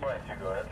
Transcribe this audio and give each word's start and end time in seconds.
Point 0.00 0.20
two, 0.28 0.34
go 0.40 0.50
ahead. 0.50 0.66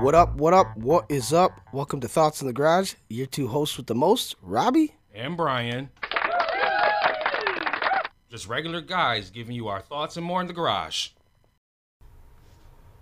What 0.00 0.14
up? 0.14 0.34
What 0.36 0.54
up? 0.54 0.74
What 0.78 1.04
is 1.10 1.32
up? 1.32 1.52
Welcome 1.72 2.00
to 2.00 2.08
Thoughts 2.08 2.40
in 2.40 2.46
the 2.46 2.52
Garage. 2.54 2.94
Your 3.10 3.26
two 3.26 3.48
hosts 3.48 3.76
with 3.76 3.86
the 3.86 3.94
most, 3.94 4.34
Robbie. 4.40 4.94
and 5.14 5.36
Brian. 5.36 5.90
Just 8.30 8.48
regular 8.48 8.80
guys 8.80 9.28
giving 9.30 9.54
you 9.54 9.68
our 9.68 9.80
thoughts 9.82 10.16
and 10.16 10.24
more 10.24 10.40
in 10.40 10.46
the 10.46 10.52
garage. 10.54 11.08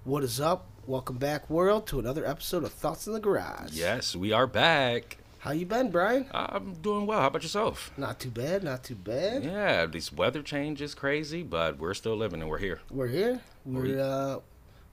What 0.05 0.25
is 0.25 0.41
up? 0.41 0.67
Welcome 0.89 1.19
back, 1.19 1.51
world, 1.51 1.87
to 1.89 1.99
another 1.99 2.25
episode 2.25 2.65
of 2.65 2.73
Thoughts 2.73 3.07
in 3.07 3.13
the 3.13 3.21
Garage. 3.21 3.73
Yes, 3.73 4.17
we 4.17 4.33
are 4.33 4.47
back. 4.47 5.19
How 5.41 5.51
you 5.51 5.67
been, 5.67 5.91
Brian? 5.91 6.25
I'm 6.33 6.73
doing 6.81 7.05
well. 7.05 7.21
How 7.21 7.27
about 7.27 7.43
yourself? 7.43 7.93
Not 7.99 8.19
too 8.19 8.31
bad. 8.31 8.65
Not 8.65 8.85
too 8.85 8.95
bad. 8.95 9.45
Yeah, 9.45 9.85
this 9.85 10.11
weather 10.11 10.41
change 10.41 10.81
is 10.81 10.95
crazy, 10.95 11.43
but 11.43 11.77
we're 11.79 11.93
still 11.93 12.17
living 12.17 12.41
and 12.41 12.49
we're 12.49 12.57
here. 12.57 12.81
We're 12.91 13.09
here. 13.09 13.43
Were 13.67 13.83
We're 13.83 14.01
uh, 14.01 14.39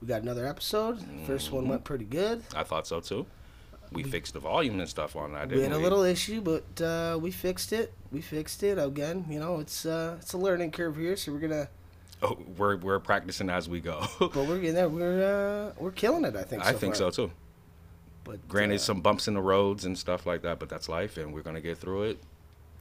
we 0.02 0.06
got 0.06 0.20
another 0.20 0.46
episode. 0.46 1.02
First 1.26 1.50
one 1.50 1.66
went 1.66 1.84
pretty 1.84 2.04
good. 2.04 2.42
I 2.54 2.62
thought 2.62 2.86
so 2.86 3.00
too. 3.00 3.24
We 3.90 4.02
fixed 4.02 4.34
the 4.34 4.40
volume 4.40 4.78
and 4.78 4.88
stuff 4.90 5.16
on 5.16 5.32
that. 5.32 5.48
We 5.48 5.62
had 5.62 5.72
a 5.72 5.78
little 5.78 6.02
issue, 6.02 6.42
but 6.42 6.78
uh, 6.82 7.18
we 7.18 7.30
fixed 7.30 7.72
it. 7.72 7.94
We 8.12 8.20
fixed 8.20 8.62
it 8.62 8.78
again. 8.78 9.24
You 9.30 9.40
know, 9.40 9.60
it's 9.60 9.86
uh, 9.86 10.16
it's 10.20 10.34
a 10.34 10.38
learning 10.38 10.72
curve 10.72 10.96
here, 10.98 11.16
so 11.16 11.32
we're 11.32 11.38
gonna. 11.38 11.68
Oh, 12.22 12.38
we're 12.56 12.76
we're 12.76 12.98
practicing 12.98 13.50
as 13.50 13.68
we 13.68 13.80
go. 13.80 14.04
But 14.18 14.34
we're 14.34 14.58
getting 14.58 14.74
there. 14.74 14.88
We're 14.88 15.70
uh, 15.70 15.74
we're 15.78 15.90
killing 15.92 16.24
it. 16.24 16.34
I 16.36 16.44
think. 16.44 16.64
I 16.64 16.72
think 16.72 16.94
far. 16.96 17.12
so 17.12 17.26
too. 17.26 17.32
But 18.24 18.48
Granted, 18.48 18.76
uh, 18.76 18.78
some 18.78 19.00
bumps 19.00 19.28
in 19.28 19.34
the 19.34 19.42
roads 19.42 19.84
and 19.84 19.96
stuff 19.96 20.26
like 20.26 20.42
that, 20.42 20.58
but 20.58 20.68
that's 20.68 20.88
life, 20.88 21.16
and 21.16 21.32
we're 21.32 21.42
gonna 21.42 21.60
get 21.60 21.78
through 21.78 22.04
it. 22.04 22.18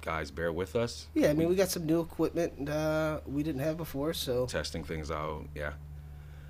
Guys, 0.01 0.31
bear 0.31 0.51
with 0.51 0.75
us. 0.75 1.07
Yeah, 1.13 1.29
I 1.29 1.33
mean, 1.33 1.49
we 1.49 1.55
got 1.55 1.69
some 1.69 1.85
new 1.85 1.99
equipment 1.99 2.69
uh, 2.69 3.19
we 3.25 3.43
didn't 3.43 3.61
have 3.61 3.77
before, 3.77 4.13
so 4.13 4.45
Testing 4.45 4.83
things 4.83 5.11
out. 5.11 5.45
Yeah. 5.55 5.73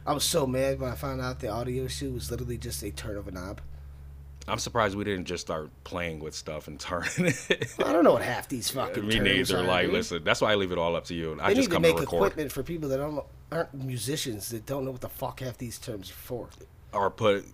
I 0.06 0.14
was 0.14 0.24
so 0.24 0.46
mad 0.46 0.80
when 0.80 0.92
I 0.92 0.96
found 0.96 1.20
out 1.20 1.40
the 1.40 1.48
audio 1.48 1.86
issue 1.86 2.12
was 2.12 2.30
literally 2.30 2.58
just 2.58 2.84
a 2.84 2.92
turn 2.92 3.18
of 3.18 3.28
a 3.28 3.32
knob. 3.32 3.62
I'm 4.48 4.60
surprised 4.60 4.96
we 4.96 5.04
didn't 5.04 5.26
just 5.26 5.42
start 5.42 5.70
playing 5.84 6.20
with 6.20 6.36
stuff 6.36 6.68
and 6.68 6.80
turning 6.80 7.34
it. 7.50 7.74
I 7.84 7.92
don't 7.92 8.04
know 8.04 8.14
what 8.14 8.22
half 8.22 8.48
these 8.48 8.70
fucking 8.70 9.08
Me 9.08 9.16
terms 9.16 9.50
neither. 9.50 9.58
are, 9.64 9.68
Like, 9.68 9.86
dude. 9.86 9.94
listen, 9.94 10.24
that's 10.24 10.40
why 10.42 10.52
I 10.52 10.56
leave 10.56 10.72
it 10.72 10.78
all 10.78 10.96
up 10.96 11.06
to 11.06 11.14
you. 11.16 11.38
I 11.42 11.50
They 11.50 11.56
just 11.56 11.70
need 11.70 11.70
to 11.70 11.72
come 11.76 11.82
make 11.82 11.96
to 11.96 12.02
record 12.02 12.18
equipment 12.28 12.52
for 12.52 12.62
people 12.64 12.90
that 12.90 12.98
don't 12.98 13.24
aren't 13.52 13.74
musicians 13.74 14.50
that 14.50 14.66
don't 14.66 14.86
know 14.86 14.92
what 14.92 15.02
the 15.02 15.10
fuck 15.10 15.40
half 15.40 15.58
these 15.58 15.80
terms 15.80 16.10
are 16.10 16.14
for. 16.14 16.50
or 16.94 17.10
put. 17.10 17.46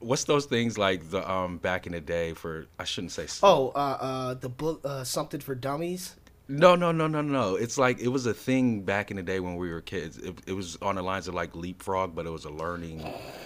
What's 0.00 0.24
those 0.24 0.46
things 0.46 0.76
like 0.76 1.10
the 1.10 1.28
um 1.30 1.58
back 1.58 1.86
in 1.86 1.92
the 1.92 2.00
day 2.00 2.34
for? 2.34 2.66
I 2.78 2.82
shouldn't 2.84 3.12
say. 3.12 3.24
s- 3.24 3.38
Oh, 3.42 3.68
uh, 3.76 3.78
uh, 4.00 4.34
the 4.34 4.48
book, 4.48 4.80
uh, 4.84 5.04
something 5.04 5.38
for 5.40 5.54
dummies. 5.54 6.16
No, 6.52 6.76
no, 6.76 6.92
no, 6.92 7.06
no, 7.06 7.22
no. 7.22 7.54
It's 7.56 7.78
like 7.78 7.98
it 8.00 8.08
was 8.08 8.26
a 8.26 8.34
thing 8.34 8.82
back 8.82 9.10
in 9.10 9.16
the 9.16 9.22
day 9.22 9.40
when 9.40 9.56
we 9.56 9.70
were 9.70 9.80
kids. 9.80 10.18
It, 10.18 10.38
it 10.46 10.52
was 10.52 10.76
on 10.82 10.96
the 10.96 11.02
lines 11.02 11.26
of 11.26 11.32
like 11.32 11.56
leapfrog, 11.56 12.14
but 12.14 12.26
it 12.26 12.30
was 12.30 12.44
a 12.44 12.50
learning. 12.50 13.00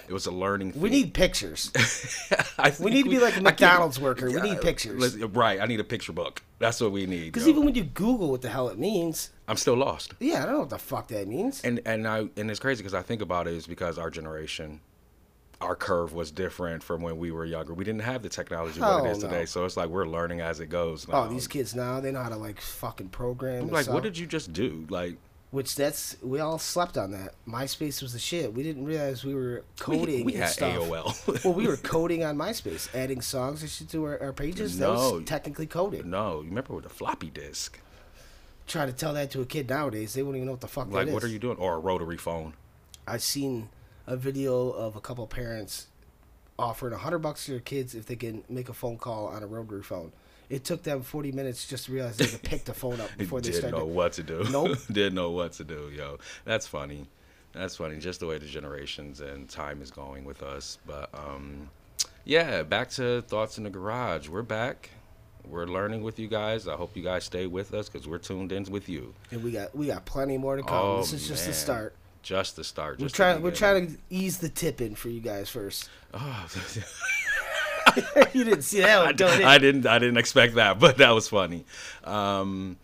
It 0.09 0.12
was 0.12 0.27
a 0.27 0.33
learning. 0.33 0.73
Thing. 0.73 0.83
We 0.83 0.91
need 0.91 1.15
pictures. 1.15 1.71
I 2.59 2.75
We 2.81 2.91
need 2.91 3.05
to 3.05 3.11
be 3.11 3.21
like 3.21 3.37
a 3.37 3.43
McDonald's 3.43 4.01
worker. 4.01 4.27
We 4.27 4.41
need 4.41 4.61
pictures. 4.61 5.17
Right. 5.19 5.61
I 5.61 5.67
need 5.67 5.79
a 5.79 5.84
picture 5.84 6.12
book. 6.12 6.43
That's 6.59 6.81
what 6.81 6.91
we 6.91 7.07
need. 7.07 7.27
Because 7.27 7.47
even 7.47 7.65
when 7.65 7.77
you 7.77 7.84
Google 7.84 8.31
what 8.31 8.43
the 8.43 8.49
hell 8.49 8.69
it 8.71 8.79
means, 8.79 9.31
I'm 9.47 9.57
still 9.57 9.77
lost. 9.77 10.15
yeah, 10.19 10.43
I 10.43 10.47
don't 10.47 10.55
know 10.55 10.61
what 10.61 10.71
the 10.71 10.79
fuck 10.79 11.07
that 11.09 11.29
means. 11.29 11.62
and 11.62 11.81
and 11.87 12.09
I 12.09 12.29
and 12.37 12.51
it's 12.51 12.59
crazy 12.59 12.83
because 12.83 12.95
I 12.95 13.03
think 13.03 13.23
about 13.23 13.47
it 13.47 13.55
is 13.55 13.69
because 13.69 13.99
our 13.99 14.11
generation, 14.11 14.81
our 15.61 15.75
curve 15.75 16.12
was 16.12 16.31
different 16.31 16.83
from 16.83 17.01
when 17.03 17.19
we 17.19 17.31
were 17.31 17.45
younger. 17.45 17.73
We 17.73 17.85
didn't 17.85 18.03
have 18.03 18.23
the 18.23 18.29
technology 18.29 18.81
what 18.81 19.07
it 19.07 19.11
is 19.11 19.23
no. 19.23 19.29
today, 19.29 19.47
so 19.47 19.65
it's 19.65 19.77
like 19.77 19.89
we're 19.89 20.07
learning 20.07 20.41
as 20.41 20.61
it 20.61 20.67
goes. 20.67 21.07
Oh, 21.09 21.12
now. 21.12 21.25
Oh, 21.25 21.29
these 21.29 21.49
kids 21.49 21.75
now 21.75 22.01
they 22.01 22.12
know 22.12 22.23
how 22.23 22.29
to 22.29 22.37
like 22.37 22.61
fucking 22.61 23.09
program. 23.09 23.65
I'm 23.65 23.71
like, 23.71 23.89
what 23.89 24.03
did 24.03 24.19
you 24.19 24.27
just 24.27 24.53
do? 24.53 24.87
Like, 24.91 25.17
Which 25.53 25.75
that's 25.75 26.17
we 26.23 26.41
all 26.41 26.59
slept 26.59 26.99
on 26.99 27.12
that. 27.12 27.34
MySpace 27.49 28.03
was 28.03 28.12
the 28.12 28.19
shit. 28.19 28.53
We 28.53 28.62
didn't 28.62 28.84
realize 28.84 29.25
we 29.25 29.34
were 29.34 29.65
coding 29.78 30.27
we 30.27 30.34
and 30.34 30.43
had 30.43 30.53
stuff. 30.53 30.75
AOL. 30.77 31.44
well, 31.44 31.55
we 31.55 31.67
were 31.67 31.78
coding 31.78 32.23
on 32.23 32.37
MySpace, 32.37 32.94
adding 32.94 33.23
songs 33.23 33.62
and 33.62 33.71
shit 33.71 33.88
to 33.91 34.05
our, 34.05 34.21
our 34.23 34.33
pages. 34.34 34.78
That 34.78 34.88
No. 34.88 35.12
was 35.12 35.25
technically 35.25 35.67
coded. 35.67 36.05
no, 36.05 36.43
you 36.43 36.49
remember 36.49 36.75
with 36.75 36.84
the 36.84 36.91
floppy 36.91 37.31
disk? 37.31 37.81
Try 38.67 38.84
to 38.84 38.93
tell 38.93 39.15
that 39.15 39.31
to 39.31 39.41
a 39.41 39.47
kid 39.47 39.69
nowadays, 39.71 40.12
they 40.15 40.23
wouldn't 40.23 40.37
even 40.38 40.47
know 40.47 40.53
what 40.53 40.61
the 40.61 40.67
fuck 40.69 40.91
Like, 40.91 41.06
that 41.06 41.15
what 41.15 41.23
is. 41.23 41.31
are 41.31 41.33
you 41.33 41.38
doing? 41.38 41.56
Or 41.56 41.77
a 41.77 41.78
rotary 41.78 42.17
phone? 42.19 42.55
I've 43.06 43.23
seen 43.23 43.69
a 44.06 44.17
video 44.17 44.71
of 44.71 44.97
a 44.97 45.00
couple 45.00 45.27
parents 45.27 45.89
offering 46.59 46.94
a 46.94 46.99
hundred 46.99 47.19
bucks 47.19 47.44
to 47.47 47.53
their 47.53 47.61
kids 47.61 47.94
if 47.94 48.06
they 48.06 48.17
can 48.17 48.43
make 48.49 48.69
a 48.69 48.72
phone 48.72 48.97
call 48.97 49.27
on 49.27 49.43
a 49.43 49.47
rotary 49.47 49.83
phone. 49.83 50.12
It 50.49 50.65
took 50.65 50.83
them 50.84 51.03
forty 51.03 51.33
minutes 51.33 51.67
just 51.67 51.87
to 51.87 51.93
realize 51.93 52.17
they 52.17 52.27
could 52.27 52.43
pick 52.43 52.65
the 52.65 52.75
phone 52.75 53.00
up 53.00 53.11
before 53.19 53.41
they 53.41 53.50
Didn't 53.50 53.69
started. 53.69 53.77
know 53.78 53.87
what 53.87 54.12
to 54.15 54.22
do. 54.22 54.44
Nope. 54.50 54.78
Didn't 54.93 55.15
know 55.15 55.31
what 55.31 55.53
to 55.55 55.65
do, 55.65 55.91
yo. 55.94 56.19
That's 56.44 56.67
funny. 56.67 57.06
That's 57.53 57.77
funny. 57.77 57.99
Just 57.99 58.21
the 58.21 58.27
way 58.27 58.39
the 58.39 58.47
generations 58.47 59.21
and 59.21 59.49
time 59.49 59.83
is 59.83 59.91
going 59.91 60.25
with 60.25 60.43
us. 60.43 60.78
But 60.87 61.09
um, 61.15 61.69
yeah, 62.25 62.62
back 62.62 62.91
to 62.91 63.23
thoughts 63.23 63.59
in 63.59 63.65
the 63.65 63.71
garage. 63.71 64.28
We're 64.28 64.43
back. 64.43 64.91
We're 65.49 65.67
learning 65.67 66.03
with 66.03 66.19
you 66.19 66.28
guys. 66.28 66.67
I 66.69 66.75
hope 66.75 66.97
you 66.97 67.03
guys 67.03 67.25
stay 67.25 67.47
with 67.47 67.73
us 67.73 67.88
because 67.88 68.06
we're 68.09 68.19
tuned 68.19 68.53
in 68.53 68.65
with 68.65 68.88
you. 68.88 69.15
And 69.31 69.43
we 69.43 69.53
got 69.53 69.75
we 69.77 69.87
got 69.87 70.05
plenty 70.05 70.38
more 70.38 70.56
to 70.56 70.62
come. 70.62 70.75
Oh, 70.75 70.99
this 70.99 71.12
is 71.12 71.27
just 71.27 71.47
the 71.47 71.53
start. 71.53 71.94
Just 72.26 72.56
to 72.56 72.64
start. 72.64 72.98
We're 72.98 73.09
trying 73.09 73.41
we're 73.41 73.53
trying 73.53 73.87
to 73.87 73.98
ease 74.10 74.38
the 74.38 74.48
tip 74.48 74.81
in 74.81 74.97
for 74.97 75.09
you 75.09 75.20
guys 75.20 75.48
first. 75.48 75.88
Oh. 76.12 76.48
you 78.32 78.42
didn't 78.42 78.62
see 78.62 78.81
that 78.81 78.98
I, 78.98 79.04
one, 79.04 79.14
don't? 79.14 79.44
I 79.44 79.59
didn't. 79.59 79.87
I 79.87 80.00
didn't 80.00 80.16
expect 80.16 80.56
that, 80.56 80.81
but 80.81 80.97
that 80.97 81.10
was 81.10 81.28
funny. 81.28 81.64
Um, 82.03 82.78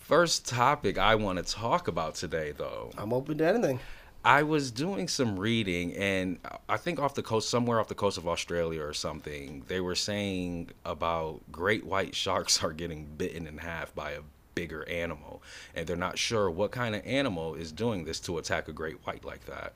first 0.00 0.48
topic 0.48 0.98
I 0.98 1.14
want 1.14 1.38
to 1.38 1.44
talk 1.44 1.86
about 1.86 2.16
today, 2.16 2.50
though. 2.50 2.90
I'm 2.98 3.12
open 3.12 3.38
to 3.38 3.46
anything. 3.46 3.78
I 4.24 4.42
was 4.42 4.72
doing 4.72 5.06
some 5.06 5.38
reading, 5.38 5.94
and 5.94 6.40
I 6.68 6.76
think 6.76 6.98
off 6.98 7.14
the 7.14 7.22
coast, 7.22 7.50
somewhere 7.50 7.78
off 7.78 7.86
the 7.86 7.94
coast 7.94 8.18
of 8.18 8.26
Australia 8.26 8.82
or 8.82 8.94
something, 8.94 9.62
they 9.68 9.80
were 9.80 9.94
saying 9.94 10.70
about 10.84 11.40
great 11.52 11.86
white 11.86 12.16
sharks 12.16 12.64
are 12.64 12.72
getting 12.72 13.06
bitten 13.16 13.46
in 13.46 13.58
half 13.58 13.94
by 13.94 14.10
a 14.10 14.22
bigger 14.54 14.88
animal, 14.88 15.42
and 15.74 15.86
they're 15.86 15.96
not 15.96 16.18
sure 16.18 16.50
what 16.50 16.70
kind 16.70 16.94
of 16.94 17.04
animal 17.06 17.54
is 17.54 17.72
doing 17.72 18.04
this 18.04 18.20
to 18.20 18.38
attack 18.38 18.68
a 18.68 18.72
great 18.72 18.96
white 19.06 19.24
like 19.24 19.46
that. 19.46 19.72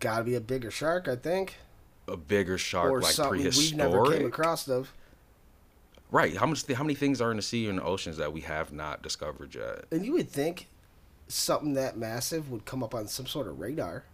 Got 0.00 0.18
to 0.18 0.24
be 0.24 0.34
a 0.34 0.40
bigger 0.40 0.70
shark, 0.70 1.08
I 1.08 1.16
think, 1.16 1.56
A 2.08 2.16
bigger 2.16 2.58
shark, 2.58 2.90
or 2.90 3.00
like 3.00 3.12
something 3.12 3.40
prehistoric. 3.40 3.70
we've 3.70 3.76
never 3.76 4.04
came 4.18 4.26
across 4.26 4.68
of. 4.68 4.92
Right? 6.10 6.36
How 6.36 6.46
much? 6.46 6.70
How 6.70 6.82
many 6.82 6.94
things 6.94 7.20
are 7.20 7.30
in 7.30 7.36
the 7.36 7.42
sea 7.42 7.68
and 7.68 7.78
the 7.78 7.84
oceans 7.84 8.16
that 8.18 8.32
we 8.32 8.42
have 8.42 8.72
not 8.72 9.02
discovered 9.02 9.54
yet? 9.54 9.84
And 9.90 10.04
you 10.04 10.12
would 10.12 10.28
think 10.28 10.68
something 11.28 11.72
that 11.74 11.96
massive 11.96 12.50
would 12.50 12.64
come 12.66 12.82
up 12.82 12.94
on 12.94 13.06
some 13.08 13.26
sort 13.26 13.46
of 13.46 13.58
radar 13.60 14.04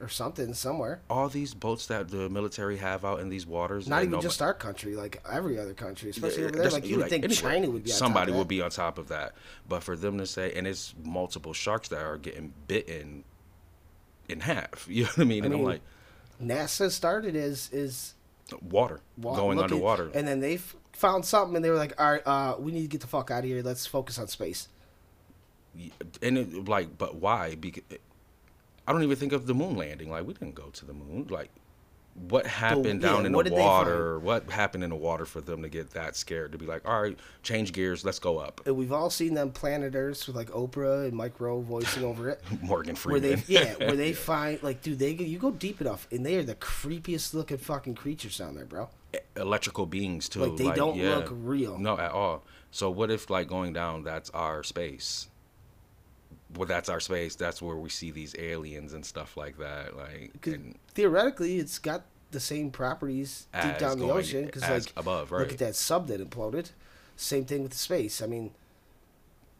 or 0.00 0.08
something 0.08 0.52
somewhere. 0.54 1.00
All 1.08 1.28
these 1.28 1.54
boats 1.54 1.86
that 1.86 2.08
the 2.08 2.28
military 2.28 2.76
have 2.76 3.04
out 3.04 3.20
in 3.20 3.28
these 3.30 3.46
waters. 3.46 3.88
Not 3.88 4.00
even 4.02 4.10
nobody- 4.12 4.28
just 4.28 4.42
our 4.42 4.52
country, 4.52 4.94
like 4.94 5.22
every 5.30 5.58
other 5.58 5.72
country, 5.74 6.10
especially 6.10 6.42
Yeah, 6.42 6.48
over 6.50 6.58
there. 6.58 6.70
Like 6.70 6.84
you 6.86 6.96
would 6.96 7.02
like, 7.02 7.10
think 7.10 7.24
anywhere. 7.24 7.52
China 7.52 7.70
would 7.70 7.84
be. 7.84 7.90
On 7.92 7.96
somebody 7.96 8.32
would 8.32 8.48
be 8.48 8.60
on 8.60 8.70
top 8.70 8.98
of 8.98 9.08
that 9.08 9.32
but 9.68 9.82
for 9.82 9.96
them 9.96 10.18
to 10.18 10.26
say 10.26 10.52
and 10.54 10.66
it's 10.66 10.94
multiple 11.02 11.52
sharks 11.52 11.88
that 11.88 12.00
are 12.02 12.18
getting 12.18 12.52
bitten 12.68 13.24
in 14.28 14.40
half 14.40 14.86
you 14.90 15.04
know 15.04 15.08
what 15.14 15.18
i 15.22 15.24
mean 15.24 15.42
I 15.42 15.46
and 15.46 15.54
mean, 15.54 15.62
i'm 15.64 15.66
like 15.66 15.80
NASA 16.42 16.90
started 16.90 17.34
as 17.36 17.70
is 17.72 18.14
water 18.60 19.00
wa- 19.16 19.34
going 19.34 19.56
looking- 19.56 19.72
underwater 19.74 20.10
and 20.14 20.28
then 20.28 20.40
they 20.40 20.58
found 20.92 21.24
something, 21.24 21.56
and 21.56 21.62
they 21.64 21.68
were 21.68 21.76
like, 21.76 21.92
"All 22.00 22.10
right, 22.12 22.26
uh, 22.26 22.56
we 22.58 22.72
need 22.72 22.80
to 22.82 22.88
get 22.88 23.02
the 23.02 23.06
fuck 23.06 23.30
out 23.30 23.40
of 23.40 23.44
here. 23.44 23.62
Let's 23.62 23.86
focus 23.86 24.18
on 24.18 24.28
space." 24.28 24.68
and 26.22 26.38
it, 26.38 26.66
like 26.68 26.96
but 26.96 27.16
why 27.16 27.54
because 27.54 27.82
i 28.86 28.92
don't 28.92 29.02
even 29.02 29.16
think 29.16 29.32
of 29.32 29.46
the 29.46 29.54
moon 29.54 29.76
landing. 29.76 30.10
Like 30.10 30.26
we 30.26 30.34
didn't 30.34 30.54
go 30.54 30.68
to 30.70 30.84
the 30.84 30.92
moon. 30.92 31.26
Like 31.28 31.50
what 32.28 32.46
happened 32.46 33.02
yeah, 33.02 33.08
down 33.08 33.26
in 33.26 33.32
what 33.32 33.44
the 33.44 33.52
water? 33.52 34.18
what 34.18 34.48
happened 34.50 34.82
in 34.82 34.88
the 34.88 34.96
water 34.96 35.26
for 35.26 35.42
them 35.42 35.60
to 35.60 35.68
get 35.68 35.90
that 35.90 36.16
scared 36.16 36.50
to 36.52 36.56
be 36.56 36.64
like 36.64 36.88
all 36.88 37.02
right 37.02 37.18
change 37.42 37.72
gears 37.72 38.04
let's 38.04 38.18
go 38.18 38.38
up. 38.38 38.60
And 38.66 38.76
we've 38.76 38.92
all 38.92 39.10
seen 39.10 39.34
them 39.34 39.50
Planet 39.50 39.94
Earth 39.94 40.26
with 40.26 40.36
like 40.36 40.50
Oprah 40.50 41.06
and 41.06 41.12
Mike 41.12 41.38
Rowe 41.40 41.60
voicing 41.60 42.04
over 42.04 42.30
it. 42.30 42.42
morgan 42.62 42.94
where 42.94 43.20
freeman. 43.20 43.42
they 43.46 43.54
yeah 43.54 43.74
where 43.76 43.96
they 43.96 44.12
find 44.12 44.62
like 44.62 44.82
dude 44.82 44.98
they 44.98 45.12
you 45.12 45.38
go 45.38 45.50
deep 45.50 45.80
enough 45.80 46.08
and 46.10 46.24
they 46.24 46.36
are 46.36 46.42
the 46.42 46.54
creepiest 46.54 47.34
looking 47.34 47.58
fucking 47.58 47.94
creatures 47.94 48.38
down 48.38 48.54
there 48.54 48.64
bro. 48.64 48.88
Electrical 49.36 49.86
beings 49.86 50.28
too. 50.28 50.44
Like, 50.44 50.56
they 50.56 50.70
don't 50.72 50.96
yeah. 50.96 51.16
look 51.16 51.28
real. 51.30 51.78
no 51.78 51.98
at 51.98 52.12
all. 52.12 52.44
So 52.70 52.90
what 52.90 53.10
if 53.10 53.30
like 53.30 53.48
going 53.48 53.72
down 53.72 54.04
that's 54.04 54.30
our 54.30 54.62
space 54.62 55.28
well 56.54 56.66
that's 56.66 56.88
our 56.88 57.00
space. 57.00 57.34
That's 57.34 57.60
where 57.60 57.76
we 57.76 57.88
see 57.88 58.10
these 58.10 58.34
aliens 58.38 58.92
and 58.92 59.04
stuff 59.04 59.36
like 59.36 59.58
that 59.58 59.96
Like 59.96 60.46
and 60.46 60.76
theoretically 60.94 61.58
it's 61.58 61.78
got 61.78 62.04
the 62.30 62.40
same 62.40 62.70
properties 62.70 63.46
deep 63.62 63.78
down 63.78 63.98
the 63.98 64.10
ocean 64.10 64.46
because 64.46 64.62
like 64.68 64.92
above, 64.96 65.32
right? 65.32 65.40
look 65.40 65.52
at 65.52 65.58
that 65.58 65.74
sub 65.76 66.06
that 66.08 66.20
imploded. 66.20 66.70
Same 67.16 67.44
thing 67.44 67.62
with 67.62 67.72
the 67.72 67.78
space. 67.78 68.22
I 68.22 68.26
mean 68.26 68.52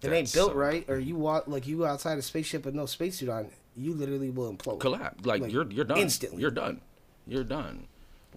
it 0.03 0.13
ain't 0.13 0.33
built 0.33 0.53
so- 0.53 0.57
right 0.59 0.85
or 0.89 0.99
you 0.99 1.17
walk 1.17 1.49
like 1.49 1.67
you 1.67 1.85
outside 1.87 2.19
a 2.19 2.23
spaceship 2.23 2.65
with 2.65 2.75
no 2.75 2.87
spacesuit 2.87 3.29
on 3.29 3.49
you 3.77 3.93
literally 3.93 4.31
will 4.31 4.53
implode. 4.53 4.81
Collapse. 4.81 5.25
Like, 5.27 5.43
Like, 5.43 5.53
you're 5.53 5.71
you're 5.71 5.85
done. 5.85 5.99
instantly. 5.99 6.41
you're 6.41 6.51
done. 6.51 6.81
You're 7.27 7.45
done 7.45 7.87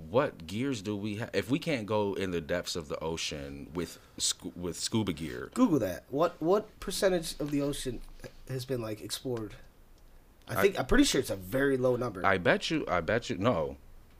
what 0.09 0.47
gears 0.47 0.81
do 0.81 0.95
we 0.95 1.15
have? 1.15 1.29
If 1.33 1.49
we 1.49 1.59
can't 1.59 1.85
go 1.85 2.13
in 2.13 2.31
the 2.31 2.41
depths 2.41 2.75
of 2.75 2.87
the 2.89 2.99
ocean 2.99 3.69
with 3.73 3.99
with 4.55 4.79
scuba 4.79 5.13
gear, 5.13 5.51
Google 5.53 5.79
that. 5.79 6.03
What 6.09 6.41
what 6.41 6.79
percentage 6.79 7.35
of 7.39 7.51
the 7.51 7.61
ocean 7.61 8.01
has 8.49 8.65
been 8.65 8.81
like 8.81 9.01
explored? 9.01 9.55
I 10.47 10.57
I- 10.57 10.61
think 10.61 10.77
I, 10.77 10.79
am 10.81 10.85
pretty 10.87 11.03
sure 11.03 11.19
it's 11.19 11.29
a 11.29 11.35
very 11.35 11.77
low 11.77 11.95
number. 11.95 12.25
I 12.25 12.37
bet 12.37 12.71
you, 12.71 12.85
I 12.87 13.01
bet 13.01 13.29
you, 13.29 13.37
no, 13.37 13.77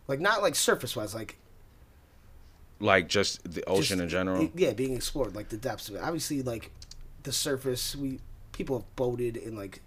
like 0.08 0.20
not 0.20 0.42
like 0.42 0.56
surface 0.56 0.96
wise, 0.96 1.16
like 1.16 1.38
like 2.80 3.08
just 3.08 3.44
the 3.52 3.64
ocean 3.66 3.98
just- 3.98 4.02
in 4.02 4.10
general. 4.10 4.52
Yeah, 4.56 4.74
being 4.74 4.94
explored, 4.96 5.36
like 5.36 5.50
the 5.50 5.58
depths 5.58 5.90
of 5.90 5.96
it. 5.96 6.02
Obviously, 6.02 6.42
like 6.42 6.72
the 7.24 7.32
surface, 7.32 7.96
we 7.96 8.20
people 8.52 8.80
have 8.80 8.96
boated 8.96 9.38
and 9.38 9.58
like 9.58 9.82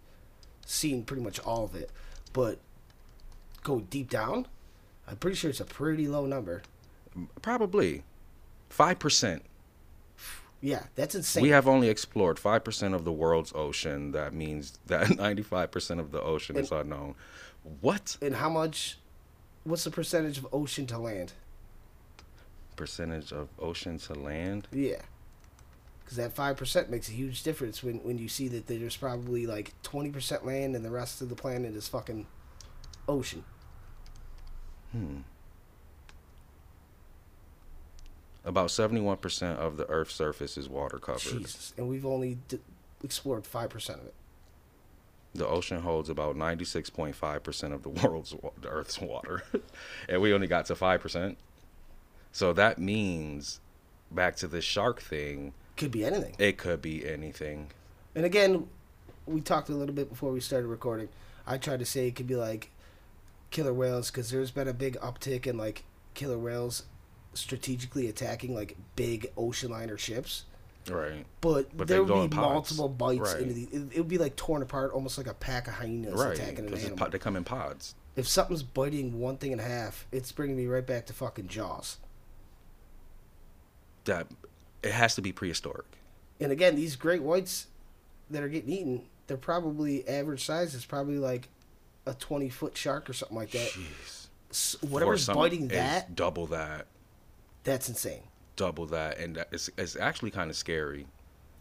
seen 0.67 1.05
pretty 1.05 1.23
much 1.23 1.39
all 1.41 1.65
of 1.65 1.75
it, 1.75 1.91
but 2.33 2.59
go 3.63 3.81
deep 3.81 4.11
down, 4.11 4.47
I'm 5.09 5.17
pretty 5.17 5.37
sure 5.37 5.51
it's 5.51 5.61
a 5.61 5.65
pretty 5.65 6.09
low 6.09 6.27
number. 6.27 6.63
Probably 7.43 8.05
five 8.69 8.99
percent. 8.99 9.43
Yeah, 10.61 10.85
that's 10.95 11.15
insane. 11.15 11.43
We 11.43 11.49
have 11.49 11.67
only 11.67 11.89
explored 11.89 12.39
five 12.39 12.65
percent 12.65 12.95
of 12.95 13.05
the 13.05 13.13
world's 13.13 13.53
ocean. 13.55 14.13
That 14.13 14.33
means 14.33 14.79
that 14.87 15.17
ninety-five 15.17 15.71
percent 15.71 16.01
of 16.01 16.13
the 16.13 16.21
ocean 16.21 16.57
is 16.57 16.71
unknown. 16.71 17.15
What 17.81 18.17
and 18.23 18.37
how 18.37 18.49
much? 18.49 18.99
What's 19.65 19.85
the 19.85 19.91
percentage 19.91 20.39
of 20.39 20.47
ocean 20.53 20.87
to 20.89 20.99
land? 20.99 21.33
percentage 22.77 23.33
of 23.33 23.49
ocean 23.59 23.99
to 23.99 24.15
land? 24.15 24.69
Yeah. 24.73 25.03
Because 26.05 26.17
that 26.17 26.35
5% 26.35 26.89
makes 26.89 27.09
a 27.09 27.13
huge 27.13 27.43
difference 27.43 27.83
when, 27.83 27.97
when 27.99 28.19
you 28.19 28.29
see 28.29 28.49
that 28.49 28.67
there's 28.67 28.97
probably 28.97 29.47
like 29.47 29.73
20% 29.85 30.45
land 30.45 30.75
and 30.75 30.85
the 30.85 30.91
rest 30.91 31.23
of 31.23 31.29
the 31.29 31.35
planet 31.35 31.75
is 31.75 31.89
fucking 31.89 32.27
ocean. 33.09 33.45
Hmm. 34.93 35.19
About 38.45 38.71
seventy-one 38.71 39.19
percent 39.19 39.59
of 39.59 39.77
the 39.77 39.89
Earth's 39.89 40.15
surface 40.15 40.59
is 40.59 40.69
water 40.69 40.99
covered. 40.99 41.21
Jesus. 41.21 41.73
And 41.77 41.89
we've 41.89 42.05
only 42.05 42.39
d- 42.49 42.59
explored 43.05 43.45
5% 43.45 43.91
of 43.95 44.07
it. 44.07 44.15
The 45.35 45.47
ocean 45.47 45.81
holds 45.81 46.11
about 46.11 46.37
ninety-six 46.37 46.91
point 46.91 47.15
five 47.15 47.43
percent 47.43 47.73
of 47.73 47.83
the 47.85 47.89
world's 48.07 48.35
wa- 48.35 48.51
the 48.61 48.69
Earth's 48.69 49.01
water, 49.01 49.45
and 50.09 50.21
we 50.21 50.33
only 50.35 50.47
got 50.49 50.67
to 50.67 50.75
five 50.75 51.01
percent. 51.01 51.39
So 52.33 52.53
that 52.55 52.79
means, 52.79 53.61
back 54.11 54.37
to 54.37 54.47
the 54.49 54.61
shark 54.61 55.01
thing, 55.01 55.53
Could 55.77 55.91
be 55.93 56.05
anything. 56.05 56.35
it 56.39 56.59
could 56.59 56.83
be 56.83 57.07
anything. 57.09 57.71
And 58.15 58.25
again, 58.27 58.67
we 59.27 59.41
talked 59.41 59.69
a 59.71 59.75
little 59.75 59.95
bit 59.95 60.09
before 60.11 60.33
we 60.33 60.41
started 60.41 60.67
recording. 60.67 61.09
I 61.47 61.57
tried 61.59 61.79
to 61.79 61.87
say 61.87 62.09
it 62.09 62.15
could 62.17 62.27
be 62.27 62.37
like 62.37 62.71
killer 63.53 63.73
whales 63.73 64.11
because 64.11 64.31
there's 64.31 64.51
been 64.51 64.67
a 64.69 64.73
big 64.75 64.99
uptick 65.01 65.47
in 65.47 65.57
like 65.57 65.85
killer 66.15 66.39
whales 66.39 66.85
strategically 67.35 68.09
attacking 68.09 68.55
like 68.55 68.77
big 68.97 69.31
ocean 69.37 69.71
liner 69.71 69.97
ships. 69.97 70.45
Right. 70.91 71.25
But, 71.41 71.77
But 71.77 71.87
there 71.87 72.03
would 72.03 72.31
be 72.31 72.37
multiple 72.37 72.89
bites 72.89 73.21
Right. 73.35 73.43
into 73.43 73.55
the. 73.55 73.63
It, 73.71 73.83
it 73.93 73.99
would 73.99 74.09
be 74.09 74.19
like 74.19 74.35
torn 74.35 74.63
apart, 74.63 74.91
almost 74.93 75.17
like 75.17 75.29
a 75.29 75.35
pack 75.35 75.69
of 75.69 75.75
hyenas 75.75 76.15
right. 76.15 76.35
attacking 76.37 76.59
an 76.59 76.65
Because 76.67 76.81
animal. 76.87 76.99
po- 77.07 77.11
they 77.11 77.19
come 77.21 77.37
in 77.37 77.45
pods. 77.45 77.95
if 78.17 78.27
something's 78.27 78.65
biting 78.65 79.21
one 79.21 79.37
thing 79.37 79.53
in 79.53 79.61
half, 79.61 80.07
it's 80.11 80.33
bringing 80.33 80.57
me 80.57 80.67
right 80.67 80.85
back 80.85 81.07
to 81.07 81.13
fucking 81.13 81.47
Jaws. 81.47 81.99
That 84.05 84.27
it 84.83 84.91
has 84.93 85.15
to 85.15 85.23
be 85.23 85.31
prehistoric. 85.33 85.87
And 86.41 86.51
again, 86.51 86.75
these 86.75 86.97
great 86.97 87.23
whites 87.23 87.69
that 88.31 88.43
are 88.43 88.49
getting 88.49 88.71
eaten, 88.71 89.03
they're 89.29 89.37
probably 89.37 90.07
average 90.09 90.45
size 90.45 90.75
is 90.75 90.85
probably 90.85 91.19
like 91.19 91.49
a 92.07 92.15
twenty 92.15 92.49
foot 92.49 92.77
shark 92.77 93.09
or 93.09 93.13
something 93.13 93.37
like 93.37 93.51
that. 93.53 93.69
Jeez. 93.71 94.83
Whatever's 94.83 95.27
biting 95.27 95.69
that, 95.69 96.15
double 96.15 96.47
that. 96.49 96.87
that's 97.65 97.89
insane. 97.89 98.23
double 98.57 98.87
that, 98.87 99.19
and 99.19 99.37
that- 99.37 99.49
it's 99.53 99.71
it's 99.79 99.97
actually 99.97 100.31
kind 100.31 100.51
of 100.51 100.57
scary. 100.57 101.07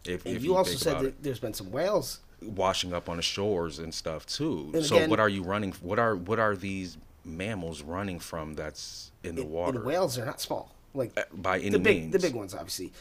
If, 0.04 0.26
if 0.26 0.42
you, 0.44 0.56
also 0.56 0.70
think 0.70 0.80
said 0.82 1.00
that 1.00 1.22
there's 1.22 1.38
been 1.38 1.54
some 1.54 1.70
whales. 1.70 2.20
washing 2.42 2.92
up 2.92 3.08
on 3.08 3.16
the 3.16 3.22
shores 3.22 3.78
and 3.78 3.94
stuff 3.94 4.26
too. 4.26 4.70
And 4.74 4.84
so 4.84 4.96
again- 4.96 5.10
what 5.10 5.20
are 5.20 5.28
you 5.28 5.42
running? 5.42 5.72
What 5.80 5.98
are 5.98 6.16
what 6.16 6.38
are 6.38 6.56
these 6.56 6.98
mammals 7.24 7.82
running 7.82 8.18
from? 8.18 8.54
That's 8.54 9.10
in 9.22 9.36
the 9.36 9.42
and- 9.42 9.50
water 9.50 9.80
whales 9.84 10.18
are 10.18 10.26
not 10.26 10.40
small. 10.40 10.74
Like 10.92 11.12
Uh, 11.16 11.22
by 11.32 11.58
any 11.60 11.70
the 11.70 11.78
big, 11.78 12.00
means. 12.02 12.12
the 12.12 12.18
big 12.18 12.34
ones, 12.34 12.52
obviously. 12.52 12.92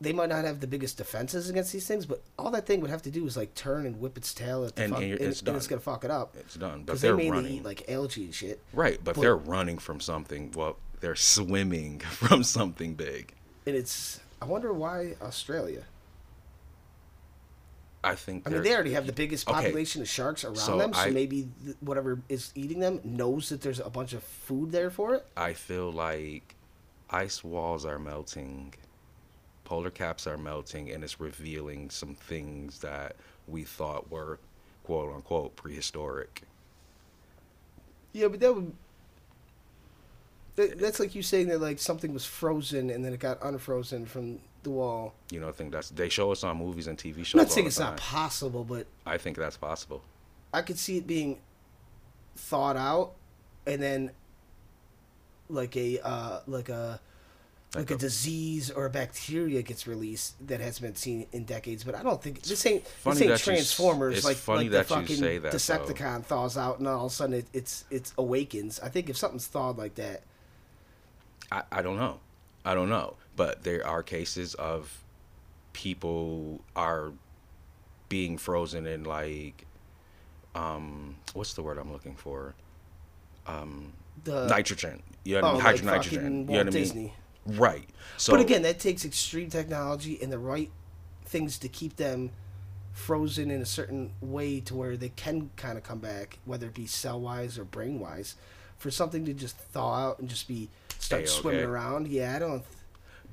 They 0.00 0.12
might 0.12 0.28
not 0.28 0.44
have 0.44 0.60
the 0.60 0.66
biggest 0.66 0.98
defenses 0.98 1.48
against 1.48 1.72
these 1.72 1.86
things, 1.86 2.04
but 2.04 2.22
all 2.38 2.50
that 2.50 2.66
thing 2.66 2.80
would 2.80 2.90
have 2.90 3.02
to 3.02 3.10
do 3.10 3.26
is 3.26 3.36
like 3.36 3.54
turn 3.54 3.86
and 3.86 4.00
whip 4.00 4.18
its 4.18 4.34
tail 4.34 4.64
at 4.64 4.74
the 4.76 4.82
And- 4.84 4.92
fuck, 4.92 5.02
and 5.02 5.12
it's 5.12 5.20
and 5.20 5.30
it's 5.30 5.40
done. 5.40 5.60
gonna 5.68 5.80
fuck 5.80 6.04
it 6.04 6.10
up. 6.10 6.36
It's 6.36 6.56
done, 6.56 6.80
but 6.80 6.86
Because 6.86 7.00
they 7.00 7.08
they're 7.08 7.16
mainly 7.16 7.30
running. 7.30 7.52
eat 7.58 7.64
like 7.64 7.88
algae 7.88 8.24
and 8.24 8.34
shit. 8.34 8.60
right, 8.72 8.98
but, 9.02 9.14
but- 9.14 9.20
they're 9.22 9.36
running 9.36 9.78
from 9.78 10.00
something. 10.00 10.52
Well, 10.54 10.76
they're 11.00 11.14
swimming 11.16 12.00
from 12.10 12.42
something 12.42 12.94
big. 12.94 13.34
And 13.66 13.76
it's 13.76 14.20
I 14.42 14.46
wonder 14.46 14.72
why 14.72 15.14
Australia. 15.22 15.84
I 18.02 18.14
think. 18.16 18.46
I 18.46 18.50
mean, 18.50 18.62
they're- 18.62 18.74
already 18.74 18.92
have 18.92 19.06
the 19.06 19.12
biggest 19.14 19.48
Okay. 19.48 19.54
population 19.62 20.02
of 20.02 20.08
sharks 20.08 20.44
around 20.44 20.56
So 20.56 20.76
them, 20.76 20.92
so 20.92 21.00
I- 21.00 21.10
maybe 21.10 21.48
th- 21.64 21.76
whatever 21.80 22.20
is 22.28 22.52
eating 22.54 22.80
them 22.80 23.00
knows 23.02 23.48
that 23.48 23.62
there's 23.62 23.80
a 23.80 23.88
bunch 23.88 24.12
of 24.12 24.22
food 24.22 24.72
there 24.72 24.90
for 24.90 25.14
it. 25.14 25.26
I 25.36 25.54
feel 25.54 25.90
like 25.90 26.54
ice 27.08 27.42
walls 27.42 27.86
are 27.86 27.98
melting, 27.98 28.74
polar 29.64 29.90
caps 29.90 30.26
are 30.26 30.36
melting, 30.38 30.90
and 30.90 31.02
it's 31.02 31.18
revealing 31.20 31.90
some 31.90 32.14
things 32.14 32.80
that 32.80 33.16
we 33.48 33.62
thought 33.64 34.10
were 34.10 34.38
quote 34.84 35.14
unquote 35.14 35.56
prehistoric. 35.56 36.42
Yeah, 38.12 38.28
but 38.28 38.40
that 38.40 38.54
would. 38.54 38.72
that- 40.56 40.78
That's 40.78 41.00
like 41.00 41.14
you 41.14 41.22
saying 41.22 41.48
that 41.48 41.60
like 41.60 41.78
something 41.78 42.12
was 42.12 42.24
frozen 42.24 42.90
and 42.90 43.04
then 43.04 43.12
it 43.12 43.20
got 43.20 43.38
unfrozen 43.42 44.06
from 44.06 44.40
the 44.62 44.70
wall. 44.70 45.14
You 45.30 45.40
know, 45.40 45.48
I 45.48 45.52
think 45.52 45.72
that's 45.72 45.90
they 45.90 46.08
show 46.08 46.30
us 46.32 46.44
on 46.44 46.56
movies 46.58 46.86
and 46.86 46.96
TV 46.96 47.24
shows. 47.24 47.34
I'm 47.34 47.38
not 47.40 47.50
saying 47.52 47.66
it's 47.66 47.76
time. 47.76 47.90
not 47.90 47.96
possible, 47.98 48.64
but 48.64 48.86
I 49.04 49.18
think 49.18 49.36
that's 49.36 49.56
possible. 49.56 50.02
I 50.52 50.62
could 50.62 50.78
see 50.78 50.98
it 50.98 51.06
being 51.06 51.40
thought 52.36 52.76
out, 52.76 53.12
and 53.66 53.82
then 53.82 54.12
like 55.48 55.76
a 55.76 55.98
uh, 56.00 56.40
like 56.46 56.68
a 56.68 57.00
like, 57.74 57.90
a, 57.90 57.96
disease 57.96 58.70
or 58.70 58.86
a 58.86 58.90
bacteria 58.90 59.62
gets 59.62 59.86
released 59.86 60.34
that 60.46 60.60
hasn't 60.60 60.82
been 60.82 60.96
seen 60.96 61.26
in 61.32 61.44
decades. 61.44 61.84
But 61.84 61.94
I 61.94 62.02
don't 62.02 62.22
think 62.22 62.42
this 62.42 62.64
ain't 62.66 62.86
funny 62.86 63.14
this 63.14 63.22
ain't 63.22 63.30
that 63.30 63.40
you 63.40 63.52
Transformers. 63.52 64.24
like 64.24 64.36
funny 64.36 64.64
like 64.64 64.70
that 64.70 64.88
the 64.88 64.94
you 64.94 65.00
fucking 65.00 65.16
say 65.16 65.38
that, 65.38 65.52
though. 65.52 65.58
Decepticon 65.58 66.24
thaws 66.24 66.56
out, 66.56 66.78
and 66.78 66.88
all 66.88 67.06
of 67.06 67.12
a 67.12 67.14
sudden 67.14 67.34
it, 67.34 67.46
it's 67.52 67.84
it's 67.90 68.12
awakens. 68.18 68.80
I 68.80 68.88
think 68.88 69.08
if 69.08 69.16
something's 69.16 69.46
thawed 69.46 69.78
like 69.78 69.96
that, 69.96 70.22
I, 71.50 71.62
I 71.70 71.82
don't 71.82 71.96
know. 71.96 72.20
I 72.64 72.74
don't 72.74 72.88
know. 72.88 73.14
But 73.36 73.64
there 73.64 73.86
are 73.86 74.02
cases 74.02 74.54
of 74.54 75.02
people 75.72 76.60
are 76.76 77.12
being 78.08 78.38
frozen 78.38 78.86
in 78.86 79.02
like 79.04 79.66
um 80.54 81.16
what's 81.32 81.54
the 81.54 81.62
word 81.62 81.78
I'm 81.78 81.92
looking 81.92 82.14
for? 82.14 82.54
Um 83.46 83.92
the 84.22 84.46
nitrogen. 84.46 85.02
You 85.24 85.40
know 85.40 85.48
I 85.48 85.50
oh, 85.50 85.54
mean? 85.54 85.64
like 85.64 85.82
nitrogen. 85.82 86.22
You 86.22 86.44
know 86.44 86.52
what 86.52 86.60
I 86.60 86.64
mean? 86.64 86.72
Disney. 86.72 87.14
Right. 87.46 87.88
So 88.16 88.32
but 88.32 88.40
again, 88.40 88.62
that 88.62 88.78
takes 88.78 89.04
extreme 89.04 89.50
technology 89.50 90.18
and 90.22 90.32
the 90.32 90.38
right 90.38 90.70
things 91.26 91.58
to 91.58 91.68
keep 91.68 91.96
them 91.96 92.30
frozen 92.92 93.50
in 93.50 93.60
a 93.60 93.66
certain 93.66 94.12
way 94.20 94.60
to 94.60 94.74
where 94.74 94.96
they 94.96 95.08
can 95.10 95.50
kind 95.56 95.76
of 95.76 95.84
come 95.84 95.98
back, 95.98 96.38
whether 96.44 96.66
it 96.68 96.74
be 96.74 96.86
cell 96.86 97.20
wise 97.20 97.58
or 97.58 97.64
brain 97.64 97.98
wise. 98.00 98.36
For 98.78 98.90
something 98.90 99.24
to 99.24 99.32
just 99.32 99.56
thaw 99.56 99.94
out 99.94 100.18
and 100.18 100.28
just 100.28 100.46
be 100.48 100.68
start 100.98 101.22
A-okay. 101.22 101.30
swimming 101.30 101.64
around, 101.64 102.08
yeah, 102.08 102.34
I 102.36 102.38
don't. 102.38 102.62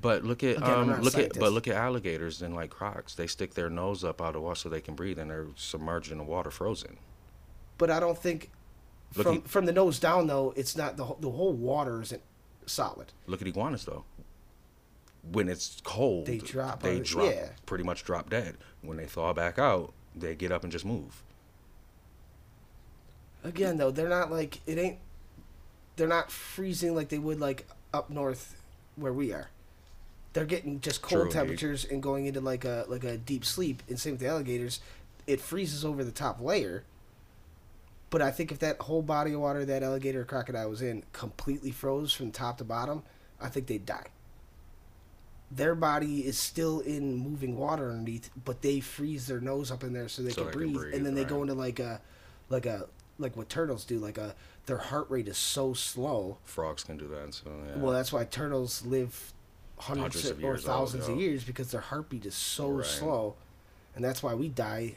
but 0.00 0.24
look 0.24 0.42
at 0.42 0.56
Again, 0.56 0.70
um 0.90 1.00
look 1.02 1.18
at 1.18 1.38
but 1.38 1.52
look 1.52 1.68
at 1.68 1.74
alligators 1.74 2.42
and 2.42 2.54
like 2.54 2.70
crocs. 2.70 3.14
They 3.14 3.26
stick 3.26 3.54
their 3.54 3.68
nose 3.70 4.02
up 4.04 4.20
out 4.22 4.34
of 4.36 4.42
water 4.42 4.54
so 4.56 4.68
they 4.68 4.80
can 4.80 4.94
breathe 4.94 5.18
and 5.18 5.30
they're 5.30 5.46
submerged 5.56 6.10
in 6.10 6.18
the 6.18 6.24
water 6.24 6.50
frozen. 6.50 6.96
But 7.78 7.90
I 7.90 8.00
don't 8.00 8.16
think 8.18 8.50
Look 9.14 9.26
from 9.26 9.36
at- 9.38 9.48
from 9.48 9.66
the 9.66 9.72
nose 9.72 9.98
down 9.98 10.26
though, 10.26 10.54
it's 10.56 10.76
not 10.76 10.96
the 10.96 11.04
the 11.20 11.30
whole 11.30 11.52
water 11.52 12.00
isn't 12.02 12.22
solid. 12.66 13.12
Look 13.26 13.40
at 13.42 13.48
iguanas 13.48 13.84
though. 13.84 14.04
When 15.30 15.48
it's 15.48 15.80
cold, 15.84 16.26
They 16.26 16.38
drop 16.38 16.82
They 16.82 16.98
drop. 17.00 17.32
yeah. 17.32 17.48
Pretty 17.66 17.84
much 17.84 18.02
drop 18.04 18.28
dead. 18.28 18.56
When 18.80 18.96
they 18.96 19.06
thaw 19.06 19.32
back 19.32 19.58
out, 19.58 19.92
they 20.16 20.34
get 20.34 20.50
up 20.50 20.62
and 20.64 20.72
just 20.72 20.84
move. 20.84 21.22
Again 23.44 23.76
though, 23.76 23.90
they're 23.90 24.08
not 24.08 24.30
like 24.30 24.60
it 24.66 24.78
ain't. 24.78 24.98
They're 25.96 26.08
not 26.08 26.30
freezing 26.30 26.94
like 26.94 27.08
they 27.08 27.18
would 27.18 27.40
like 27.40 27.66
up 27.92 28.08
north 28.10 28.56
where 28.96 29.12
we 29.12 29.32
are. 29.32 29.50
They're 30.32 30.44
getting 30.46 30.80
just 30.80 31.02
cold 31.02 31.12
True, 31.12 31.24
dude. 31.24 31.32
temperatures 31.32 31.84
and 31.84 32.02
going 32.02 32.26
into 32.26 32.40
like 32.40 32.64
a 32.64 32.84
like 32.88 33.04
a 33.04 33.16
deep 33.18 33.44
sleep. 33.44 33.82
And 33.88 33.98
same 33.98 34.12
with 34.14 34.20
the 34.20 34.28
alligators, 34.28 34.80
it 35.26 35.40
freezes 35.40 35.84
over 35.84 36.02
the 36.04 36.10
top 36.12 36.40
layer. 36.40 36.84
But 38.12 38.20
I 38.20 38.30
think 38.30 38.52
if 38.52 38.58
that 38.58 38.78
whole 38.78 39.00
body 39.00 39.32
of 39.32 39.40
water 39.40 39.64
that 39.64 39.82
alligator 39.82 40.22
crocodile 40.26 40.68
was 40.68 40.82
in 40.82 41.02
completely 41.14 41.70
froze 41.70 42.12
from 42.12 42.30
top 42.30 42.58
to 42.58 42.64
bottom, 42.64 43.02
I 43.40 43.48
think 43.48 43.66
they'd 43.66 43.86
die. 43.86 44.08
Their 45.50 45.74
body 45.74 46.20
is 46.26 46.36
still 46.38 46.80
in 46.80 47.16
moving 47.16 47.56
water 47.56 47.90
underneath, 47.90 48.28
but 48.44 48.60
they 48.60 48.80
freeze 48.80 49.26
their 49.26 49.40
nose 49.40 49.70
up 49.70 49.82
in 49.82 49.94
there 49.94 50.08
so 50.08 50.22
they, 50.22 50.30
So 50.30 50.42
can, 50.42 50.46
they 50.46 50.50
can 50.52 50.58
breathe, 50.58 50.74
breathe, 50.74 50.94
and 50.94 51.06
then 51.06 51.14
they 51.14 51.24
go 51.24 51.40
into 51.40 51.54
like 51.54 51.78
a 51.80 52.02
like 52.50 52.66
a 52.66 52.86
like 53.18 53.34
what 53.34 53.48
turtles 53.48 53.86
do. 53.86 53.98
Like 53.98 54.18
a 54.18 54.34
their 54.66 54.78
heart 54.78 55.06
rate 55.08 55.26
is 55.26 55.38
so 55.38 55.72
slow. 55.72 56.36
Frogs 56.44 56.84
can 56.84 56.98
do 56.98 57.08
that. 57.08 57.32
So 57.32 57.44
yeah. 57.66 57.82
Well, 57.82 57.94
that's 57.94 58.12
why 58.12 58.24
turtles 58.24 58.84
live 58.84 59.32
hundreds, 59.78 60.16
Hundreds 60.16 60.30
of 60.30 60.44
or 60.44 60.52
old, 60.52 60.60
thousands 60.60 61.08
of 61.08 61.18
years 61.18 61.44
because 61.44 61.70
their 61.70 61.80
heartbeat 61.80 62.26
is 62.26 62.34
so 62.34 62.68
Right. 62.68 62.86
slow, 62.86 63.36
and 63.96 64.04
that's 64.04 64.22
why 64.22 64.34
we 64.34 64.50
die. 64.50 64.96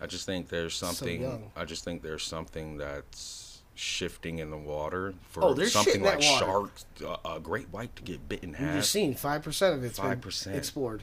I 0.00 0.06
just 0.06 0.26
think 0.26 0.48
there's 0.48 0.74
something. 0.74 1.22
young. 1.22 1.50
I 1.56 1.64
just 1.64 1.84
think 1.84 2.02
there's 2.02 2.22
something 2.24 2.76
that's 2.78 3.62
shifting 3.74 4.38
in 4.38 4.50
the 4.50 4.56
water 4.56 5.14
for 5.30 5.42
Oh, 5.44 5.64
something 5.64 6.02
like 6.02 6.22
sharks, 6.22 6.84
uh, 7.04 7.16
a 7.24 7.40
great 7.40 7.68
white 7.72 7.94
to 7.96 8.02
get 8.02 8.28
bitten 8.28 8.54
half. 8.54 8.76
just 8.76 8.92
seen 8.92 9.14
five 9.14 9.42
percent 9.42 9.74
of 9.74 9.82
it's 9.84 9.98
been 9.98 10.20
5%. 10.20 10.54
explored. 10.54 11.02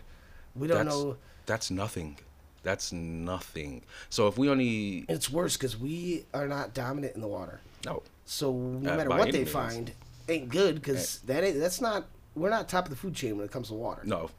We 0.55 0.67
don't 0.67 0.77
That's- 0.85 0.95
know. 0.95 1.17
That's 1.45 1.69
nothing. 1.71 2.17
That's 2.63 2.91
nothing. 2.93 3.81
So 4.09 4.27
if 4.27 4.37
we 4.37 4.47
only 4.49 5.05
It's 5.09 5.29
worse 5.29 5.57
because 5.57 5.75
we 5.77 6.25
are 6.33 6.47
not 6.47 6.73
dominant 6.73 7.15
in 7.15 7.21
the 7.21 7.27
water. 7.27 7.59
no, 7.85 8.03
So 8.25 8.53
no 8.53 8.93
Uh, 8.93 8.97
matter 8.97 9.09
what 9.09 9.31
they 9.31 9.39
means. 9.39 9.51
find, 9.51 9.91
ain't 10.29 10.47
good 10.49 10.75
because 10.75 11.19
that 11.25 11.43
ain't 11.43 11.59
that's 11.59 11.81
not. 11.81 12.05
We're 12.35 12.49
not 12.51 12.69
top 12.69 12.85
of 12.85 12.91
the 12.91 12.95
food 12.95 13.15
chain 13.15 13.35
when 13.35 13.45
it 13.45 13.51
comes 13.51 13.67
to 13.69 13.73
water. 13.73 14.03
no, 14.05 14.29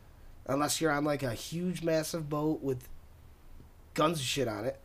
unless 0.47 0.81
you're 0.81 0.93
on 0.93 1.05
like 1.05 1.23
a 1.23 1.35
huge 1.35 1.83
massive 1.83 2.29
boat 2.31 2.63
with 2.63 2.89
guns 3.95 4.19
and 4.19 4.27
shit 4.27 4.49
on 4.49 4.65
it 4.65 4.79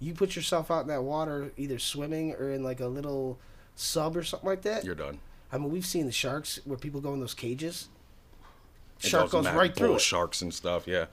you 0.00 0.12
put 0.14 0.36
yourself 0.36 0.70
out 0.70 0.82
in 0.82 0.88
that 0.88 1.02
water 1.02 1.50
either 1.56 1.78
swimming 1.78 2.32
or 2.34 2.50
in 2.50 2.62
like 2.62 2.80
a 2.80 2.86
little 2.86 3.38
sub 3.74 4.16
or 4.16 4.22
something 4.22 4.48
like 4.48 4.62
that 4.62 4.84
you're 4.84 4.94
done. 4.94 5.18
i 5.52 5.58
mean 5.58 5.70
we've 5.70 5.86
seen 5.86 6.06
the 6.06 6.12
sharks 6.12 6.60
where 6.64 6.78
people 6.78 7.00
go 7.00 7.12
in 7.14 7.20
those 7.20 7.34
cages 7.34 7.88
shark 8.98 9.30
goes 9.30 9.46
right 9.50 9.74
through 9.76 9.94
it 9.94 10.00
sharks 10.00 10.40
and 10.42 10.52
stuff. 10.54 10.86
Yeah, 10.86 11.06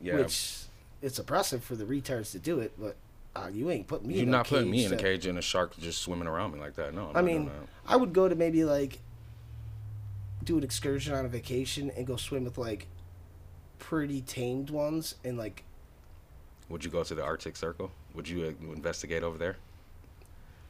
yeah. 0.00 0.16
which 0.16 0.56
it's 1.00 1.18
oppressive 1.18 1.62
for 1.62 1.76
the 1.76 1.84
retards 1.84 2.32
to 2.32 2.38
do 2.38 2.60
it 2.60 2.72
but 2.78 2.96
uh, 3.34 3.48
you 3.52 3.70
ain't 3.70 3.86
putting 3.86 4.08
me 4.08 4.14
You're 4.14 4.24
in 4.24 4.30
not 4.30 4.50
no 4.50 4.56
putting 4.56 4.70
me 4.70 4.84
in 4.84 4.92
a 4.92 4.96
that- 4.96 5.02
cage 5.02 5.26
and 5.26 5.38
a 5.38 5.42
shark 5.42 5.76
just 5.78 6.02
swimming 6.02 6.28
around 6.28 6.52
me 6.52 6.60
like 6.60 6.74
that. 6.76 6.92
No, 6.94 7.10
i 7.14 7.22
mean 7.22 7.50
i 7.86 7.96
would 7.96 8.12
go 8.12 8.28
to 8.28 8.34
maybe 8.34 8.64
like 8.64 8.98
do 10.44 10.58
an 10.58 10.64
excursion 10.64 11.14
on 11.14 11.24
a 11.24 11.28
vacation 11.28 11.90
and 11.96 12.06
go 12.06 12.16
swim 12.16 12.44
with 12.44 12.58
like 12.58 12.86
pretty 13.82 14.20
tamed 14.20 14.70
ones 14.70 15.16
and 15.24 15.36
like 15.36 15.64
would 16.68 16.84
you 16.84 16.90
go 16.90 17.02
to 17.02 17.14
the 17.14 17.22
Arctic 17.22 17.56
Circle? 17.56 17.90
Would 18.14 18.28
you 18.28 18.44
uh, 18.44 18.72
investigate 18.72 19.22
over 19.24 19.36
there? 19.36 19.56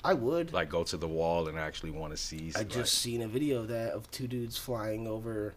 i 0.04 0.12
would 0.14 0.52
Like 0.52 0.68
go 0.68 0.82
to 0.82 0.96
the 0.96 1.06
wall 1.06 1.46
and 1.46 1.56
actually 1.56 1.90
want 1.92 2.12
to 2.12 2.16
see? 2.16 2.50
I 2.56 2.60
like- 2.60 2.68
just 2.70 2.94
seen 2.98 3.22
a 3.22 3.28
video 3.28 3.60
of 3.60 3.68
that 3.68 3.92
of 3.92 4.10
two 4.10 4.26
dudes 4.26 4.56
flying 4.56 5.06
over 5.06 5.54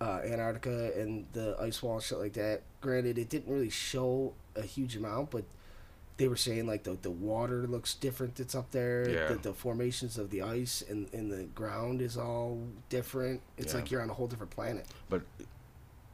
uh, 0.00 0.20
Antarctica 0.24 0.92
and 1.00 1.26
the 1.32 1.56
ice 1.60 1.82
wall 1.82 1.94
and 1.94 2.02
shit 2.02 2.18
like 2.18 2.34
that. 2.34 2.60
Granted, 2.80 3.18
it 3.18 3.28
didn't 3.28 3.52
really 3.52 3.70
show 3.70 4.34
a 4.54 4.62
huge 4.62 4.94
amount, 4.96 5.30
but 5.30 5.44
they 6.16 6.28
were 6.28 6.36
saying 6.36 6.66
like 6.68 6.84
the 6.84 6.96
the 7.02 7.10
water 7.10 7.66
looks 7.66 7.94
different 7.94 8.36
that's 8.36 8.54
up 8.54 8.70
there. 8.70 9.08
Yeah. 9.08 9.28
The, 9.28 9.34
the 9.36 9.52
formations 9.54 10.16
of 10.16 10.30
the 10.30 10.42
ice 10.42 10.84
and, 10.88 11.12
and 11.12 11.32
the 11.32 11.44
ground 11.56 12.00
is 12.02 12.16
all 12.16 12.60
different. 12.88 13.40
It's 13.58 13.72
Yeah. 13.72 13.80
like 13.80 13.90
you're 13.90 14.02
on 14.02 14.10
a 14.10 14.14
whole 14.14 14.28
different 14.28 14.52
planet. 14.52 14.86
But 15.10 15.22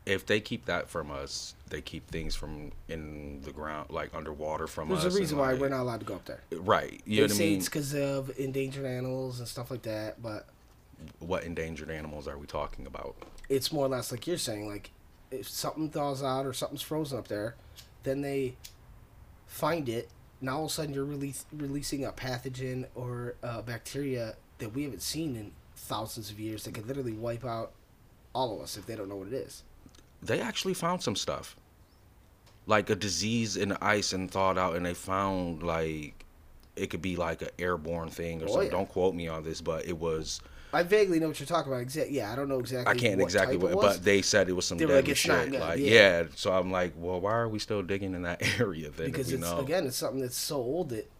if 0.07 0.25
they 0.27 0.41
keep 0.41 0.65
that 0.67 0.89
from 0.89 1.11
us, 1.11 1.55
they 1.69 1.81
keep 1.81 2.09
things 2.11 2.35
from 2.35 2.73
in 2.89 3.41
the 3.43 3.53
ground, 3.53 3.91
like 3.91 4.15
underwater 4.15 4.67
from 4.67 4.89
There's 4.89 4.99
us. 4.99 5.05
There's 5.05 5.17
a 5.17 5.21
reason 5.21 5.39
why 5.39 5.53
like- 5.53 5.61
we're 5.61 5.69
not 5.69 5.81
allowed 5.83 6.01
to 6.01 6.07
go 6.07 6.15
up 6.15 6.25
there. 6.25 6.41
Right. 6.53 7.01
You 7.05 7.17
they 7.17 7.29
know 7.29 7.35
what 7.35 7.41
I 7.41 7.45
mean? 7.45 7.59
it's 7.59 7.69
because 7.69 7.95
of 7.95 8.39
endangered 8.39 8.87
animals 8.87 9.39
and 9.39 9.47
stuff 9.49 9.71
like 9.71 9.83
that, 9.83 10.21
but 10.23 10.47
What 11.19 11.45
endangered 11.45 11.91
animals 11.91 12.27
are 12.29 12.39
we 12.39 12.47
talking 12.47 12.87
about? 12.87 13.15
it's 13.49 13.73
more 13.73 13.87
or 13.87 13.89
less 13.89 14.13
like 14.13 14.27
you're 14.29 14.39
saying 14.39 14.69
like 14.69 14.91
if 15.33 15.49
something 15.49 15.91
thaws 15.91 16.23
out 16.23 16.47
or 16.47 16.53
something's 16.53 16.83
frozen 16.83 17.19
up 17.19 17.27
there 17.27 17.57
then 18.05 18.21
they 18.21 18.55
find 19.49 19.89
it 19.89 20.09
now 20.41 20.59
all 20.59 20.65
of 20.67 20.71
a 20.71 20.73
sudden 20.75 20.95
you're 20.95 21.05
release, 21.05 21.45
releasing 21.53 22.05
a 22.05 22.13
pathogen 22.13 22.87
or 22.95 23.35
a 23.43 23.61
bacteria 23.61 24.37
that 24.59 24.73
we 24.73 24.85
haven't 24.85 25.03
seen 25.03 25.35
in 25.35 25.51
thousands 25.75 26.31
of 26.31 26.39
years 26.39 26.63
that 26.65 26.75
could 26.75 26.87
literally 26.87 27.13
wipe 27.13 27.45
out 27.45 27.73
all 28.35 28.55
of 28.55 28.61
us 28.63 28.77
if 28.77 28.87
they 28.87 28.95
don't 28.95 29.09
know 29.09 29.17
what 29.17 29.27
it 29.27 29.33
is 29.35 29.65
They 30.23 30.41
actually 30.41 30.75
found 30.75 31.03
some 31.03 31.17
stuff, 31.17 31.57
like 32.67 32.91
a 32.91 32.97
disease 32.97 33.57
in 33.57 33.71
the 33.71 33.85
ice 33.85 34.13
and 34.13 34.31
thawed 34.31 34.59
out, 34.59 34.77
and 34.77 34.85
they 34.85 34.95
found 34.95 35.63
like 35.63 36.25
it 36.77 36.89
could 36.91 37.03
be 37.03 37.17
like 37.17 37.43
an 37.43 37.49
airborne 37.59 38.09
thing 38.11 38.41
or 38.43 38.45
Oh, 38.45 38.49
something. 38.49 38.65
yeah. 38.67 38.71
Don't 38.71 38.89
quote 38.89 39.15
me 39.15 39.29
on 39.29 39.43
this, 39.45 39.61
but 39.61 39.87
it 39.87 39.99
was. 39.99 40.41
i 40.73 40.83
vaguely 40.83 41.19
know 41.19 41.29
what 41.29 41.39
you're 41.41 41.47
talking 41.47 41.71
about 41.73 41.83
exactly 41.83 42.15
yeah 42.17 42.33
i 42.33 42.37
don't 42.37 42.49
know 42.49 42.61
exactly 42.61 42.95
I 42.95 42.97
can't 42.97 43.19
what 43.19 43.25
exactly 43.25 43.57
what, 43.57 43.73
it 43.73 43.77
was. 43.77 43.97
but 43.97 44.05
they 44.05 44.23
said 44.23 44.49
it 44.49 44.53
was 44.53 44.65
some 44.67 44.79
They 44.79 44.87
were 44.87 44.95
like, 44.95 45.05
deadly 45.07 45.13
"It's 45.13 45.27
not 45.27 45.45
shit. 45.51 45.61
Like, 45.61 45.79
yeah. 45.81 46.21
yeah. 46.21 46.25
So 46.37 46.53
I'm 46.53 46.71
like, 46.71 46.93
well, 46.97 47.21
why 47.21 47.33
are 47.33 47.49
we 47.49 47.59
still 47.59 47.83
digging 47.83 48.15
in 48.15 48.23
that 48.23 48.41
area 48.61 48.89
then? 48.91 49.07
because 49.07 49.33
it's 49.33 49.41
know? 49.43 49.59
again 49.59 49.85
it's 49.87 49.97
something 49.97 50.21
that's 50.21 50.37
so 50.39 50.57
old 50.57 50.91
that 50.91 51.11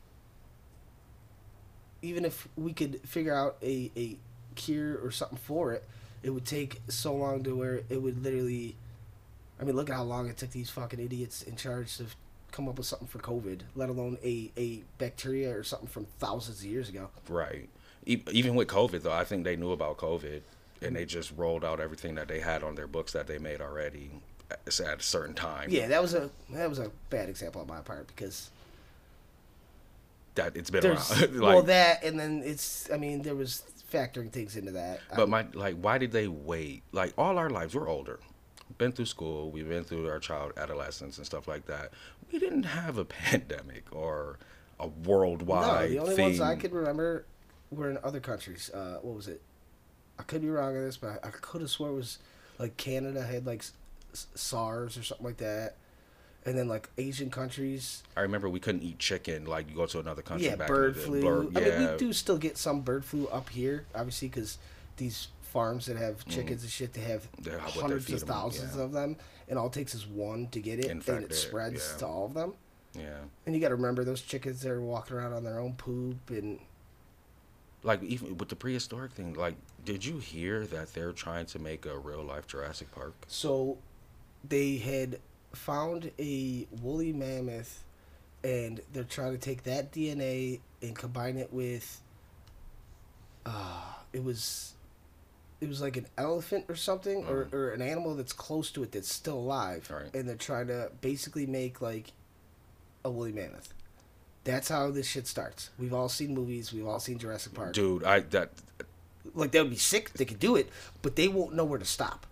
even 2.03 2.25
if 2.25 2.49
we 2.57 2.73
could 2.73 3.01
figure 3.07 3.35
out 3.35 3.57
a, 3.63 3.91
a 3.97 4.17
cure 4.55 4.99
or 5.05 5.11
something 5.11 5.39
for 5.39 5.73
it 5.73 5.85
it 6.23 6.31
would 6.31 6.45
take 6.47 6.81
so 6.89 7.15
long 7.15 7.43
to 7.43 7.55
where 7.57 7.81
it 7.89 8.01
would 8.03 8.23
literally 8.23 8.77
i 9.61 9.65
mean 9.65 9.77
look 9.77 9.91
at 9.91 9.97
how 9.97 10.03
long 10.03 10.29
it 10.29 10.37
took 10.37 10.51
these 10.51 10.71
fucking 10.71 10.99
idiots 11.01 11.43
in 11.43 11.55
charge 11.57 11.97
to 11.99 12.07
come 12.53 12.69
up 12.69 12.77
with 12.79 12.87
something 12.87 13.07
for 13.09 13.19
covid 13.19 13.61
let 13.77 13.89
alone 13.89 14.19
a, 14.25 14.51
a 14.57 14.83
bacteria 14.99 15.55
or 15.57 15.63
something 15.63 15.89
from 15.89 16.07
thousands 16.19 16.61
of 16.61 16.65
years 16.67 16.89
ago 16.89 17.09
Right. 17.29 17.69
Even 18.07 18.55
with 18.55 18.67
COVID, 18.67 19.03
though, 19.03 19.13
I 19.13 19.25
think 19.25 19.45
they 19.45 19.57
knew 19.57 19.73
about 19.73 19.99
COVID, 19.99 20.41
and 20.81 20.97
they 20.97 21.05
just 21.05 21.33
rolled 21.37 21.65
out 21.67 21.81
everything 21.81 22.15
that 22.15 22.29
they 22.29 22.41
had 22.41 22.63
on 22.65 22.75
their 22.75 22.87
books 22.87 23.13
that 23.13 23.27
they 23.27 23.37
made 23.39 23.61
already 23.61 24.11
at 24.51 24.99
a 24.99 25.03
certain 25.03 25.35
time. 25.35 25.69
yeah 25.71 25.87
that 25.87 26.01
was 26.01 26.15
a 26.15 26.31
that 26.51 26.69
was 26.69 26.79
a 26.79 26.91
bad 27.11 27.29
example 27.29 27.61
on 27.61 27.67
my 27.69 27.81
part 27.83 28.07
because 28.09 28.51
That 30.37 30.57
it's 30.57 30.71
been 30.71 30.87
around. 30.87 30.99
like, 31.21 31.41
well 31.41 31.63
that 31.65 32.03
and 32.03 32.19
then 32.19 32.43
it's 32.45 32.91
i 32.91 32.97
mean 32.97 33.23
there 33.23 33.35
was 33.35 33.63
factoring 33.93 34.31
things 34.33 34.57
into 34.57 34.73
that 34.73 35.01
but 35.15 35.29
my 35.29 35.45
like, 35.53 35.77
why 35.77 35.99
did 35.99 36.11
they 36.13 36.27
wait? 36.27 36.83
Like 36.93 37.13
all 37.19 37.37
our 37.37 37.51
lives, 37.51 37.75
we're 37.75 37.89
older. 37.89 38.19
Been 38.79 38.93
through 38.93 39.07
school, 39.07 39.51
we've 39.51 39.69
been 39.69 39.85
through 39.85 40.09
our 40.09 40.19
child 40.19 40.53
adolescence 40.57 41.19
and 41.19 41.27
stuff 41.27 41.49
like 41.49 41.67
that. 41.67 41.93
We 42.33 42.39
didn't 42.39 42.63
have 42.65 42.99
a 42.99 43.05
pandemic 43.07 43.85
or 43.93 44.39
a 44.79 44.87
worldwide. 44.89 45.91
No, 45.91 45.95
the 45.95 45.99
only 45.99 46.15
thing. 46.17 46.25
ones 46.25 46.41
I 46.41 46.57
could 46.57 46.73
remember 46.73 47.25
were 47.71 47.91
in 47.91 47.99
other 48.03 48.21
countries. 48.21 48.71
Uh, 48.73 48.99
what 49.03 49.15
was 49.15 49.29
it? 49.29 49.43
I 50.19 50.23
could 50.23 50.43
be 50.43 50.51
wrong 50.51 50.77
on 50.77 50.85
this, 50.85 50.97
but 50.97 51.25
I 51.25 51.31
could 51.31 51.61
have 51.61 51.71
swore 51.71 51.91
it 51.91 51.95
was 51.95 52.19
like 52.59 52.77
Canada 52.77 53.23
had 53.23 53.47
like 53.47 53.65
SARS 54.13 54.99
or 54.99 55.03
something 55.03 55.25
like 55.25 55.39
that, 55.39 55.77
and 56.45 56.57
then 56.59 56.69
like 56.69 56.91
Asian 56.99 57.31
countries. 57.31 58.03
I 58.17 58.21
remember 58.21 58.49
we 58.49 58.61
couldn't 58.61 58.83
eat 58.83 58.99
chicken. 58.99 59.47
Like 59.47 59.71
you 59.71 59.77
go 59.77 59.87
to 59.87 59.99
another 60.01 60.23
country. 60.23 60.49
yeah, 60.49 60.57
back 60.57 60.69
bird 60.69 60.97
flu. 60.97 61.23
Bird, 61.23 61.57
I 61.57 61.61
mean, 61.61 61.93
we 61.93 61.97
do 61.99 62.13
still 62.13 62.39
get 62.39 62.59
some 62.59 62.83
bird 62.83 63.05
flu 63.05 63.29
up 63.29 63.49
here, 63.49 63.87
obviously, 63.95 64.29
because 64.29 64.59
these 64.99 65.29
farms 65.51 65.87
that 65.87 65.97
have 65.97 66.25
chickens 66.27 66.63
and 66.63 66.71
shit, 66.71 66.93
they 66.93 67.01
have 67.03 67.29
Yeah, 67.45 67.55
what 67.57 67.75
they 67.75 67.81
hundreds 67.81 68.11
of 68.13 68.23
thousands 68.23 68.77
yeah. 68.77 68.83
of 68.83 68.93
them, 68.93 69.17
and 69.49 69.59
all 69.59 69.67
it 69.67 69.73
takes 69.73 69.95
is 69.95 70.07
one 70.07 70.49
to 70.49 70.61
get 70.61 70.79
it, 70.79 70.87
and 70.87 71.07
it 71.09 71.35
spreads 71.35 71.91
yeah. 71.93 71.99
to 71.99 72.07
all 72.07 72.27
of 72.27 72.35
them. 72.35 72.55
yeah. 72.95 73.19
And 73.47 73.55
you 73.55 73.61
got 73.61 73.69
to 73.69 73.75
remember 73.77 74.05
those 74.05 74.23
chickens 74.23 74.63
that 74.63 74.71
are 74.71 74.81
walking 74.81 75.17
around 75.17 75.33
on 75.33 75.45
their 75.45 75.59
own 75.61 75.75
poop 75.75 76.31
and 76.31 76.59
like 77.83 78.03
even 78.03 78.37
with 78.37 78.49
the 78.51 78.57
prehistoric 78.57 79.13
thing 79.13 79.33
like 79.35 79.55
did 79.87 80.05
you 80.05 80.19
hear 80.19 80.67
that 80.67 80.93
they're 80.93 81.13
trying 81.13 81.47
to 81.47 81.59
make 81.59 81.87
a 81.87 81.99
real 81.99 82.23
life 82.23 82.47
jurassic 82.47 82.91
park 82.93 83.15
So 83.27 83.79
they 84.47 84.77
had 84.77 85.19
found 85.55 86.11
a 86.19 86.67
woolly 86.83 87.13
mammoth 87.15 87.83
and 88.45 88.81
they're 88.93 89.05
trying 89.05 89.33
to 89.33 89.39
take 89.39 89.63
that 89.63 89.93
DNA 89.93 90.61
and 90.83 90.95
combine 90.95 91.37
it 91.39 91.51
with 91.53 92.03
uh 93.47 93.83
it 94.13 94.23
was 94.23 94.75
it 95.61 95.69
was 95.69 95.81
like 95.81 95.97
an 95.97 96.07
elephant 96.17 96.65
or 96.69 96.75
something 96.77 97.25
or, 97.27 97.45
Mhm. 97.45 97.53
or 97.53 97.73
an 97.73 97.83
animal 97.83 98.15
that's 98.15 98.33
close 98.33 98.71
to 98.73 98.83
it 98.83 98.93
that's 98.93 99.13
still 99.13 99.37
alive 99.39 99.91
Right. 99.91 100.15
and 100.15 100.29
they're 100.29 100.37
trying 100.37 100.69
to 100.69 100.91
basically 101.01 101.47
make 101.47 101.81
like 101.81 102.13
a 103.05 103.11
woolly 103.11 103.33
mammoth 103.33 103.73
that's 104.45 104.69
how 104.69 104.91
this 104.91 105.07
shit 105.07 105.27
starts 105.27 105.71
we've 105.79 105.93
all 105.93 106.09
seen 106.09 106.35
movies 106.35 106.73
we've 106.73 106.87
all 106.87 107.01
seen 107.01 107.19
jurassic 107.19 107.53
park 107.55 107.73
dude 107.75 108.05
i 108.05 108.21
that 108.21 108.51
like 109.35 109.53
that 109.53 109.63
would 109.63 109.71
be 109.71 109.77
sick 109.77 110.13
they 110.15 110.25
could 110.25 110.39
do 110.41 110.57
it 110.57 110.69
but 111.03 111.15
they 111.17 111.29
won't 111.29 111.55
know 111.55 111.65
where 111.65 111.79
to 111.79 111.85
stop 111.85 112.27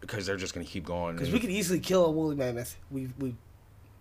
because 0.00 0.24
they're 0.26 0.36
just 0.36 0.54
gonna 0.54 0.64
keep 0.64 0.84
going 0.84 1.16
because 1.16 1.32
we 1.32 1.40
could 1.40 1.50
easily 1.50 1.80
kill 1.80 2.04
a 2.06 2.10
woolly 2.10 2.36
mammoth. 2.36 2.76
We 2.90 3.08
we 3.18 3.34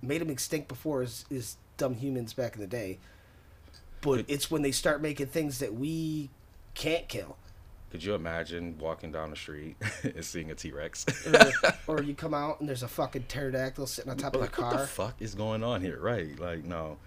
made 0.03 0.21
them 0.21 0.29
extinct 0.29 0.67
before 0.67 1.01
as, 1.01 1.25
as 1.35 1.57
dumb 1.77 1.95
humans 1.95 2.33
back 2.33 2.53
in 2.53 2.61
the 2.61 2.67
day. 2.67 2.99
But 4.01 4.25
it's 4.27 4.51
when 4.51 4.61
they 4.61 4.71
start 4.71 5.01
making 5.01 5.25
things 5.27 5.57
that 5.57 5.73
we 5.73 6.29
can't 6.75 7.07
kill. 7.07 7.35
Could 7.89 8.03
you 8.03 8.13
imagine 8.15 8.77
walking 8.79 9.11
down 9.11 9.29
the 9.29 9.35
street 9.35 9.75
and 10.03 10.23
seeing 10.25 10.51
a 10.51 10.55
t-rex 10.55 11.05
or, 11.27 11.51
or 11.97 12.03
you 12.03 12.13
come 12.13 12.33
out 12.33 12.59
and 12.59 12.67
there's 12.67 12.83
a 12.83 12.87
fucking 12.87 13.23
pterodactyl 13.23 13.87
sitting 13.87 14.11
on 14.11 14.17
top 14.17 14.33
of 14.35 14.41
the 14.41 14.45
like 14.47 14.57
what 14.57 14.77
the 14.77 14.87
fuck 14.87 15.15
is 15.21 15.33
going 15.35 15.63
on 15.63 15.81
here 15.81 15.99
right 15.99 16.37
like 16.39 16.63
no 16.63 16.97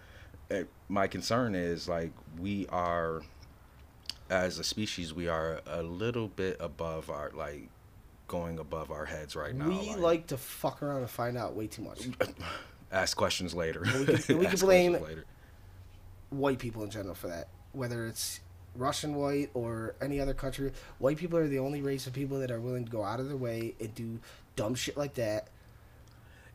Eh, 0.53 0.65
my 0.89 1.07
concern 1.07 1.55
is 1.55 1.89
like 1.89 2.11
we 2.41 2.67
are 2.71 3.23
as 4.29 4.59
a 4.59 4.65
species 4.65 5.15
we 5.15 5.29
are 5.29 5.61
a 5.67 5.81
little 5.83 6.27
bit 6.27 6.57
above 6.59 7.09
our 7.09 7.31
like 7.35 7.69
going 8.27 8.59
above 8.59 8.91
our 8.91 9.05
heads 9.05 9.37
right 9.37 9.55
now 9.55 9.69
we 9.69 9.95
like 9.95 10.27
to 10.27 10.37
fuck 10.37 10.83
around 10.83 11.03
and 11.03 11.11
find 11.11 11.37
out 11.37 11.55
way 11.55 11.67
too 11.69 11.83
much. 11.83 12.09
Ask 12.93 13.17
questions 13.17 13.55
later. 13.55 13.83
And 13.85 14.01
we 14.01 14.07
can- 14.07 14.23
and 14.29 14.39
we 14.41 14.47
can 14.47 14.59
blame- 14.59 15.25
white 16.31 16.59
people 16.59 16.83
in 16.83 16.91
general 16.91 17.15
for 17.15 17.29
that. 17.29 17.49
Whether 17.73 18.07
it's 18.07 18.41
Russian 18.75 19.15
white 19.15 19.51
or 19.55 19.95
any 20.01 20.21
other 20.21 20.35
country, 20.35 20.73
white 20.99 21.17
people 21.17 21.39
are 21.39 21.49
the 21.49 21.59
only 21.59 21.83
race 21.83 22.07
of 22.07 22.13
people 22.13 22.39
that 22.41 22.51
are 22.51 22.61
willing 22.61 22.85
to 22.85 22.91
go 22.91 23.05
out 23.05 23.21
of 23.21 23.29
their 23.29 23.37
way 23.37 23.75
and 23.81 23.95
do 23.95 24.19
dumb 24.57 24.75
shit 24.75 24.97
like 24.97 25.15
that. 25.15 25.49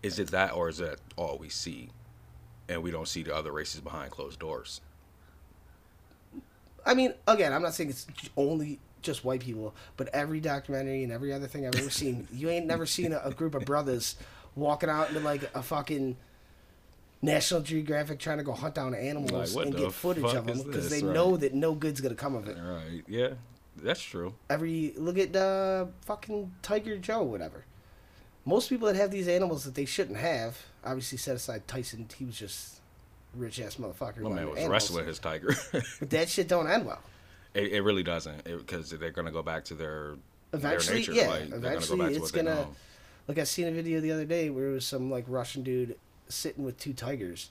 Is 0.03 0.19
it 0.19 0.31
that, 0.31 0.53
or 0.53 0.69
is 0.69 0.77
that 0.77 0.99
all 1.15 1.37
we 1.37 1.49
see, 1.49 1.89
and 2.69 2.83
we 2.83 2.91
don't 2.91 3.07
see 3.07 3.23
the 3.23 3.35
other 3.35 3.51
races 3.51 3.81
behind 3.81 4.11
closed 4.11 4.39
doors? 4.39 4.81
I 6.85 6.93
mean, 6.93 7.13
again, 7.27 7.51
I'm 7.51 7.63
not 7.63 7.73
saying 7.73 7.89
it's 7.89 8.05
only 8.37 8.79
just 9.01 9.25
white 9.25 9.39
people, 9.39 9.73
but 9.97 10.07
every 10.09 10.39
documentary 10.39 11.03
and 11.03 11.11
every 11.11 11.33
other 11.33 11.47
thing 11.47 11.65
I've 11.65 11.75
ever 11.75 11.89
seen, 11.89 12.27
you 12.31 12.49
ain't 12.49 12.65
never 12.65 12.85
seen 12.85 13.13
a, 13.13 13.21
a 13.23 13.31
group 13.31 13.55
of 13.55 13.65
brothers 13.65 14.15
walking 14.55 14.89
out 14.89 15.09
into 15.09 15.21
like 15.21 15.49
a 15.55 15.63
fucking 15.63 16.17
National 17.25 17.61
Geographic 17.61 18.19
trying 18.19 18.37
to 18.37 18.43
go 18.43 18.53
hunt 18.53 18.75
down 18.75 18.93
animals 18.95 19.55
Like, 19.55 19.65
and 19.67 19.75
get 19.75 19.91
footage 19.91 20.23
of 20.33 20.45
them 20.45 20.61
because 20.63 20.89
they 20.89 21.01
right? 21.01 21.13
know 21.13 21.35
that 21.37 21.53
no 21.53 21.73
good's 21.73 21.99
gonna 22.01 22.15
come 22.15 22.35
of 22.35 22.47
it. 22.47 22.57
Right? 22.57 23.03
Yeah, 23.07 23.33
that's 23.81 24.01
true. 24.01 24.35
every 24.49 24.93
look 24.95 25.17
at 25.17 25.35
uh, 25.35 25.87
fucking 26.05 26.53
Tiger 26.61 26.97
Joe, 26.97 27.23
whatever. 27.23 27.65
Most 28.45 28.69
people 28.69 28.87
that 28.87 28.95
have 28.95 29.09
these 29.09 29.27
animals 29.27 29.63
that 29.63 29.73
they 29.73 29.85
shouldn't 29.85 30.17
have, 30.19 30.57
obviously 30.83 31.17
set 31.17 31.35
aside 31.35 31.67
Tyson, 31.67 32.07
he 32.15 32.25
was 32.25 32.37
just 32.37 32.79
rich 33.33 33.59
ass 33.59 33.75
motherfucker. 33.75 34.19
My 34.19 34.29
man 34.29 34.49
was 34.49 34.57
animals. 34.57 34.69
wrestling 34.69 35.07
his 35.07 35.19
tiger. 35.19 35.53
But 35.99 36.09
that 36.11 36.29
shit 36.29 36.47
don't 36.47 36.69
end 36.69 36.85
well. 36.85 37.01
it, 37.55 37.71
it 37.73 37.81
really 37.81 38.03
doesn't, 38.03 38.43
because 38.43 38.91
they're 38.91 39.11
gonna 39.11 39.31
go 39.31 39.41
back 39.41 39.65
to 39.65 39.73
their 39.73 40.15
Eventually, 40.53 41.01
their 41.03 41.13
nature. 41.13 41.13
yeah, 41.13 41.27
like, 41.29 41.51
eventually 41.51 41.97
gonna 41.97 41.97
go 41.97 41.97
back 41.97 42.09
to 42.13 42.23
it's 42.23 42.31
gonna-. 42.31 42.67
Like 43.27 43.39
I 43.39 43.43
seen 43.45 43.67
a 43.67 43.71
video 43.71 43.99
the 43.99 44.11
other 44.11 44.25
day 44.25 44.51
where 44.51 44.67
it 44.69 44.73
was 44.73 44.85
some 44.85 45.09
like 45.09 45.25
Russian 45.27 45.63
dude 45.63 45.97
sitting 46.27 46.63
with 46.63 46.77
two 46.77 46.93
tigers, 46.93 47.49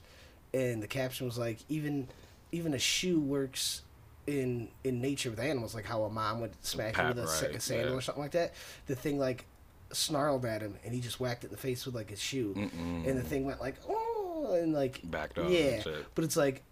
and 0.53 0.83
the 0.83 0.87
caption 0.87 1.27
was 1.27 1.39
like, 1.39 1.59
even 1.69 2.09
even 2.53 2.75
a 2.75 2.79
shoe 2.79 3.21
works 3.21 3.83
in 4.27 4.69
in 4.85 5.01
nature 5.01 5.31
with 5.31 5.41
animals, 5.41 5.75
like 5.75 5.85
how 5.85 6.05
a 6.05 6.11
mom 6.11 6.41
would 6.41 6.53
smack 6.65 6.97
you 6.97 7.03
Pat, 7.03 7.17
with 7.17 7.25
a, 7.25 7.49
right, 7.49 7.63
sandal 7.63 7.91
yeah. 7.91 7.97
or 7.97 8.01
something 8.01 8.23
like 8.23 8.33
that. 8.33 8.55
The 8.87 8.95
thing 8.95 9.19
like 9.19 9.45
snarled 9.93 10.45
at 10.45 10.63
him, 10.63 10.77
and 10.85 10.95
he 10.95 11.01
just 11.01 11.21
whacked 11.21 11.45
it 11.45 11.49
in 11.49 11.53
the 11.53 11.59
face 11.59 11.87
with 11.87 11.95
like 11.95 12.11
his 12.11 12.21
shoe, 12.21 12.55
Mm-mm. 12.57 13.07
and 13.07 13.19
the 13.19 13.23
thing 13.23 13.45
went 13.45 13.61
like 13.61 13.77
oh, 13.89 14.59
and 14.61 14.73
like 14.73 15.01
Backed 15.05 15.39
up. 15.39 15.51
yeah. 15.51 15.83
But 16.15 16.25
it's 16.25 16.37
like, 16.37 16.63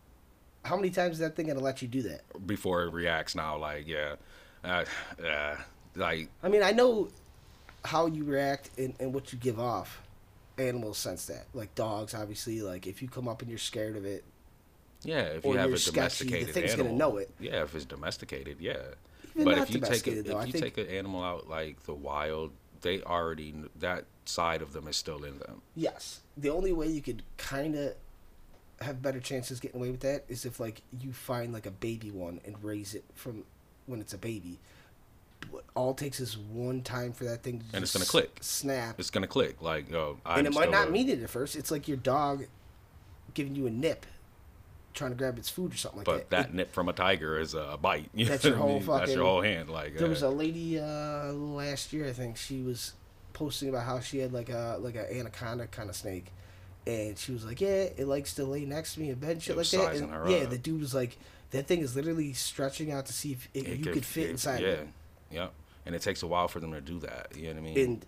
how 0.64 0.76
many 0.76 0.90
times 0.90 1.14
is 1.14 1.18
that 1.20 1.36
thing 1.36 1.46
gonna 1.46 1.60
let 1.60 1.82
you 1.82 1.88
do 1.88 2.02
that? 2.02 2.22
Before 2.46 2.82
it 2.82 2.92
reacts 2.92 3.34
now, 3.34 3.56
like 3.58 3.86
yeah, 3.86 4.16
uh, 4.64 4.84
uh, 5.24 5.56
like 5.96 6.28
I 6.42 6.48
mean, 6.48 6.62
I 6.62 6.72
know 6.72 7.08
how 7.84 8.06
you 8.06 8.24
react 8.24 8.70
and, 8.78 8.94
and 9.00 9.12
what 9.12 9.32
you 9.32 9.38
give 9.38 9.58
off. 9.58 10.00
Animals 10.58 10.98
sense 10.98 11.26
that. 11.26 11.46
Like 11.54 11.74
dogs, 11.74 12.14
obviously. 12.14 12.60
Like 12.62 12.86
if 12.86 13.02
you 13.02 13.08
come 13.08 13.28
up 13.28 13.42
and 13.42 13.50
you're 13.50 13.58
scared 13.58 13.96
of 13.96 14.04
it, 14.04 14.24
yeah, 15.04 15.20
if 15.22 15.44
you 15.44 15.52
have 15.52 15.72
a 15.72 15.78
sketchy, 15.78 16.24
the 16.24 16.30
domesticated 16.30 16.54
thing's 16.54 16.74
gonna 16.74 16.92
know 16.92 17.16
it. 17.16 17.30
Yeah, 17.40 17.62
if 17.62 17.74
it's 17.74 17.84
domesticated, 17.84 18.58
yeah. 18.60 18.76
Even 19.34 19.44
but 19.44 19.56
not 19.58 19.68
if 19.68 19.74
you 19.74 19.80
take 19.80 20.06
a, 20.06 20.22
though, 20.22 20.36
I 20.36 20.42
if 20.42 20.46
you 20.48 20.52
think- 20.60 20.74
take 20.74 20.78
an 20.88 20.94
animal 20.94 21.22
out 21.24 21.48
like 21.48 21.82
the 21.84 21.94
wild, 21.94 22.52
they 22.82 23.02
already 23.02 23.54
that 23.80 24.04
side 24.26 24.62
of 24.62 24.72
them 24.72 24.86
is 24.88 24.96
still 24.96 25.24
in 25.24 25.38
them. 25.38 25.62
yes. 25.74 26.20
The 26.36 26.50
only 26.50 26.72
way 26.72 26.86
you 26.86 27.02
could 27.02 27.22
kind 27.36 27.74
of 27.74 27.94
have 28.80 29.00
better 29.02 29.20
chances 29.20 29.60
getting 29.60 29.80
away 29.80 29.90
with 29.90 30.00
that 30.00 30.24
is 30.28 30.44
if 30.44 30.58
like 30.60 30.82
you 31.00 31.12
find 31.12 31.52
like 31.52 31.66
a 31.66 31.70
baby 31.70 32.10
one 32.10 32.40
and 32.44 32.62
raise 32.62 32.94
it 32.94 33.04
from 33.14 33.44
when 33.86 34.00
it's 34.00 34.12
a 34.14 34.18
baby. 34.18 34.58
All 35.74 35.92
it 35.92 35.96
takes 35.96 36.20
is 36.20 36.36
one 36.36 36.82
time 36.82 37.12
for 37.12 37.24
that 37.24 37.42
thing 37.42 37.60
to 37.60 37.64
And 37.74 37.82
it's 37.82 37.92
just 37.92 38.10
gonna 38.12 38.24
click. 38.24 38.36
snap, 38.42 38.98
It's 39.00 39.10
gonna 39.10 39.26
click 39.26 39.62
like 39.62 39.90
yo. 39.90 40.18
I'm 40.26 40.38
and 40.40 40.46
it 40.46 40.54
might 40.54 40.70
not 40.70 40.88
a- 40.88 40.90
mean 40.90 41.08
it 41.08 41.22
at 41.22 41.30
first. 41.30 41.56
It's 41.56 41.70
like 41.70 41.88
your 41.88 41.96
dog 41.96 42.46
giving 43.34 43.54
you 43.54 43.66
a 43.66 43.70
nip, 43.70 44.04
trying 44.94 45.10
to 45.12 45.16
grab 45.16 45.38
its 45.38 45.48
food 45.48 45.72
or 45.72 45.76
something 45.76 45.98
like 45.98 46.06
But 46.06 46.12
that. 46.14 46.30
But 46.30 46.30
that 46.48 46.54
nip 46.54 46.72
from 46.74 46.88
a 46.88 46.92
tiger 46.92 47.38
is 47.38 47.54
a 47.54 47.78
bite. 47.80 48.10
You 48.14 48.26
That's 48.26 48.44
your 48.44 48.52
what 48.54 48.58
I 48.58 48.60
whole 48.62 48.78
mean? 48.80 48.86
That's 48.98 49.14
your 49.14 49.24
whole 49.24 49.40
hand. 49.42 49.70
Like 49.70 49.96
There 49.96 50.06
uh, 50.06 50.10
was 50.10 50.22
a 50.22 50.28
lady 50.28 50.78
uh, 50.78 51.32
last 51.32 51.92
year, 51.92 52.06
I 52.06 52.12
think 52.12 52.36
she 52.36 52.60
was 52.62 52.92
posting 53.32 53.70
about 53.70 53.84
how 53.84 54.00
she 54.00 54.18
had 54.18 54.32
like 54.32 54.50
a 54.50 54.76
like 54.80 54.94
an 54.94 55.06
anaconda 55.10 55.66
kind 55.68 55.88
of 55.88 55.96
snake, 55.96 56.26
and 56.86 57.16
she 57.18 57.32
was 57.32 57.46
like, 57.46 57.60
"Yeah, 57.62 57.88
it 57.96 58.06
likes 58.06 58.34
to 58.34 58.44
lay 58.44 58.66
next 58.66 58.94
to 58.94 59.00
me 59.00 59.08
in 59.08 59.14
bed, 59.14 59.30
and 59.30 59.42
shit 59.42 59.54
It 59.54 59.58
like 59.58 59.68
that." 59.70 59.96
And, 59.96 60.30
yeah, 60.30 60.38
up. 60.38 60.50
the 60.50 60.58
dude 60.58 60.80
was 60.82 60.92
like, 60.94 61.16
"That 61.52 61.66
thing 61.66 61.80
is 61.80 61.96
literally 61.96 62.34
stretching 62.34 62.92
out 62.92 63.06
to 63.06 63.12
see 63.14 63.32
if 63.32 63.48
it, 63.54 63.66
it 63.66 63.78
you 63.78 63.86
could 63.92 64.04
fit 64.04 64.26
it- 64.26 64.30
inside 64.32 64.60
Yeah, 64.60 64.68
it." 64.68 64.88
Yeah. 65.32 65.48
And 65.84 65.94
it 65.94 66.02
takes 66.02 66.22
a 66.22 66.26
while 66.26 66.48
for 66.48 66.60
them 66.60 66.72
to 66.72 66.80
do 66.80 67.00
that. 67.00 67.28
You 67.34 67.48
know 67.48 67.54
what 67.54 67.58
I 67.58 67.60
mean? 67.60 67.78
And 67.78 68.06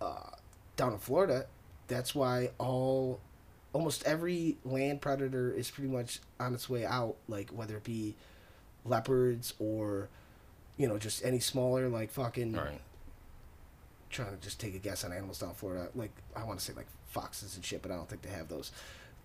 uh, 0.00 0.30
down 0.76 0.92
in 0.92 0.98
Florida, 0.98 1.46
that's 1.88 2.14
why 2.14 2.50
all 2.58 3.20
almost 3.72 4.04
every 4.04 4.56
land 4.64 5.00
predator 5.00 5.52
is 5.52 5.70
pretty 5.70 5.90
much 5.90 6.20
on 6.40 6.54
its 6.54 6.68
way 6.70 6.84
out. 6.84 7.16
Like 7.28 7.50
whether 7.50 7.76
it 7.76 7.84
be 7.84 8.14
leopards 8.84 9.54
or 9.58 10.08
you 10.76 10.86
know 10.86 10.98
just 10.98 11.24
any 11.24 11.40
smaller 11.40 11.88
like 11.88 12.10
fucking 12.10 12.52
right. 12.52 12.80
trying 14.10 14.30
to 14.30 14.42
just 14.42 14.60
take 14.60 14.74
a 14.74 14.78
guess 14.78 15.04
on 15.04 15.12
animals 15.12 15.38
down 15.38 15.50
in 15.50 15.54
Florida. 15.54 15.88
Like 15.94 16.12
I 16.34 16.44
want 16.44 16.58
to 16.58 16.64
say 16.64 16.72
like 16.74 16.86
foxes 17.08 17.56
and 17.56 17.64
shit, 17.64 17.82
but 17.82 17.90
I 17.90 17.96
don't 17.96 18.08
think 18.08 18.22
they 18.22 18.30
have 18.30 18.48
those. 18.48 18.72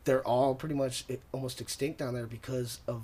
They're 0.05 0.23
all 0.23 0.55
pretty 0.55 0.75
much 0.75 1.05
eh, 1.09 1.17
almost 1.31 1.61
extinct 1.61 1.99
down 1.99 2.13
there 2.13 2.27
because 2.27 2.79
of 2.87 3.03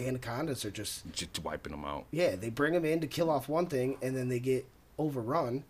anacondas 0.00 0.64
are 0.64 0.70
just 0.70 1.10
Just 1.12 1.38
wiping 1.42 1.72
them 1.72 1.84
out. 1.84 2.06
yeah. 2.10 2.36
They 2.36 2.50
bring 2.50 2.72
them 2.72 2.84
in 2.84 3.00
to 3.00 3.06
kill 3.06 3.30
off 3.30 3.48
one 3.48 3.66
thing, 3.66 3.96
and 4.02 4.16
then 4.16 4.28
they 4.28 4.40
get 4.40 4.66
overrun. 4.98 5.64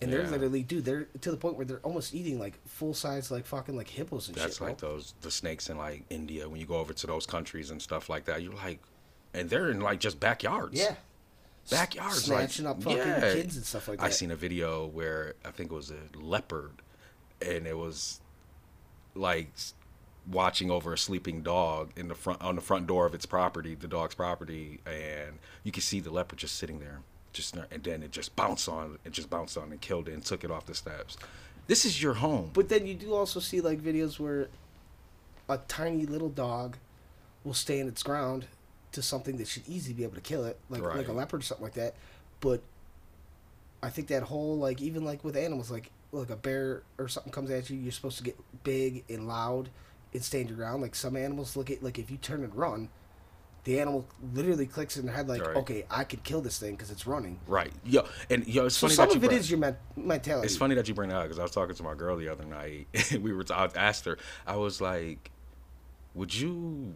And 0.00 0.12
they're 0.12 0.26
literally, 0.26 0.64
dude, 0.64 0.84
they're 0.84 1.06
to 1.20 1.30
the 1.30 1.36
point 1.36 1.56
where 1.56 1.64
they're 1.64 1.78
almost 1.84 2.12
eating 2.12 2.36
like 2.36 2.58
full 2.66 2.92
size, 2.92 3.30
like 3.30 3.46
fucking 3.46 3.76
like 3.76 3.88
hippos 3.88 4.26
and 4.26 4.36
That's 4.36 4.42
shit. 4.42 4.50
That's 4.50 4.60
like 4.60 4.78
bro. 4.78 4.94
those 4.94 5.14
the 5.20 5.30
snakes 5.30 5.70
in 5.70 5.78
like 5.78 6.02
India 6.10 6.48
when 6.48 6.58
you 6.58 6.66
go 6.66 6.78
over 6.78 6.92
to 6.92 7.06
those 7.06 7.24
countries 7.24 7.70
and 7.70 7.80
stuff 7.80 8.08
like 8.08 8.24
that. 8.24 8.42
You're 8.42 8.52
like, 8.54 8.80
and 9.32 9.48
they're 9.48 9.70
in 9.70 9.80
like 9.80 10.00
just 10.00 10.18
backyards. 10.18 10.76
yeah, 10.76 10.96
backyards, 11.70 12.24
snatching 12.24 12.64
like, 12.64 12.76
up 12.78 12.82
fucking 12.82 12.98
yeah. 12.98 13.32
kids 13.32 13.54
and 13.54 13.64
stuff 13.64 13.86
like 13.86 14.00
that. 14.00 14.04
I 14.06 14.10
seen 14.10 14.32
a 14.32 14.36
video 14.36 14.86
where 14.86 15.34
I 15.44 15.52
think 15.52 15.70
it 15.70 15.74
was 15.74 15.92
a 15.92 16.18
leopard, 16.18 16.82
and 17.40 17.68
it 17.68 17.78
was 17.78 18.20
like 19.14 19.52
watching 20.30 20.70
over 20.70 20.92
a 20.92 20.98
sleeping 20.98 21.42
dog 21.42 21.90
in 21.96 22.08
the 22.08 22.14
front 22.14 22.40
on 22.42 22.54
the 22.56 22.60
front 22.60 22.86
door 22.86 23.06
of 23.06 23.14
its 23.14 23.26
property, 23.26 23.74
the 23.74 23.88
dog's 23.88 24.14
property, 24.14 24.80
and 24.86 25.38
you 25.64 25.72
can 25.72 25.82
see 25.82 26.00
the 26.00 26.10
leopard 26.10 26.38
just 26.38 26.56
sitting 26.56 26.78
there, 26.78 27.00
just 27.32 27.56
and 27.56 27.82
then 27.82 28.02
it 28.02 28.12
just 28.12 28.34
bounced 28.36 28.68
on, 28.68 28.98
it 29.04 29.12
just 29.12 29.30
bounced 29.30 29.56
on 29.56 29.70
and 29.72 29.80
killed 29.80 30.08
it 30.08 30.14
and 30.14 30.24
took 30.24 30.44
it 30.44 30.50
off 30.50 30.66
the 30.66 30.74
steps. 30.74 31.16
This 31.66 31.84
is 31.84 32.02
your 32.02 32.14
home. 32.14 32.50
But 32.52 32.68
then 32.68 32.86
you 32.86 32.94
do 32.94 33.14
also 33.14 33.40
see 33.40 33.60
like 33.60 33.80
videos 33.80 34.18
where 34.18 34.48
a 35.48 35.58
tiny 35.68 36.06
little 36.06 36.28
dog 36.28 36.76
will 37.44 37.54
stay 37.54 37.80
in 37.80 37.88
its 37.88 38.02
ground 38.02 38.46
to 38.92 39.02
something 39.02 39.36
that 39.38 39.48
should 39.48 39.66
easily 39.68 39.94
be 39.94 40.02
able 40.04 40.14
to 40.14 40.20
kill 40.20 40.44
it, 40.44 40.58
like 40.68 40.82
like 40.82 41.08
a 41.08 41.12
leopard 41.12 41.40
or 41.40 41.44
something 41.44 41.64
like 41.64 41.74
that. 41.74 41.94
But 42.40 42.62
I 43.82 43.90
think 43.90 44.08
that 44.08 44.22
whole 44.24 44.56
like 44.58 44.80
even 44.80 45.04
like 45.04 45.24
with 45.24 45.36
animals, 45.36 45.70
like 45.70 45.90
like 46.12 46.30
a 46.30 46.36
bear 46.36 46.82
or 46.98 47.08
something 47.08 47.32
comes 47.32 47.50
at 47.50 47.70
you, 47.70 47.76
you're 47.76 47.92
supposed 47.92 48.18
to 48.18 48.24
get 48.24 48.36
big 48.64 49.04
and 49.08 49.26
loud 49.26 49.70
stand 50.20 50.48
your 50.50 50.58
ground. 50.58 50.82
Like 50.82 50.94
some 50.94 51.16
animals 51.16 51.56
look 51.56 51.70
at 51.70 51.82
like 51.82 51.98
if 51.98 52.10
you 52.10 52.18
turn 52.18 52.44
and 52.44 52.54
run, 52.54 52.90
the 53.64 53.80
animal 53.80 54.04
literally 54.34 54.66
clicks 54.66 54.96
in 54.96 55.06
their 55.06 55.14
head 55.14 55.28
like, 55.28 55.40
Right. 55.40 55.56
okay, 55.56 55.86
I 55.90 56.04
could 56.04 56.22
kill 56.24 56.40
this 56.40 56.58
thing 56.58 56.72
because 56.74 56.90
it's 56.90 57.06
running. 57.06 57.38
right, 57.46 57.72
yo, 57.84 58.04
and 58.28 58.46
yo, 58.46 58.66
it's 58.66 58.76
So 58.76 58.88
funny 58.88 58.96
some 58.96 59.06
that 59.08 59.14
you 59.14 59.18
of 59.18 59.24
it 59.24 59.28
brought- 59.28 59.38
is 59.40 59.50
your 59.50 59.58
men- 59.60 59.76
mentality. 59.96 60.46
It's 60.46 60.56
funny 60.56 60.74
that 60.74 60.88
you 60.88 60.94
bring 60.94 61.08
that 61.10 61.16
up 61.16 61.22
because 61.24 61.38
I 61.38 61.42
was 61.42 61.52
talking 61.52 61.74
to 61.76 61.82
my 61.82 61.94
girl 61.94 62.16
the 62.16 62.28
other 62.28 62.44
night. 62.44 62.88
We 63.20 63.32
were. 63.32 63.44
T- 63.44 63.54
I 63.54 63.66
asked 63.76 64.04
her. 64.04 64.18
I 64.46 64.56
was 64.56 64.80
like, 64.80 65.30
"Would 66.14 66.34
you 66.34 66.94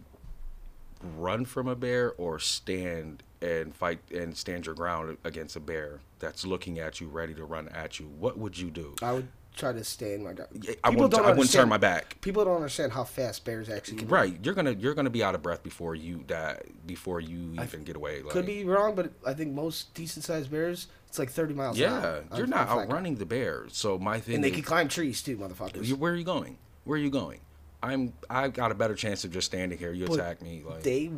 run 1.15 1.45
from 1.45 1.67
a 1.67 1.75
bear 1.75 2.13
or 2.17 2.39
stand 2.39 3.23
and 3.41 3.73
fight 3.75 3.99
and 4.13 4.35
stand 4.35 4.65
your 4.65 4.75
ground 4.75 5.17
against 5.23 5.55
a 5.55 5.59
bear 5.59 5.99
that's 6.19 6.45
looking 6.45 6.79
at 6.79 6.99
you, 6.99 7.07
ready 7.07 7.33
to 7.35 7.45
run 7.45 7.67
at 7.69 7.99
you? 7.99 8.07
What 8.07 8.37
would 8.37 8.57
you 8.57 8.69
do?" 8.71 8.93
I 9.01 9.13
would 9.13 9.27
try 9.57 9.73
to 9.73 9.83
stand 9.83 10.23
my 10.23 10.33
ground. 10.33 10.51
Yeah, 10.61 10.73
I 10.83 10.89
wouldn't. 10.89 11.11
don't 11.11 11.25
I 11.25 11.29
wouldn't 11.29 11.51
turn 11.51 11.67
my 11.67 11.77
back. 11.77 12.19
People 12.21 12.45
don't 12.45 12.55
understand 12.55 12.91
how 12.91 13.03
fast 13.03 13.43
bears 13.43 13.69
actually 13.69 13.97
can. 13.97 14.07
Right, 14.07 14.37
you're 14.43 14.53
gonna 14.53 14.71
you're 14.71 14.93
gonna 14.93 15.09
be 15.09 15.23
out 15.23 15.35
of 15.35 15.41
breath 15.41 15.63
before 15.63 15.95
you 15.95 16.23
die 16.27 16.59
before 16.85 17.19
you 17.19 17.53
I 17.57 17.63
even 17.63 17.83
get 17.83 17.95
away. 17.95 18.21
Like, 18.21 18.31
Could 18.31 18.45
be 18.45 18.63
wrong, 18.63 18.95
but 18.95 19.11
I 19.25 19.33
think 19.33 19.53
most 19.53 19.93
decent 19.93 20.23
sized 20.25 20.51
bears, 20.51 20.87
it's 21.07 21.19
like 21.19 21.29
30 21.29 21.53
miles 21.53 21.77
Yeah, 21.77 21.93
hour. 21.93 22.23
you're 22.35 22.47
not 22.47 22.69
outrunning 22.69 23.15
the 23.15 23.25
bear. 23.25 23.65
So 23.69 23.97
my 23.97 24.19
thing 24.19 24.35
And 24.35 24.43
they 24.43 24.49
is, 24.49 24.55
can 24.55 24.63
climb 24.63 24.87
trees 24.87 25.21
too, 25.21 25.37
motherfuckers. 25.37 25.91
Where 25.93 26.13
are 26.13 26.15
you 26.15 26.23
going? 26.23 26.57
Where 26.83 26.97
are 26.97 27.01
you 27.01 27.09
going? 27.09 27.39
I'm. 27.83 28.13
I've 28.29 28.53
got 28.53 28.71
a 28.71 28.75
better 28.75 28.95
chance 28.95 29.23
of 29.23 29.31
just 29.31 29.47
standing 29.47 29.77
here. 29.77 29.91
You 29.93 30.07
But 30.07 30.15
attack 30.15 30.41
me. 30.41 30.63
Like 30.67 30.83
They 30.83 31.11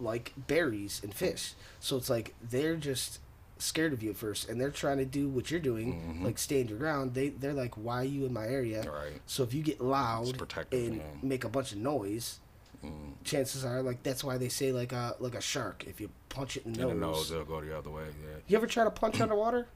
like 0.00 0.32
berries 0.36 1.00
and 1.02 1.12
fish. 1.14 1.54
So 1.80 1.96
it's 1.96 2.10
like 2.10 2.34
they're 2.42 2.76
just 2.76 3.18
scared 3.58 3.92
of 3.92 4.02
you 4.02 4.10
at 4.10 4.16
first 4.16 4.48
and 4.48 4.60
they're 4.60 4.70
trying 4.70 4.98
to 4.98 5.04
do 5.04 5.28
what 5.28 5.50
you're 5.50 5.60
doing, 5.60 6.18
Mhm. 6.20 6.24
like 6.24 6.38
stand 6.38 6.68
your 6.70 6.78
ground. 6.78 7.14
They, 7.14 7.28
they're 7.30 7.52
like, 7.52 7.74
why 7.76 8.00
are 8.02 8.04
you 8.04 8.26
in 8.26 8.32
my 8.32 8.46
area? 8.46 8.82
Right. 8.82 9.20
So 9.26 9.42
if 9.44 9.54
you 9.54 9.62
get 9.62 9.80
loud 9.80 10.40
and 10.72 10.96
yeah. 10.96 11.02
make 11.22 11.44
a 11.44 11.48
bunch 11.48 11.72
of 11.72 11.78
noise, 11.78 12.40
Mm. 12.84 13.14
chances 13.24 13.64
are 13.64 13.80
like 13.82 14.02
that's 14.02 14.22
why 14.22 14.36
they 14.36 14.50
say 14.50 14.70
like 14.70 14.92
a 14.92 15.16
like 15.18 15.34
a 15.34 15.40
shark. 15.40 15.84
If 15.86 16.02
you 16.02 16.10
punch 16.28 16.58
it 16.58 16.66
in 16.66 16.74
the 16.74 16.82
in 16.82 16.88
the 16.88 16.94
nose, 17.06 17.16
nose, 17.16 17.30
it'll 17.32 17.44
go 17.46 17.60
the 17.62 17.74
other 17.78 17.88
way. 17.88 18.02
Yeah. 18.22 18.34
you 18.46 18.56
ever 18.58 18.66
try 18.66 18.84
to 18.84 18.90
punch 18.90 19.20
underwater? 19.22 19.68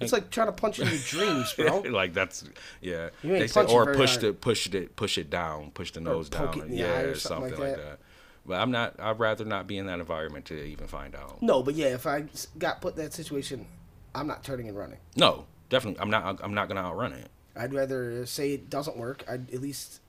It's 0.00 0.12
like 0.12 0.30
trying 0.30 0.46
to 0.48 0.52
punch 0.52 0.80
in 0.80 0.88
your 0.88 0.98
dreams, 1.06 1.52
bro. 1.54 1.78
like 1.90 2.14
that's 2.14 2.42
yeah. 2.80 3.10
You 3.22 3.32
ain't 3.34 3.40
They 3.42 3.46
say 3.46 3.54
punching 3.60 3.76
or 3.76 3.94
push 3.94 4.12
hard. 4.14 4.24
it, 4.24 4.40
push 4.40 4.66
it, 4.74 4.96
push 4.96 5.18
it 5.18 5.30
down, 5.30 5.70
push 5.72 5.92
the 5.92 6.00
nose 6.00 6.28
down. 6.28 6.48
it 6.58 6.62
in 6.64 6.70
the 6.70 6.76
yeah, 6.78 6.86
eye 6.86 7.02
or 7.02 7.10
or 7.10 7.14
something 7.14 7.50
something 7.50 7.60
like 7.60 7.76
like 7.76 7.76
that. 7.76 8.00
that. 8.00 8.01
But 8.44 8.60
I'm 8.60 8.70
not. 8.70 8.98
I'd 8.98 9.18
rather 9.18 9.44
not 9.44 9.66
be 9.66 9.78
in 9.78 9.86
that 9.86 10.00
environment 10.00 10.46
to 10.46 10.60
even 10.62 10.86
find 10.86 11.14
out. 11.14 11.40
No, 11.42 11.62
but 11.62 11.74
yeah, 11.74 11.88
if 11.88 12.06
I 12.06 12.24
got 12.58 12.80
put 12.80 12.96
in 12.96 13.04
that 13.04 13.12
situation, 13.12 13.66
I'm 14.14 14.26
not 14.26 14.42
turning 14.42 14.68
and 14.68 14.76
running. 14.76 14.98
No, 15.16 15.46
definitely. 15.68 16.00
I'm 16.00 16.10
not. 16.10 16.40
I'm 16.42 16.54
not 16.54 16.68
gonna 16.68 16.80
outrun 16.80 17.12
it. 17.12 17.28
I'd 17.54 17.72
rather 17.72 18.26
say 18.26 18.52
it 18.54 18.70
doesn't 18.70 18.96
work. 18.96 19.24
I'd 19.28 19.52
at 19.54 19.60
least 19.60 20.00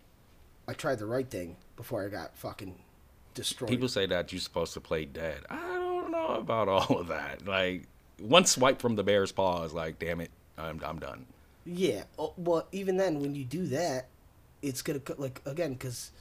I 0.67 0.73
tried 0.73 0.99
the 0.99 1.05
right 1.05 1.29
thing 1.29 1.57
before 1.75 2.05
I 2.05 2.09
got 2.09 2.35
fucking 2.37 2.75
destroyed. 3.33 3.69
People 3.69 3.87
say 3.87 4.05
that 4.07 4.31
you're 4.31 4.39
supposed 4.39 4.73
to 4.73 4.81
play 4.81 5.05
dead. 5.05 5.41
I 5.49 5.57
don't 5.57 6.11
know 6.11 6.35
about 6.35 6.67
all 6.69 6.99
of 6.99 7.07
that. 7.09 7.45
Like 7.47 7.83
one 8.19 8.45
swipe 8.45 8.81
from 8.81 8.95
the 8.95 9.03
bear's 9.03 9.31
paw 9.31 9.63
is 9.63 9.73
like, 9.73 9.99
damn 9.99 10.21
it, 10.21 10.31
I'm 10.57 10.81
I'm 10.83 10.99
done. 10.99 11.25
Yeah. 11.65 12.03
Well, 12.17 12.67
even 12.71 12.97
then, 12.97 13.19
when 13.19 13.35
you 13.35 13.45
do 13.45 13.67
that, 13.67 14.07
it's 14.61 14.81
gonna 14.81 15.01
like 15.17 15.41
again 15.45 15.73
because 15.73 16.11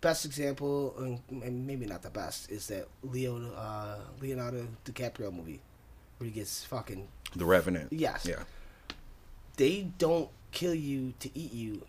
best 0.00 0.24
example, 0.24 0.94
and 1.30 1.66
maybe 1.66 1.86
not 1.86 2.02
the 2.02 2.10
best, 2.10 2.50
is 2.50 2.66
that 2.68 2.88
Leo 3.02 3.52
uh, 3.54 3.96
Leonardo 4.20 4.66
DiCaprio 4.84 5.32
movie 5.32 5.60
where 6.18 6.26
he 6.28 6.34
gets 6.34 6.64
fucking 6.64 7.08
The 7.34 7.44
Revenant. 7.44 7.92
yes. 7.92 8.26
Yeah. 8.26 8.42
They 9.56 9.90
don't 9.98 10.28
kill 10.52 10.74
you 10.74 11.14
to 11.20 11.30
eat 11.38 11.52
you. 11.52 11.82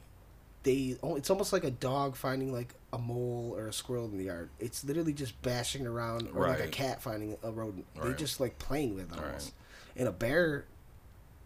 They 0.64 0.98
it's 1.02 1.30
almost 1.30 1.52
like 1.54 1.64
a 1.64 1.72
dog 1.72 2.16
finding 2.16 2.54
like 2.54 2.76
a 2.94 2.98
mole 2.98 3.56
or 3.58 3.68
a 3.68 3.74
squirrel 3.74 4.06
in 4.06 4.18
the 4.18 4.26
yard. 4.26 4.50
It's 4.60 4.84
literally 4.84 5.14
just 5.14 5.42
bashing 5.42 5.88
around, 5.88 6.30
or 6.36 6.48
like 6.48 6.60
a 6.60 6.68
cat 6.68 7.02
finding 7.02 7.38
a 7.44 7.52
rodent. 7.52 7.86
They're 8.02 8.14
just 8.14 8.40
like 8.40 8.60
playing 8.60 8.96
with 8.96 9.12
it 9.12 9.20
Right. 9.20 9.52
And 9.96 10.08
a 10.08 10.12
bear 10.12 10.66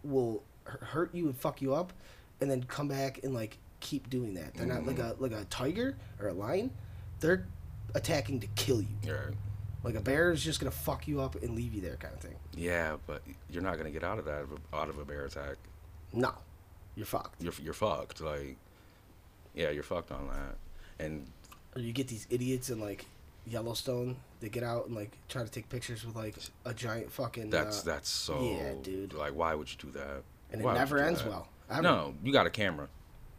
will 0.03 0.43
hurt 0.65 1.13
you 1.13 1.27
and 1.27 1.37
fuck 1.37 1.61
you 1.61 1.73
up, 1.73 1.93
and 2.41 2.49
then 2.51 2.63
come 2.63 2.87
back 2.87 3.19
and 3.23 3.33
like 3.33 3.57
keep 3.85 4.09
doing 4.09 4.33
that. 4.33 4.53
They're 4.55 4.65
not 4.65 4.85
like 4.85 4.97
Mm-hmm. 4.97 5.19
a 5.23 5.27
like 5.27 5.31
a 5.31 5.45
tiger 5.45 5.95
or 6.19 6.27
a 6.29 6.33
lion. 6.33 6.71
They're 7.19 7.45
attacking 7.93 8.39
to 8.41 8.47
kill 8.55 8.81
you. 8.81 8.97
Yeah. 9.03 9.13
Like 9.83 9.95
a 9.95 10.01
bear 10.01 10.31
is 10.31 10.43
just 10.43 10.59
gonna 10.59 10.71
fuck 10.71 11.07
you 11.07 11.21
up 11.21 11.35
and 11.41 11.55
leave 11.55 11.73
you 11.73 11.81
there, 11.81 11.95
kind 11.97 12.13
of 12.13 12.19
thing. 12.19 12.35
Yeah, 12.57 12.97
but 13.05 13.21
you're 13.49 13.61
not 13.63 13.77
gonna 13.77 13.91
get 13.91 14.03
out 14.03 14.17
of 14.19 14.25
that 14.25 14.45
out 14.73 14.89
of 14.89 14.97
a 14.97 15.05
bear 15.05 15.25
attack. 15.25 15.55
No, 16.11 16.33
you're 16.95 17.05
fucked. 17.05 17.41
You're 17.41 17.53
you're 17.61 17.73
fucked. 17.73 18.19
Like, 18.21 18.57
yeah, 19.53 19.69
you're 19.69 19.83
fucked 19.83 20.11
on 20.11 20.27
that. 20.29 20.55
And 21.05 21.27
Or 21.75 21.81
you 21.81 21.93
get 21.93 22.07
these 22.07 22.25
idiots 22.31 22.69
in 22.69 22.79
like 22.79 23.05
Yellowstone. 23.45 24.15
They 24.39 24.49
get 24.49 24.63
out 24.63 24.87
and 24.87 24.95
like 24.95 25.11
try 25.29 25.43
to 25.43 25.49
take 25.49 25.69
pictures 25.69 26.03
with 26.05 26.15
like 26.15 26.35
a 26.65 26.73
giant 26.73 27.11
fucking. 27.11 27.49
that's 27.51 27.81
uh, 27.81 27.91
that's 27.91 28.09
so. 28.09 28.41
yeah, 28.43 28.73
dude. 28.81 29.13
Like, 29.13 29.35
why 29.35 29.53
would 29.53 29.69
you 29.71 29.77
do 29.77 29.91
that? 29.91 30.23
and 30.51 30.61
it 30.61 30.63
Why 30.65 30.73
would 30.73 30.79
never 30.79 30.97
ends 30.99 31.21
that? 31.21 31.29
well. 31.29 31.47
I 31.69 31.81
No, 31.81 32.13
you 32.23 32.31
got 32.33 32.45
a 32.47 32.51
camera. 32.51 32.87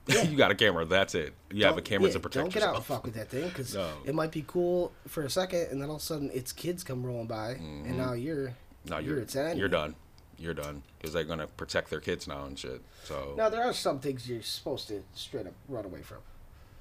Yeah. 0.06 0.22
you 0.28 0.36
got 0.36 0.50
a 0.50 0.54
camera. 0.54 0.84
That's 0.84 1.14
it. 1.14 1.34
You 1.50 1.64
have 1.64 1.78
a 1.78 1.82
camera 1.82 2.08
yeah, 2.08 2.14
to 2.14 2.20
protect 2.20 2.42
Don't 2.44 2.52
get 2.52 2.60
yourself. 2.60 2.70
out 2.70 2.76
and 2.76 2.84
fuck 2.84 3.04
with 3.04 3.14
that 3.14 3.28
thing 3.28 3.48
because 3.48 3.74
No. 3.74 3.90
it 4.04 4.14
might 4.14 4.30
be 4.30 4.44
cool 4.46 4.92
for 5.08 5.24
a 5.24 5.30
second, 5.30 5.68
and 5.70 5.80
then 5.82 5.88
all 5.88 5.96
of 5.96 6.02
a 6.02 6.04
sudden 6.04 6.30
its 6.32 6.52
kids 6.52 6.84
come 6.84 7.04
rolling 7.04 7.26
by, 7.26 7.50
and 7.52 7.86
mm-hmm. 7.86 7.96
now 7.96 8.12
you're 8.12 8.54
No, 8.88 8.98
you're 8.98 9.24
you're 9.24 9.54
you're 9.54 9.68
done. 9.68 9.96
You're 10.38 10.54
done 10.54 10.82
because 10.98 11.14
they're 11.14 11.24
gonna 11.24 11.46
protect 11.46 11.90
their 11.90 12.00
kids 12.00 12.28
now 12.28 12.44
and 12.44 12.58
shit. 12.58 12.82
So 13.04 13.34
Now 13.36 13.48
there 13.48 13.62
are 13.62 13.72
some 13.72 14.00
things 14.00 14.28
you're 14.28 14.42
supposed 14.42 14.88
to 14.88 15.02
straight 15.14 15.46
up 15.46 15.54
run 15.68 15.84
away 15.84 16.02
from, 16.02 16.18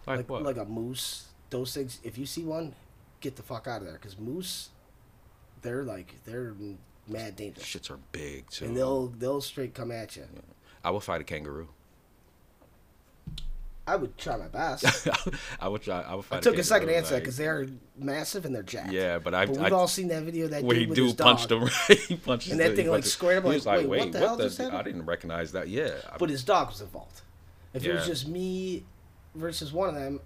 like, 0.06 0.18
like 0.18 0.30
what? 0.30 0.44
like 0.44 0.58
a 0.58 0.66
moose. 0.66 1.28
Those 1.52 1.74
things, 1.74 2.00
if 2.04 2.18
you 2.18 2.26
see 2.26 2.44
one, 2.44 2.76
get 3.22 3.36
the 3.38 3.44
fuck 3.44 3.68
out 3.68 3.82
of 3.82 3.88
there 3.88 3.94
because 3.96 4.20
moose, 4.20 4.70
they're 5.62 5.84
like 5.84 6.16
they're 6.26 6.54
mad 7.08 7.36
dangerous, 7.36 7.66
shits 7.66 7.90
are 7.90 8.00
big 8.12 8.50
too. 8.50 8.66
and 8.66 8.76
they'll 8.76 9.08
they'll 9.08 9.42
straight 9.42 9.74
come 9.74 9.92
at 9.92 10.16
you. 10.16 10.26
I 10.84 10.92
will 10.92 11.00
fight 11.00 11.22
a 11.22 11.24
kangaroo. 11.24 11.70
I 13.88 13.96
would 13.96 14.18
try 14.18 14.36
my 14.36 14.48
best. 14.48 15.08
I 15.60 15.68
would 15.68 15.84
try. 15.84 16.02
I 16.02 16.16
would 16.16 16.26
fight. 16.26 16.38
I 16.38 16.40
took 16.40 16.58
a 16.58 16.64
second 16.64 16.88
to 16.88 16.98
answer 16.98 17.14
like- 17.14 17.24
because 17.24 17.38
they're 17.38 17.68
massive 17.98 18.46
and 18.46 18.56
they're 18.56 18.64
jacked. 18.64 18.92
Yeah, 18.92 19.20
but 19.20 19.36
I. 19.36 19.46
But 19.46 19.58
I 19.60 19.64
we've 19.64 19.74
all 19.74 19.88
seen 19.88 20.08
that 20.08 20.24
video 20.24 20.48
that 20.48 20.64
where 20.64 20.76
dude 20.78 20.98
he 20.98 21.04
his 21.04 21.14
punched 21.14 21.50
dog. 21.50 21.62
him 21.64 21.70
right. 21.90 22.00
he 22.00 22.16
punched 22.16 22.50
And 22.50 22.60
that 22.60 22.70
the- 22.72 22.76
thing, 22.78 22.90
like, 22.90 23.06
squared 23.06 23.38
up, 23.40 23.44
He 23.44 23.50
like, 23.50 23.56
was 23.58 23.66
like, 23.68 23.88
"Wait, 23.88 24.00
what 24.00 24.12
the 24.12 24.20
what 24.20 24.28
hell 24.28 24.38
the? 24.38 24.44
just 24.46 24.58
happened?" 24.58 24.78
I 24.78 24.82
didn't 24.84 25.06
recognize 25.06 25.52
that. 25.52 25.68
Yeah, 25.70 25.92
I- 26.12 26.18
But 26.18 26.30
his 26.32 26.44
dog 26.44 26.70
was 26.70 26.82
involved. 26.82 27.22
If 27.74 27.86
it 27.86 27.94
was 27.94 28.08
just 28.08 28.28
me 28.28 28.86
versus 29.36 29.72
one 29.72 29.90
of 29.90 29.96
them, 29.96 30.20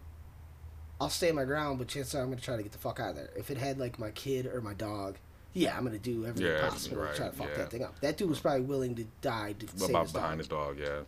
I'll 1.02 1.10
stay 1.10 1.32
my 1.32 1.44
ground, 1.46 1.80
but 1.80 1.88
chances 1.88 2.14
are 2.16 2.22
I'm 2.22 2.30
gonna 2.30 2.42
try 2.42 2.56
to 2.58 2.64
get 2.64 2.72
the 2.72 2.78
fuck 2.78 3.00
out 3.00 3.12
of 3.12 3.16
there. 3.16 3.30
If 3.38 3.50
it 3.52 3.58
had 3.58 3.78
like 3.80 4.00
my 4.00 4.12
kid 4.12 4.46
or 4.46 4.62
my 4.62 4.74
dog, 4.74 5.18
yeah, 5.54 5.76
I'm 5.78 5.84
gonna 5.84 5.98
do 5.98 6.26
everything 6.26 6.52
Yeah, 6.52 6.70
possible 6.70 7.06
to 7.06 7.14
try 7.16 7.28
to 7.28 7.34
fuck 7.36 7.50
yeah. 7.50 7.58
that 7.58 7.72
thing 7.72 7.84
up. 7.84 8.00
That 8.02 8.18
dude 8.18 8.30
was 8.30 8.40
probably 8.40 8.62
willing 8.62 8.96
to 8.96 9.06
die 9.22 9.54
to 9.60 9.68
save 9.68 9.96
his 9.98 10.12
behind 10.14 10.14
dog. 10.14 10.38
his 10.38 10.48
dog. 10.48 10.78
Yeah. 10.80 11.00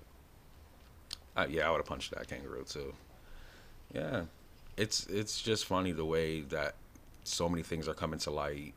Uh, 1.36 1.46
yeah, 1.50 1.68
I 1.68 1.72
would 1.72 1.78
have 1.78 1.86
punched 1.86 2.12
that 2.12 2.28
kangaroo 2.28 2.64
too. 2.68 2.94
Yeah, 3.94 4.24
it's 4.78 5.06
it's 5.08 5.42
just 5.42 5.66
funny 5.66 5.92
the 5.92 6.06
way 6.06 6.42
that 6.42 6.76
so 7.24 7.48
many 7.50 7.64
things 7.64 7.88
are 7.88 7.94
coming 7.94 8.20
to 8.20 8.32
light. 8.32 8.74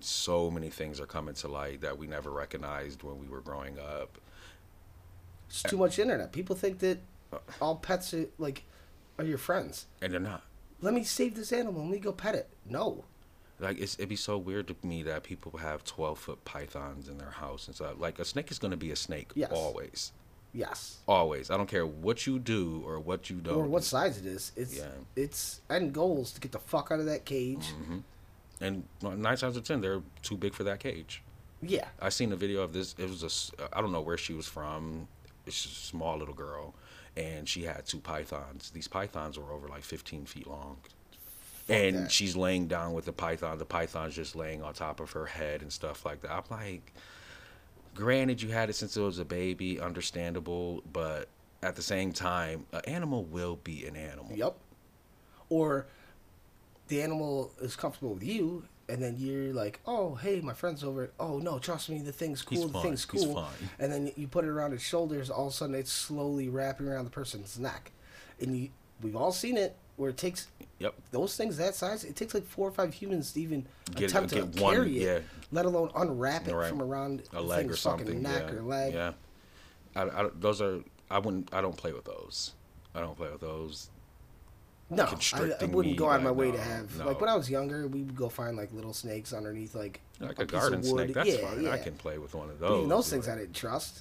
So 0.00 0.50
many 0.50 0.70
things 0.70 0.98
are 1.00 1.06
coming 1.06 1.34
to 1.34 1.48
light 1.48 1.82
that 1.82 1.98
we 1.98 2.06
never 2.06 2.30
recognized 2.30 3.02
when 3.02 3.18
we 3.20 3.28
were 3.28 3.40
growing 3.42 3.78
up. 3.78 4.18
It's 5.48 5.62
too 5.62 5.76
much 5.76 5.98
internet. 5.98 6.32
People 6.32 6.56
think 6.56 6.78
that 6.78 6.98
all 7.60 7.76
pets 7.76 8.14
are 8.14 8.26
like 8.38 8.64
are 9.18 9.24
your 9.24 9.38
friends. 9.38 9.86
and 10.00 10.12
they're 10.12 10.20
not. 10.20 10.42
Let 10.80 10.94
me 10.94 11.04
save 11.04 11.34
this 11.34 11.52
animal. 11.52 11.82
Let 11.82 11.90
me 11.90 11.98
go 11.98 12.12
pet 12.12 12.34
it. 12.34 12.48
No. 12.64 13.04
Like 13.58 13.78
it's, 13.78 13.94
it'd 13.96 14.08
be 14.08 14.16
so 14.16 14.38
weird 14.38 14.68
to 14.68 14.76
me 14.82 15.02
that 15.02 15.22
people 15.22 15.58
have 15.58 15.84
twelve 15.84 16.18
foot 16.18 16.42
pythons 16.46 17.08
in 17.08 17.18
their 17.18 17.30
house 17.30 17.66
and 17.66 17.74
stuff. 17.76 17.96
Like 17.98 18.18
a 18.18 18.24
snake 18.24 18.50
is 18.50 18.58
gonna 18.58 18.78
be 18.78 18.90
a 18.90 18.96
snake 18.96 19.32
Yes. 19.34 19.50
always, 19.52 20.12
Yes. 20.52 20.98
always. 21.06 21.50
I 21.50 21.56
don't 21.56 21.68
care 21.68 21.86
what 21.86 22.26
you 22.26 22.38
do 22.38 22.82
or 22.86 22.98
what 22.98 23.30
you 23.30 23.36
don't. 23.36 23.54
Or 23.54 23.66
what 23.66 23.82
do. 23.82 23.86
size 23.86 24.18
it 24.18 24.26
is. 24.26 24.52
It's 24.56 24.76
Yeah. 24.76 24.86
it's 25.16 25.60
end 25.70 25.92
goal 25.92 26.22
is 26.22 26.32
to 26.32 26.40
get 26.40 26.52
the 26.52 26.58
fuck 26.58 26.90
out 26.90 26.98
of 27.00 27.06
that 27.06 27.24
cage. 27.24 27.66
Mm-hmm. 27.80 27.98
And 28.62 28.84
nine 29.02 29.20
times 29.22 29.42
out 29.44 29.56
of 29.56 29.64
ten, 29.64 29.80
they're 29.80 30.02
too 30.22 30.36
big 30.36 30.52
for 30.54 30.64
that 30.64 30.80
cage. 30.80 31.22
Yeah. 31.62 31.88
I 32.00 32.08
seen 32.08 32.32
a 32.32 32.36
video 32.36 32.62
of 32.62 32.72
this. 32.72 32.94
It 32.98 33.08
was 33.08 33.52
a 33.58 33.68
I 33.76 33.80
don't 33.80 33.92
know 33.92 34.00
where 34.00 34.18
she 34.18 34.34
was 34.34 34.46
from. 34.46 35.06
It's 35.46 35.62
just 35.62 35.82
a 35.82 35.86
small 35.86 36.18
little 36.18 36.34
girl, 36.34 36.74
and 37.16 37.48
she 37.48 37.62
had 37.62 37.86
two 37.86 37.98
pythons. 38.00 38.70
These 38.70 38.88
pythons 38.88 39.38
were 39.38 39.52
over 39.52 39.68
like 39.68 39.82
15 39.82 40.26
feet 40.26 40.46
long. 40.46 40.76
and 41.68 41.96
that. 41.96 42.10
she's 42.12 42.34
laying 42.36 42.66
down 42.66 42.92
with 42.92 43.04
the 43.04 43.12
python. 43.12 43.56
The 43.58 43.64
python's 43.64 44.14
just 44.16 44.34
laying 44.34 44.62
on 44.62 44.74
top 44.74 44.98
of 45.00 45.12
her 45.12 45.26
head 45.26 45.62
and 45.62 45.72
stuff 45.72 46.04
like 46.04 46.20
that. 46.22 46.32
I'm 46.32 46.42
like, 46.50 46.92
granted, 47.94 48.42
you 48.42 48.50
had 48.50 48.70
it 48.70 48.74
since 48.74 48.96
it 48.96 49.00
was 49.00 49.18
a 49.18 49.24
baby, 49.24 49.80
understandable, 49.80 50.82
but 50.92 51.28
at 51.62 51.76
the 51.76 51.82
same 51.82 52.12
time, 52.12 52.66
an 52.72 52.80
animal 52.86 53.24
will 53.24 53.56
be 53.56 53.86
an 53.86 53.96
animal. 53.96 54.32
Yep. 54.34 54.56
Or 55.48 55.86
the 56.88 57.02
animal 57.02 57.52
is 57.60 57.76
comfortable 57.76 58.14
with 58.14 58.22
you, 58.24 58.64
and 58.88 59.02
then 59.02 59.16
you're 59.18 59.52
like, 59.52 59.80
"Oh, 59.86 60.14
hey, 60.16 60.40
my 60.40 60.52
friend's 60.52 60.82
over." 60.82 61.10
Oh 61.20 61.38
no, 61.38 61.58
trust 61.58 61.88
me, 61.88 62.00
the 62.00 62.12
thing's 62.12 62.42
cool. 62.42 62.58
He's 62.58 62.66
the 62.66 62.72
fine. 62.72 62.82
thing's 62.82 63.06
He's 63.10 63.24
cool. 63.24 63.34
fine. 63.34 63.70
And 63.78 63.92
then 63.92 64.12
you 64.16 64.26
put 64.26 64.44
it 64.44 64.48
around 64.48 64.72
its 64.72 64.82
shoulders. 64.82 65.30
All 65.30 65.48
of 65.48 65.52
a 65.52 65.56
sudden, 65.56 65.74
it's 65.74 65.92
slowly 65.92 66.48
wrapping 66.48 66.88
around 66.88 67.04
the 67.04 67.10
person's 67.10 67.58
neck, 67.58 67.92
and 68.40 68.56
you, 68.56 68.70
we've 69.02 69.16
all 69.16 69.32
seen 69.32 69.56
it 69.56 69.76
where 70.00 70.08
it 70.10 70.16
takes 70.16 70.48
Yep. 70.78 70.94
those 71.10 71.36
things 71.36 71.58
that 71.58 71.74
size. 71.74 72.04
It 72.04 72.16
takes 72.16 72.32
like 72.32 72.46
four 72.46 72.66
or 72.66 72.70
five 72.72 72.94
humans 72.94 73.32
to 73.34 73.40
even 73.42 73.66
Get- 73.94 74.08
attempt 74.10 74.30
to 74.30 74.36
get 74.46 74.60
one- 74.60 74.74
carry 74.74 74.96
it, 74.98 75.02
yeah. 75.02 75.18
let 75.52 75.66
alone 75.66 75.90
unwrap 75.94 76.48
it 76.48 76.54
Right. 76.54 76.70
from 76.70 76.80
around 76.80 77.22
A 77.34 77.42
leg 77.42 77.70
or 77.70 77.76
something. 77.76 78.22
neck 78.22 78.44
yeah. 78.46 78.54
or 78.54 78.62
leg. 78.62 78.94
Yeah. 78.94 79.12
I, 79.94 80.02
I, 80.04 80.28
those 80.34 80.62
are. 80.62 80.80
I 81.10 81.18
wouldn't. 81.18 81.52
I 81.52 81.60
don't 81.60 81.76
play 81.76 81.92
with 81.92 82.04
those. 82.06 82.54
I 82.94 83.00
don't 83.00 83.14
play 83.14 83.30
with 83.30 83.42
those. 83.42 83.90
No, 84.88 85.04
I, 85.04 85.52
I 85.60 85.64
wouldn't 85.66 85.96
go 85.98 86.08
out 86.08 86.16
of 86.16 86.22
my 86.22 86.30
like, 86.30 86.38
way 86.38 86.50
to 86.50 86.60
have. 86.60 86.96
no. 86.98 87.06
Like 87.06 87.20
when 87.20 87.28
I 87.28 87.36
was 87.36 87.48
younger, 87.50 87.86
we 87.86 88.02
would 88.02 88.16
go 88.16 88.28
find 88.30 88.56
like 88.56 88.72
little 88.72 88.92
snakes 88.94 89.32
underneath 89.34 89.74
like 89.74 90.00
Like 90.18 90.38
a 90.38 90.42
a, 90.42 90.46
piece 90.46 90.54
of 90.54 90.60
garden 90.60 90.80
wood. 90.80 90.88
snake, 91.04 91.14
that's 91.14 91.28
Yeah, 91.28 91.48
fine. 91.48 91.68
I 91.68 91.78
can 91.78 91.94
play 91.94 92.16
with 92.18 92.34
one 92.34 92.48
of 92.48 92.58
those. 92.58 92.78
even 92.78 92.88
those 92.88 93.10
things 93.10 93.28
I 93.28 93.36
didn't 93.36 93.54
trust. 93.54 94.00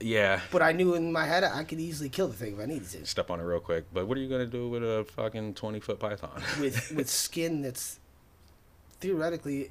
Yeah. 0.00 0.40
But 0.52 0.62
I 0.62 0.72
knew 0.72 0.94
in 0.94 1.10
my 1.12 1.24
head 1.24 1.42
I 1.44 1.64
could 1.64 1.80
easily 1.80 2.08
kill 2.08 2.28
the 2.28 2.34
thing 2.34 2.54
if 2.54 2.60
I 2.60 2.66
needed 2.66 2.88
to. 2.90 3.06
Step 3.06 3.30
on 3.30 3.40
it 3.40 3.44
real 3.44 3.60
quick. 3.60 3.84
But 3.92 4.06
what 4.06 4.18
are 4.18 4.20
you 4.20 4.28
gonna 4.28 4.46
do 4.46 4.68
with 4.68 4.82
a 4.82 5.04
fucking 5.16 5.54
twenty 5.54 5.80
foot 5.80 5.98
python? 5.98 6.42
With 6.60 6.92
with 6.94 7.08
skin 7.08 7.62
that's 7.62 7.98
theoretically 9.00 9.70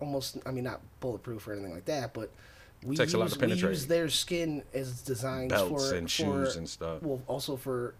almost 0.00 0.38
I 0.44 0.50
mean 0.50 0.64
not 0.64 0.80
bulletproof 1.00 1.46
or 1.48 1.52
anything 1.54 1.72
like 1.72 1.84
that, 1.86 2.12
but 2.12 2.30
we 2.82 2.96
Takes 2.96 3.12
use, 3.12 3.14
a 3.14 3.18
lot 3.18 3.30
to 3.30 3.46
we 3.46 3.52
use 3.54 3.86
their 3.86 4.10
skin 4.10 4.62
as 4.74 5.00
designs 5.00 5.50
Belts 5.50 5.88
for 5.90 5.94
and 5.96 6.06
for- 6.06 6.10
shoes 6.10 6.56
and 6.56 6.68
stuff. 6.68 7.02
Well, 7.02 7.22
also 7.26 7.56
for 7.56 7.94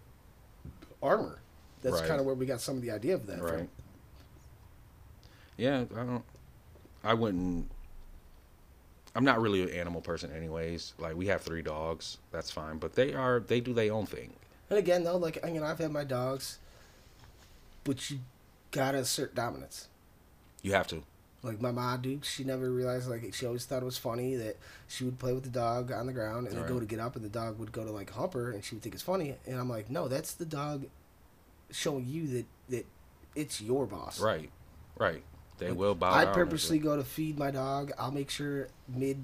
armor. 1.01 1.39
That's 1.81 1.99
Right. 1.99 2.07
kind 2.07 2.19
of 2.19 2.25
where 2.25 2.35
we 2.35 2.45
got 2.45 2.61
some 2.61 2.75
of 2.77 2.81
the 2.81 2.91
idea 2.91 3.15
of 3.15 3.25
that 3.27 3.41
right. 3.41 3.53
from. 3.59 3.69
Yeah, 5.57 5.85
I 5.95 6.03
don't. 6.03 6.23
I 7.03 7.13
wouldn't. 7.13 7.69
I'm 9.15 9.23
not 9.23 9.41
really 9.41 9.63
an 9.63 9.69
animal 9.69 10.01
person, 10.01 10.31
anyways. 10.31 10.93
Like 10.99 11.15
we 11.15 11.27
have 11.27 11.41
three 11.41 11.61
dogs, 11.61 12.17
that's 12.31 12.51
fine. 12.51 12.77
But 12.77 12.93
they 12.93 13.13
are 13.13 13.39
they 13.39 13.61
do 13.61 13.73
their 13.73 13.93
own 13.93 14.05
thing. 14.05 14.33
And 14.69 14.77
again, 14.77 15.03
though, 15.03 15.17
like 15.17 15.43
I 15.43 15.51
mean, 15.51 15.63
I've 15.63 15.79
had 15.79 15.91
my 15.91 16.03
dogs, 16.03 16.59
but 17.85 18.09
you 18.11 18.19
gotta 18.71 18.99
assert 18.99 19.33
dominance. 19.33 19.87
You 20.61 20.73
have 20.73 20.87
to. 20.87 21.03
Like 21.43 21.61
my 21.61 21.71
mom, 21.71 22.01
dude, 22.01 22.25
she 22.25 22.43
never 22.43 22.71
realized. 22.71 23.07
Like 23.07 23.33
she 23.33 23.45
always 23.45 23.65
thought 23.65 23.81
it 23.81 23.85
was 23.85 23.97
funny 23.97 24.35
that 24.35 24.57
she 24.87 25.05
would 25.05 25.19
play 25.19 25.31
with 25.31 25.43
the 25.43 25.49
dog 25.49 25.91
on 25.91 26.07
the 26.07 26.13
ground 26.13 26.47
and 26.47 26.57
then 26.57 26.67
go 26.67 26.79
to 26.79 26.85
get 26.85 26.99
up, 26.99 27.15
and 27.15 27.23
the 27.23 27.29
dog 27.29 27.57
would 27.59 27.71
go 27.71 27.85
to 27.85 27.91
like 27.91 28.09
hump 28.09 28.33
her, 28.33 28.51
and 28.51 28.63
she 28.63 28.75
would 28.75 28.81
think 28.81 28.95
it's 28.95 29.03
funny. 29.03 29.35
And 29.45 29.57
I'm 29.59 29.69
like, 29.69 29.89
no, 29.89 30.07
that's 30.07 30.33
the 30.33 30.45
dog 30.45 30.87
showing 31.71 32.05
you 32.05 32.27
that 32.27 32.45
that 32.69 32.85
it's 33.35 33.61
your 33.61 33.85
boss. 33.85 34.19
Right, 34.19 34.49
right. 34.97 35.23
They 35.57 35.69
Like, 35.69 35.77
will 35.77 35.95
bow 35.95 36.11
I 36.13 36.25
purposely 36.25 36.79
go 36.79 36.95
to 36.97 37.03
feed 37.03 37.37
my 37.39 37.49
dog. 37.51 37.91
I'll 37.97 38.11
make 38.11 38.29
sure 38.29 38.67
mid 38.87 39.17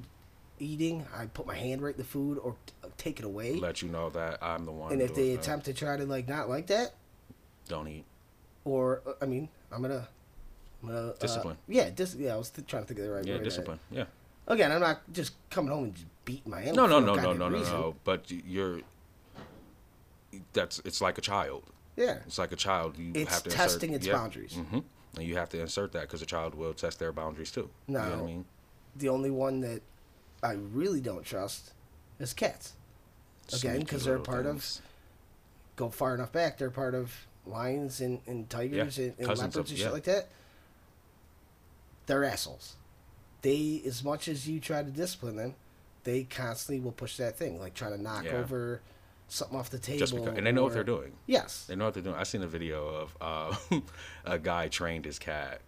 eating, 0.59 1.05
I 1.15 1.25
put 1.25 1.45
my 1.45 1.55
hand 1.55 1.81
right 1.81 1.93
in 1.93 1.97
the 1.97 2.03
food 2.07 2.37
or 2.37 2.55
t- 2.65 2.73
take 2.97 3.19
it 3.19 3.25
away. 3.25 3.55
let 3.55 3.81
you 3.81 3.89
know 3.89 4.09
that 4.11 4.37
I'm 4.41 4.65
the 4.65 4.71
one. 4.71 4.93
and 4.93 5.01
if 5.01 5.13
they 5.15 5.31
that. 5.35 5.41
attempt 5.41 5.65
to 5.65 5.73
try 5.73 5.97
to 5.97 6.05
like 6.05 6.27
not 6.29 6.47
like 6.49 6.67
that, 6.67 6.93
don't 7.67 7.87
eat. 7.87 8.05
or 8.63 9.01
uh, 9.05 9.13
I 9.21 9.25
mean, 9.25 9.49
I'm 9.71 9.81
gonna, 9.81 10.07
I'm 10.83 10.89
gonna 10.89 11.07
uh, 11.09 11.13
Discipline. 11.19 11.57
yeah, 11.67 11.89
dis- 11.89 12.15
yeah. 12.15 12.33
I 12.33 12.37
was 12.37 12.49
th- 12.51 12.67
trying 12.67 12.83
to 12.83 12.87
think 12.87 12.99
of 12.99 13.05
the 13.07 13.11
right 13.11 13.25
Yeah, 13.25 13.35
word. 13.35 13.43
discipline. 13.43 13.79
Yeah. 13.89 14.05
Again, 14.47 14.71
I'm 14.71 14.81
not 14.81 15.01
just 15.11 15.33
coming 15.49 15.71
home 15.71 15.85
and 15.85 15.93
just 15.95 16.07
beating 16.25 16.49
my 16.51 16.61
No, 16.71 16.85
animal. 16.85 16.87
no, 16.87 16.99
no, 16.99 17.15
no, 17.15 17.33
no, 17.33 17.49
no, 17.49 17.57
reason. 17.57 17.73
no. 17.73 17.95
But 18.03 18.29
you're. 18.31 18.79
That's 20.53 20.79
it's 20.85 21.01
like 21.01 21.17
a 21.17 21.21
child. 21.21 21.63
Yeah, 21.97 22.19
It's 22.25 22.37
like 22.37 22.51
a 22.51 22.55
child. 22.55 22.97
You 22.97 23.11
It's 23.13 23.33
have 23.33 23.43
to 23.43 23.49
testing 23.49 23.89
insert, 23.91 23.97
its 24.01 24.07
yeah. 24.07 24.13
boundaries. 24.13 24.53
hmm 24.55 24.79
And 25.17 25.25
you 25.25 25.35
have 25.35 25.49
to 25.49 25.59
insert 25.59 25.91
that 25.93 26.01
because 26.03 26.21
a 26.21 26.25
child 26.25 26.55
will 26.55 26.73
test 26.73 26.99
their 26.99 27.11
boundaries 27.11 27.51
too. 27.51 27.69
You 27.87 27.95
know 27.95 27.99
what 27.99 28.11
I 28.19 28.21
mean? 28.23 28.45
the 28.95 29.07
only 29.07 29.31
one 29.31 29.61
that 29.61 29.81
I 30.43 30.51
really 30.51 30.99
don't 30.99 31.23
trust 31.25 31.71
is 32.19 32.33
cats. 32.33 32.73
Again, 33.53 33.75
Sneaky 33.75 33.85
'cause 33.85 34.03
they're 34.05 34.19
part 34.19 34.45
of- 34.45 34.79
Go 35.77 35.89
far 35.89 36.13
enough 36.13 36.31
back, 36.33 36.57
they're 36.57 36.69
part 36.69 36.93
of 36.93 37.13
lions 37.45 38.01
and, 38.01 38.19
and 38.27 38.49
tigers 38.49 38.97
and, 38.97 39.15
and 39.17 39.27
leopards 39.29 39.55
of- 39.55 39.69
and 39.69 39.77
yeah. 39.77 39.85
shit 39.85 39.93
like 39.93 40.03
that. 40.03 40.27
They're 42.05 42.23
assholes. 42.23 42.75
They, 43.41 43.81
as 43.85 44.03
much 44.03 44.27
as 44.27 44.47
you 44.47 44.59
try 44.59 44.83
to 44.83 44.91
discipline 44.91 45.37
them, 45.37 45.55
they 46.03 46.23
constantly 46.25 46.83
will 46.83 46.91
push 46.91 47.17
that 47.17 47.37
thing, 47.37 47.59
like 47.59 47.73
trying 47.73 47.95
to 47.95 48.01
knock 48.01 48.25
Yeah. 48.25 48.33
over 48.37 48.81
something 49.31 49.57
off 49.57 49.69
the 49.69 49.79
table. 49.79 49.99
just 49.99 50.13
because, 50.13 50.37
and 50.37 50.45
they 50.45 50.51
know 50.51 50.63
what 50.63 50.73
they're 50.73 50.83
doing. 50.83 51.13
Yes. 51.25 51.65
They 51.65 51.75
know 51.75 51.85
what 51.85 51.93
they're 51.93 52.03
doing. 52.03 52.15
I 52.15 52.23
seen 52.23 52.43
a 52.43 52.47
video 52.47 52.87
of 52.87 53.17
uh, 53.21 53.79
a 54.25 54.37
guy 54.37 54.67
trained 54.67 55.05
his 55.05 55.17
cat. 55.19 55.61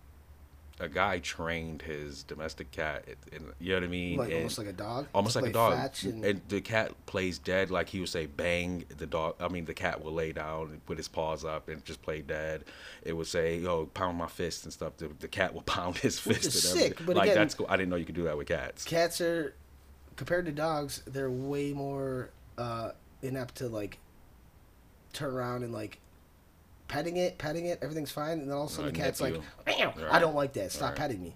A 0.80 0.90
guy 0.90 1.20
trained 1.20 1.84
his 1.84 2.24
domestic 2.24 2.72
cat. 2.72 3.06
And, 3.32 3.54
you 3.60 3.70
know 3.70 3.76
what 3.78 3.84
I 3.84 3.88
mean? 3.88 4.18
Like 4.18 4.30
And- 4.30 4.38
almost 4.38 4.58
like 4.58 4.68
a 4.68 4.74
dog. 4.74 5.08
almost 5.14 5.36
like 5.36 5.46
a 5.46 5.52
dog. 5.52 5.92
And, 6.04 6.26
and- 6.26 6.42
the 6.50 6.62
cat 6.62 6.92
plays 7.06 7.38
dead. 7.38 7.70
Like 7.70 7.88
he 7.90 8.00
would 8.00 8.10
say, 8.10 8.26
"Bang!" 8.26 8.84
The 8.98 9.06
dog. 9.06 9.36
I 9.40 9.48
mean, 9.50 9.66
the 9.66 9.76
cat 9.76 10.04
will 10.04 10.14
lay 10.14 10.32
down 10.34 10.82
with 10.88 10.98
his 10.98 11.08
paws 11.08 11.46
up 11.46 11.70
and 11.70 11.86
just 11.86 12.02
play 12.02 12.22
dead. 12.22 12.66
It 13.04 13.14
would 13.14 13.28
say, 13.28 13.60
"Yo, 13.60 13.86
pound 13.86 14.18
my 14.18 14.28
fist 14.28 14.64
and 14.64 14.74
stuff." 14.74 14.98
The, 14.98 15.10
the 15.20 15.28
cat 15.28 15.54
will 15.54 15.62
pound 15.78 16.00
his 16.00 16.26
Which 16.26 16.38
fist. 16.40 16.66
everything. 16.66 16.90
sick, 16.98 17.06
but 17.06 17.16
like 17.18 17.26
again- 17.30 17.38
that's 17.38 17.54
cool. 17.54 17.68
I 17.70 17.78
didn't 17.78 17.90
know 17.92 17.96
you 17.96 18.06
could 18.06 18.16
do 18.16 18.24
that 18.24 18.36
with 18.36 18.48
cats. 18.48 18.84
cats 18.84 19.22
are 19.22 19.54
compared 20.16 20.46
to 20.48 20.52
dogs 20.52 21.02
they're 21.08 21.32
way 21.32 21.72
more 21.74 22.30
uh 22.58 22.92
inept 23.24 23.56
to 23.56 23.68
like 23.68 23.98
turn 25.14 25.34
around 25.34 25.64
and 25.64 25.74
like 25.74 26.00
petting 26.88 27.18
it 27.18 27.38
petting 27.38 27.66
it 27.66 27.80
everything's 27.82 28.12
fine 28.12 28.40
and 28.40 28.50
then 28.50 28.56
all 28.56 28.66
of 28.66 28.70
a 28.70 28.74
sudden 28.74 28.94
the 28.94 29.00
cat's 29.00 29.22
like. 29.22 29.36
"Meow, 29.66 29.94
i 30.12 30.20
don't 30.20 30.36
like 30.36 30.54
that 30.54 30.72
stop 30.72 30.90
Right. 30.90 30.98
petting 30.98 31.24
me 31.24 31.34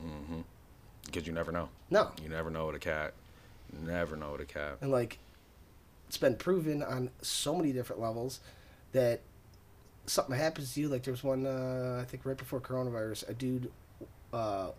Because 1.06 1.26
you 1.26 1.34
never 1.34 1.52
know. 1.52 1.70
no 1.90 2.12
You 2.22 2.30
never 2.30 2.50
know 2.52 2.68
with 2.68 2.76
a 2.76 2.80
cat. 2.80 3.14
Never 3.86 4.16
know 4.16 4.34
with 4.34 4.42
a 4.42 4.46
cat. 4.46 4.78
and 4.82 4.92
like 4.92 5.20
it's 6.08 6.18
been 6.18 6.36
proven 6.36 6.84
on 6.84 7.10
so 7.22 7.56
many 7.56 7.72
different 7.74 8.02
levels 8.02 8.40
that 8.94 9.22
something 10.06 10.36
happens 10.38 10.74
to 10.74 10.82
you 10.82 10.88
like 10.90 11.04
there 11.04 11.12
was 11.14 11.24
one 11.24 11.46
uh 11.46 12.00
i 12.02 12.06
think 12.06 12.26
right 12.26 12.38
before 12.38 12.62
coronavirus 12.62 13.28
a 13.30 13.34
dude 13.34 13.70
uh 14.34 14.70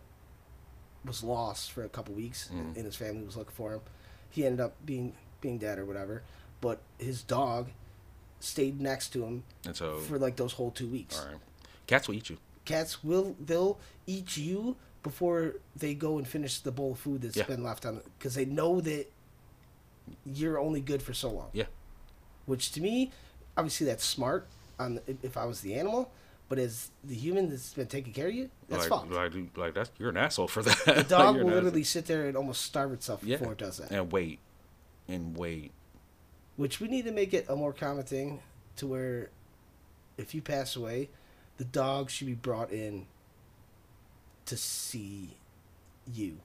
was 1.05 1.23
lost 1.23 1.71
for 1.73 1.85
a 1.85 1.89
couple 1.89 2.15
weeks 2.15 2.51
Mm. 2.53 2.77
and 2.77 2.85
his 2.85 2.97
family 2.97 3.25
was 3.25 3.37
looking 3.37 3.55
for 3.55 3.73
him 3.73 3.81
he 4.31 4.45
ended 4.47 4.61
up 4.61 4.75
being 4.87 5.15
being 5.41 5.59
dead 5.59 5.79
or 5.79 5.85
whatever 5.85 6.23
but 6.61 6.81
his 6.99 7.23
dog 7.23 7.69
stayed 8.41 8.81
next 8.81 9.09
to 9.11 9.25
him 9.25 9.43
And 9.67 9.77
so, 9.77 9.99
for 9.99 10.19
like 10.19 10.37
those 10.37 10.53
whole 10.55 10.71
two 10.71 10.87
weeks 10.89 11.19
all 11.21 11.27
right, 11.27 11.37
cats 11.87 12.07
will 12.09 12.15
eat 12.15 12.31
you. 12.31 12.39
cats 12.65 13.03
will 13.05 13.37
they'll 13.45 13.79
eat 14.07 14.37
you 14.37 14.77
before 15.03 15.55
they 15.77 15.95
go 15.95 16.19
and 16.19 16.27
finish 16.27 16.61
the 16.61 16.71
bowl 16.73 16.93
of 16.93 16.99
food 16.99 17.23
that's 17.23 17.37
Yeah. 17.37 17.45
been 17.45 17.63
left 17.63 17.85
on 17.87 18.01
because 18.19 18.35
they 18.35 18.45
know 18.45 18.81
that 18.81 19.11
you're 20.25 20.59
only 20.59 20.81
good 20.81 21.03
for 21.03 21.13
so 21.15 21.31
long 21.31 21.51
Yeah. 21.53 21.65
which 22.47 22.73
to 22.73 22.81
me 22.81 23.11
obviously 23.57 23.87
that's 23.87 24.05
smart 24.05 24.47
on 24.79 25.01
if- 25.07 25.23
if 25.25 25.37
i 25.37 25.45
was 25.45 25.61
the 25.61 25.75
animal 25.75 26.11
but 26.49 26.59
as 26.59 26.91
the 27.05 27.15
human 27.15 27.51
that's 27.51 27.75
been 27.75 27.87
taking 27.89 28.13
care 28.13 28.29
of 28.29 28.35
you 28.35 28.49
that's 28.69 28.89
like, 28.89 29.01
fucked 29.01 29.11
like, 29.13 29.57
like 29.57 29.75
that's 29.75 29.91
you're 29.99 30.09
an 30.11 30.17
asshole 30.17 30.49
for 30.49 30.63
that. 30.63 30.79
the 30.87 31.03
dog 31.09 31.37
will 31.37 31.45
literally 31.47 31.85
sit 31.85 32.07
there 32.07 32.27
and 32.29 32.37
almost 32.37 32.63
starve 32.63 32.93
itself 32.93 33.21
Yeah. 33.23 33.37
before 33.37 33.53
it 33.53 33.59
does 33.59 33.79
that 33.79 33.91
and 33.91 34.11
wait, 34.13 34.39
and 35.09 35.37
wait. 35.37 35.73
Which 36.59 36.79
we 36.81 36.89
need 36.89 37.07
to 37.07 37.13
make 37.13 37.33
it 37.33 37.47
a 37.49 37.57
more 37.57 37.73
common 37.73 38.05
thing 38.05 38.41
to 38.77 38.87
where 38.87 39.31
if 40.19 40.35
you 40.35 40.43
pass 40.43 40.77
away 40.77 41.09
the 41.57 41.65
dog 41.65 42.11
should 42.11 42.27
be 42.27 42.35
brought 42.35 42.71
in 42.71 43.07
to 44.45 44.57
see 44.57 45.31
you 46.13 46.37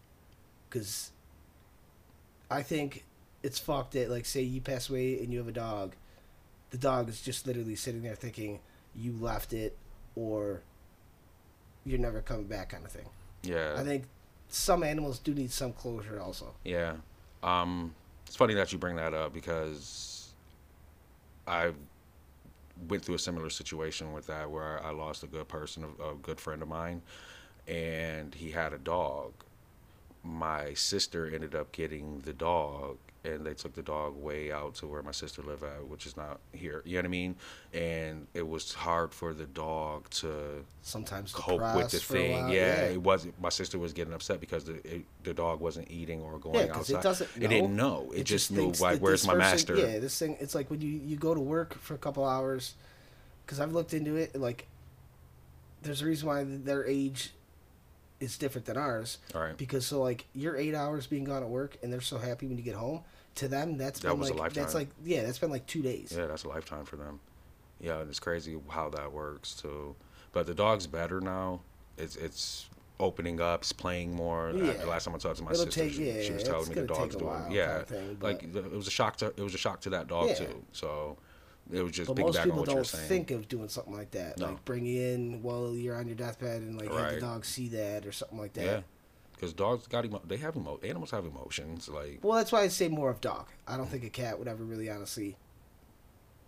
because 0.70 1.12
i 2.50 2.62
think 2.62 3.04
it's 3.42 3.60
fucked 3.60 3.94
that 3.94 4.10
like 4.10 4.26
say 4.26 4.42
you 4.42 4.62
pass 4.62 4.90
away 4.90 5.20
and 5.20 5.32
you 5.34 5.40
have 5.40 5.48
a 5.48 5.52
dog 5.52 5.94
the 6.70 6.78
dog 6.78 7.10
is 7.10 7.22
just 7.22 7.46
literally 7.48 7.76
sitting 7.76 8.02
there 8.04 8.16
thinking 8.16 8.60
you 8.96 9.14
left 9.20 9.52
it 9.54 9.76
or 10.16 10.62
you're 11.86 12.00
never 12.00 12.22
coming 12.22 12.46
back 12.46 12.70
kind 12.70 12.86
of 12.86 12.92
thing 12.92 13.08
Yeah. 13.42 13.76
i 13.78 13.84
think 13.84 14.06
some 14.50 14.84
animals 14.84 15.18
do 15.20 15.34
need 15.34 15.52
some 15.52 15.74
closure 15.74 16.20
also 16.22 16.54
Yeah. 16.64 16.98
Um, 17.42 17.96
it's 18.34 18.38
funny 18.40 18.56
that 18.56 18.72
you 18.72 18.80
bring 18.80 18.96
that 18.96 19.14
up 19.14 19.32
because 19.32 20.34
I 21.46 21.70
went 22.90 23.06
through 23.06 23.14
a 23.14 23.20
similar 23.20 23.52
situation 23.52 24.12
with 24.12 24.26
that 24.26 24.50
where 24.50 24.84
I 24.84 24.90
lost 24.90 25.22
a 25.22 25.28
good 25.28 25.48
person, 25.48 25.86
a, 26.04 26.16
good 26.16 26.40
friend 26.40 26.64
of 26.64 26.68
mine, 26.68 27.04
and 27.68 28.34
he 28.34 28.50
had 28.50 28.74
a 28.74 28.80
dog. 28.80 29.34
My 30.24 30.74
sister 30.74 31.30
ended 31.32 31.54
up 31.54 31.72
getting 31.74 32.22
the 32.22 32.34
dog, 32.34 32.98
and 33.26 33.46
they 33.46 33.54
took 33.54 33.74
the 33.74 33.82
dog 33.82 34.18
way 34.18 34.52
out 34.52 34.76
to 34.76 34.88
where 34.88 35.02
my 35.02 35.12
sister 35.12 35.42
lived 35.42 35.64
at, 35.64 35.88
which 35.88 36.06
is 36.06 36.18
not 36.18 36.40
here. 36.52 36.82
You 36.86 36.96
know 36.96 37.00
what 37.00 37.06
I 37.06 37.10
mean? 37.10 37.36
And 37.74 38.28
it 38.34 38.46
was 38.48 38.74
hard 38.74 39.14
for 39.14 39.34
the 39.34 39.46
dog 39.46 40.10
to 40.12 40.66
sometimes 40.82 41.32
cope 41.34 41.62
with 41.62 41.90
the 41.92 42.00
depressed 42.00 42.04
for 42.06 42.16
a 42.18 42.20
thing. 42.20 42.44
while, 42.44 42.54
Yeah, 42.54 42.84
it 42.86 43.02
wasn't. 43.02 43.40
My 43.42 43.50
sister 43.50 43.80
was 43.80 43.94
getting 43.94 44.14
upset 44.14 44.42
because 44.42 44.66
the 44.66 44.74
it, 44.86 45.06
the 45.24 45.34
dog 45.34 45.62
wasn't 45.62 45.90
eating 45.90 46.22
or 46.22 46.38
going 46.38 46.56
Yeah, 46.68 46.76
outside. 46.76 46.98
it 46.98 47.02
doesn't 47.04 47.30
It 47.38 47.48
didn't 47.48 47.76
know. 47.76 48.04
know. 48.04 48.12
It, 48.12 48.24
just, 48.26 48.52
knew 48.52 48.72
like, 48.80 49.00
where's 49.00 49.26
my 49.26 49.36
master? 49.36 49.76
Yeah, 49.78 50.00
this 50.00 50.18
thing. 50.20 50.36
It's 50.42 50.54
like 50.54 50.70
when 50.70 50.82
you 50.82 50.90
you 50.90 51.16
go 51.16 51.34
to 51.34 51.40
work 51.40 51.76
for 51.76 51.94
a 51.94 51.98
couple 51.98 52.26
hours, 52.26 52.76
because 53.46 53.60
I've 53.62 53.72
looked 53.72 53.94
into 53.94 54.18
it. 54.18 54.36
Like, 54.36 54.68
there's 55.82 56.02
a 56.02 56.06
reason 56.06 56.28
why 56.28 56.44
their 56.44 56.86
age 56.86 57.34
is 58.24 58.38
different 58.38 58.66
than 58.66 58.78
ours. 58.78 59.18
All 59.36 59.42
right. 59.42 59.58
Because 59.58 59.86
so 59.86 60.02
like 60.02 60.26
you're 60.34 60.56
eight 60.56 60.74
hours 60.74 61.06
being 61.08 61.26
gone 61.26 61.44
at 61.44 61.50
work, 61.50 61.78
and 61.84 61.92
they're 61.92 62.02
so 62.02 62.18
happy 62.18 62.48
when 62.48 62.58
you 62.58 62.64
get 62.64 62.76
home. 62.76 63.02
To 63.38 63.48
them, 63.48 63.78
that's 63.78 64.00
That 64.02 64.10
been 64.10 64.20
was 64.20 64.30
a 64.30 64.34
like 64.36 64.54
that's 64.54 64.76
like 64.76 64.90
yeah, 65.04 65.24
that's 65.24 65.40
been 65.40 65.50
like 65.52 65.66
two 65.66 65.82
days. 65.82 66.14
Yeah, 66.16 66.28
that's 66.28 66.44
a 66.44 66.48
lifetime 66.50 66.86
for 66.86 66.96
them. 66.98 67.20
Yeah, 67.80 68.00
and 68.00 68.10
it's 68.10 68.20
crazy 68.20 68.56
how 68.70 68.90
that 68.90 69.12
works 69.12 69.56
too. 69.56 69.96
But 70.32 70.46
the 70.48 70.54
dog's 70.54 70.86
better 70.88 71.20
now. 71.20 71.62
It's 71.98 72.16
it's 72.16 72.70
opening 73.00 73.42
up. 73.42 73.62
It's 73.62 73.74
playing 73.74 74.14
more. 74.16 74.50
Uh, 74.50 74.54
Yeah. 74.54 74.74
The 74.74 74.86
last 74.86 75.06
time 75.06 75.16
I 75.16 75.18
talked 75.18 75.38
to 75.38 75.44
my 75.44 75.52
It'll 75.52 75.66
sister, 75.66 75.82
take- 75.82 75.94
she, 75.94 76.12
yeah, 76.12 76.22
she 76.22 76.34
was 76.34 76.44
telling 76.44 76.70
me 76.70 76.76
the 76.76 76.84
dog's 76.84 77.16
doing. 77.16 77.26
while 77.32 77.48
yeah, 77.52 77.68
kind 77.68 77.82
of 77.82 77.88
thing, 77.88 78.18
like 78.22 78.44
it 78.44 78.72
was 78.72 78.88
a 78.88 78.92
shock 78.92 79.18
to 79.18 79.28
it 79.36 79.40
was 79.42 79.56
a 79.56 79.58
shock 79.58 79.82
to 79.82 79.90
that 79.90 80.08
dog 80.08 80.28
Yeah. 80.30 80.36
too. 80.36 80.64
So 80.72 81.18
it 81.72 81.82
was 81.82 81.92
just 81.94 82.08
But 82.14 82.20
most 82.20 82.44
people 82.44 82.64
don't 82.64 82.86
think 82.86 83.32
of 83.32 83.48
doing 83.48 83.70
something 83.70 83.94
like 83.94 84.12
that, 84.12 84.38
No. 84.38 84.48
like 84.48 84.66
bringing 84.66 84.96
in 84.98 85.42
while 85.44 85.74
you're 85.76 85.96
on 85.96 86.08
your 86.08 86.16
deathbed 86.16 86.62
and 86.62 86.78
like 86.78 86.92
have 86.92 87.16
the 87.16 87.22
dog 87.22 87.46
see 87.46 87.68
that 87.70 88.06
or 88.06 88.12
something 88.12 88.38
like 88.38 88.54
that. 88.54 88.66
yeah, 88.66 88.80
because 89.34 89.54
dogs 89.54 89.88
got 89.88 90.06
emo- 90.06 90.22
they 90.28 90.38
have 90.38 90.56
emo- 90.58 90.80
animals 90.84 91.12
have 91.12 91.26
emotions 91.26 91.88
like 91.90 92.20
Well, 92.22 92.38
that's 92.38 92.52
why 92.52 92.62
I 92.62 92.68
say 92.68 92.88
more 92.90 93.10
of 93.10 93.22
dog. 93.22 93.48
I 93.68 93.78
don't 93.78 93.88
think 93.90 94.04
a 94.04 94.10
cat 94.10 94.38
would 94.40 94.48
ever 94.48 94.64
really 94.64 94.90
honestly. 94.90 95.38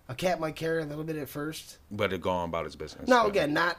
A 0.08 0.14
cat 0.16 0.40
might 0.40 0.56
care 0.56 0.80
a 0.80 0.86
little 0.86 1.04
bit 1.04 1.16
at 1.16 1.30
first. 1.30 1.78
but 1.90 2.14
it 2.14 2.22
go 2.22 2.30
on 2.30 2.50
about 2.50 2.66
its 2.66 2.76
business. 2.76 3.08
No, 3.08 3.26
again, 3.28 3.54
not. 3.54 3.78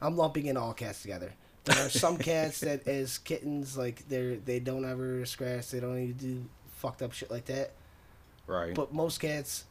I'm 0.00 0.16
lumping 0.16 0.46
in 0.46 0.56
all 0.56 0.72
cats 0.74 1.02
together. 1.02 1.32
There 1.64 1.86
are 1.86 1.88
some 1.88 2.18
cats 2.18 2.60
that, 2.60 2.86
as 2.98 3.16
kittens, 3.18 3.76
like 3.76 4.06
they're 4.08 4.36
they 4.36 4.60
don't 4.60 4.84
ever 4.84 5.24
scratch. 5.24 5.70
They 5.70 5.80
don't 5.80 5.98
even 5.98 6.16
do 6.16 6.44
fucked 6.76 7.00
up 7.02 7.12
shit 7.12 7.30
like 7.30 7.46
that. 7.46 7.72
right. 8.46 8.74
But 8.74 8.92
most 8.92 9.18
cats, 9.18 9.64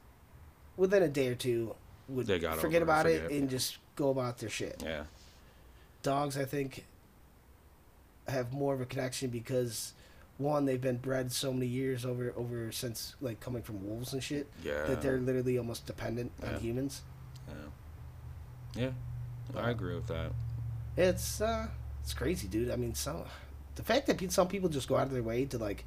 within 0.77 1.03
a 1.03 1.07
day 1.07 1.27
or 1.27 1.35
two, 1.35 1.75
would 2.09 2.27
They 2.27 2.39
got 2.39 2.57
forget 2.57 2.81
about 2.81 3.05
it 3.05 3.23
forget. 3.23 3.39
and 3.39 3.49
just 3.49 3.77
go 3.95 4.09
about 4.09 4.37
their 4.39 4.49
shit. 4.49 4.81
yeah, 4.83 5.03
dogs 6.01 6.37
i 6.37 6.43
think 6.45 6.85
have 8.27 8.51
more 8.51 8.73
of 8.73 8.81
a 8.81 8.85
connection 8.85 9.29
because 9.29 9.93
one 10.37 10.65
they've 10.65 10.81
been 10.81 10.97
bred 10.97 11.31
so 11.31 11.53
many 11.53 11.67
years 11.67 12.05
over 12.05 12.33
over 12.35 12.71
since 12.71 13.15
like 13.21 13.39
coming 13.39 13.61
from 13.61 13.87
wolves 13.87 14.13
and 14.13 14.23
shit 14.23 14.47
yeah, 14.63 14.83
that 14.85 15.01
they're 15.01 15.19
literally 15.19 15.57
almost 15.57 15.85
dependent 15.85 16.31
Yeah. 16.41 16.49
on 16.55 16.59
humans 16.59 17.01
yeah, 18.75 18.83
yeah. 19.53 19.61
I 19.61 19.69
agree 19.69 19.93
with 19.95 20.07
that. 20.07 20.31
it's 20.97 21.39
uh 21.41 21.67
It's 22.01 22.13
crazy, 22.13 22.47
dude. 22.47 22.71
I 22.71 22.75
mean, 22.75 22.95
some 22.95 23.23
the 23.75 23.83
fact 23.83 24.07
that 24.07 24.31
some 24.31 24.47
people 24.47 24.69
just 24.69 24.87
go 24.87 24.95
out 24.97 25.07
of 25.07 25.11
their 25.13 25.21
way 25.23 25.45
to 25.45 25.57
like 25.57 25.85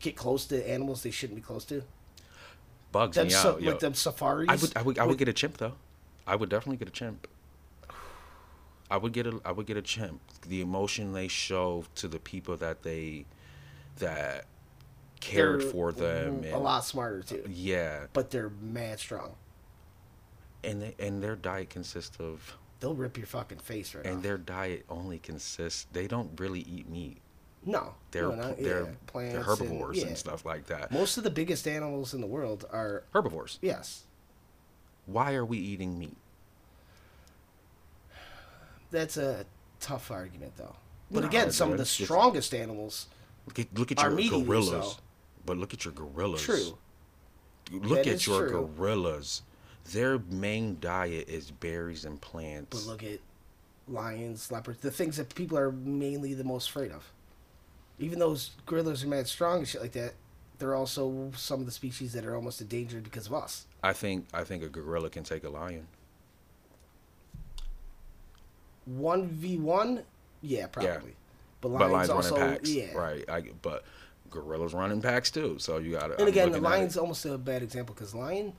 get 0.00 0.16
close 0.16 0.44
to 0.46 0.68
animals 0.68 1.02
they 1.02 1.10
shouldn't 1.10 1.36
be 1.36 1.42
close 1.42 1.64
to. 1.66 1.82
Bugs 2.94 3.16
Them 3.16 3.26
me 3.26 3.32
sa- 3.32 3.48
out. 3.50 3.60
yo. 3.60 3.70
like 3.72 3.80
them 3.80 3.92
safaris. 3.94 4.48
I 4.48 4.54
would, 4.54 4.76
I 4.76 4.82
would, 4.82 4.98
I 5.00 5.02
would 5.02 5.08
with- 5.10 5.18
get 5.18 5.28
a 5.28 5.32
chimp 5.32 5.56
though. 5.58 5.74
I 6.26 6.36
would 6.36 6.48
definitely 6.48 6.76
get 6.78 6.88
a 6.88 6.92
chimp. 6.92 7.26
I 8.90 8.96
would 8.96 9.12
get 9.12 9.26
a, 9.26 9.40
I 9.44 9.50
would 9.52 9.66
get 9.66 9.76
a 9.76 9.82
chimp. 9.82 10.20
The 10.48 10.60
emotion 10.60 11.12
they 11.12 11.26
show 11.28 11.84
to 11.96 12.06
the 12.08 12.20
people 12.20 12.56
that 12.58 12.82
they, 12.84 13.26
that 13.98 14.44
cared 15.20 15.62
they're 15.62 15.68
for 15.70 15.90
them, 15.92 16.44
a 16.44 16.54
and, 16.54 16.62
lot 16.62 16.84
smarter 16.84 17.22
too, 17.22 17.42
yeah, 17.50 18.06
but 18.12 18.30
they're 18.30 18.52
mad 18.62 19.00
strong. 19.00 19.34
and 20.62 20.80
they, 20.82 20.94
and 21.00 21.20
their 21.22 21.34
diet 21.34 21.70
consists 21.70 22.16
of, 22.20 22.56
They'll 22.80 22.94
rip 22.94 23.16
your 23.16 23.26
fucking 23.26 23.58
face 23.58 23.94
right 23.94 24.04
and 24.06 24.18
off. 24.18 24.22
their 24.22 24.38
diet 24.38 24.84
only 24.90 25.18
consists. 25.18 25.86
They 25.92 26.06
don't 26.06 26.38
really 26.38 26.60
eat 26.60 26.88
meat. 26.88 27.18
No, 27.66 27.94
They're 28.10 28.28
no, 28.28 28.34
not- 28.34 28.58
they're, 28.58 28.82
yeah, 28.84 28.90
plants 29.06 29.34
they're 29.34 29.42
herbivores 29.42 29.98
and, 30.02 30.10
yeah. 30.10 30.16
stuff 30.16 30.44
like 30.44 30.66
that. 30.66 30.90
Most 30.92 31.16
of 31.16 31.24
the 31.24 31.30
biggest 31.30 31.66
animals 31.66 32.12
in 32.14 32.20
the 32.20 32.26
world 32.26 32.64
are 32.70 33.04
Herbivores. 33.12 33.58
yes. 33.62 34.04
Why 35.06 35.34
are 35.34 35.44
we 35.44 35.58
eating 35.58 35.98
meat? 35.98 36.16
That's 38.90 39.16
a 39.16 39.44
tough 39.80 40.10
argument 40.10 40.52
though. 40.56 40.76
But 41.10 41.20
No, 41.22 41.28
again, 41.28 41.50
some 41.50 41.72
of 41.72 41.78
the 41.78 41.84
just- 41.84 42.04
strongest 42.04 42.54
animals. 42.54 43.08
Look 43.46 43.58
at 43.58 43.78
look 43.78 43.92
at 43.92 43.98
Are 43.98 44.10
your 44.10 44.20
eaters, 44.20 44.42
gorillas. 44.44 44.98
But 45.44 45.58
look 45.58 45.74
at 45.74 45.84
your 45.84 45.92
gorillas. 45.92 46.42
True. 46.42 46.78
Look 47.70 48.04
That 48.04 48.06
at 48.06 48.26
your 48.26 48.48
true. 48.48 48.70
gorillas. 48.76 49.42
Their 49.92 50.18
main 50.18 50.78
diet 50.80 51.28
is 51.28 51.50
berries 51.50 52.04
and 52.06 52.20
plants. 52.20 52.84
But 52.84 52.90
look 52.90 53.02
at 53.02 53.20
lions, 53.86 54.50
leopards, 54.50 54.80
the 54.80 54.90
things 54.90 55.18
that 55.18 55.34
people 55.34 55.58
are 55.58 55.70
mainly 55.70 56.32
the 56.32 56.44
most 56.44 56.70
afraid 56.70 56.90
of. 56.90 57.12
Even 57.98 58.18
those 58.18 58.50
gorillas 58.66 59.04
are 59.04 59.08
mad 59.08 59.28
strong 59.28 59.58
and 59.58 59.68
shit 59.68 59.80
like 59.80 59.92
that, 59.92 60.14
they're 60.58 60.74
also 60.74 61.30
some 61.36 61.60
of 61.60 61.66
the 61.66 61.72
species 61.72 62.12
that 62.12 62.24
are 62.24 62.34
almost 62.34 62.60
endangered 62.60 63.04
because 63.04 63.26
of 63.26 63.34
us. 63.34 63.66
I 63.82 63.92
think 63.92 64.26
I 64.32 64.44
think 64.44 64.62
a 64.62 64.68
gorilla 64.68 65.10
can 65.10 65.24
take 65.24 65.44
a 65.44 65.50
lion. 65.50 65.86
One 68.86 69.28
v 69.28 69.58
one, 69.58 70.02
yeah, 70.42 70.66
probably. 70.66 71.16
But 71.60 71.68
lions, 71.70 71.84
but 71.84 71.92
lions 71.92 72.10
also, 72.10 72.36
running 72.36 72.56
packs, 72.56 72.70
yeah. 72.70 72.92
right? 72.92 73.24
I, 73.28 73.42
but 73.62 73.84
gorillas 74.30 74.74
running 74.74 75.00
packs 75.00 75.30
too. 75.30 75.56
So 75.58 75.78
you 75.78 75.92
got 75.92 76.08
to. 76.08 76.18
And 76.18 76.28
again, 76.28 76.52
the 76.52 76.60
lion's 76.60 76.96
almost 76.96 77.24
a 77.24 77.38
bad 77.38 77.62
example 77.62 77.94
because 77.94 78.14
lion, 78.14 78.52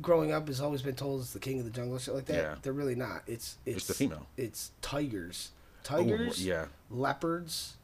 growing 0.00 0.32
up, 0.32 0.48
has 0.48 0.60
always 0.60 0.82
been 0.82 0.96
told 0.96 1.20
is 1.20 1.32
the 1.32 1.38
king 1.38 1.60
of 1.60 1.64
the 1.64 1.70
jungle, 1.70 1.98
shit 1.98 2.14
like 2.14 2.26
that. 2.26 2.36
Yeah. 2.36 2.54
They're 2.62 2.72
really 2.72 2.96
not. 2.96 3.22
It's 3.28 3.58
it's, 3.64 3.76
It's 3.76 3.86
the 3.86 3.94
female. 3.94 4.26
It's 4.36 4.72
tigers, 4.82 5.50
Ooh, 5.52 5.84
tigers, 5.84 6.44
yeah, 6.44 6.66
leopards, 6.90 7.74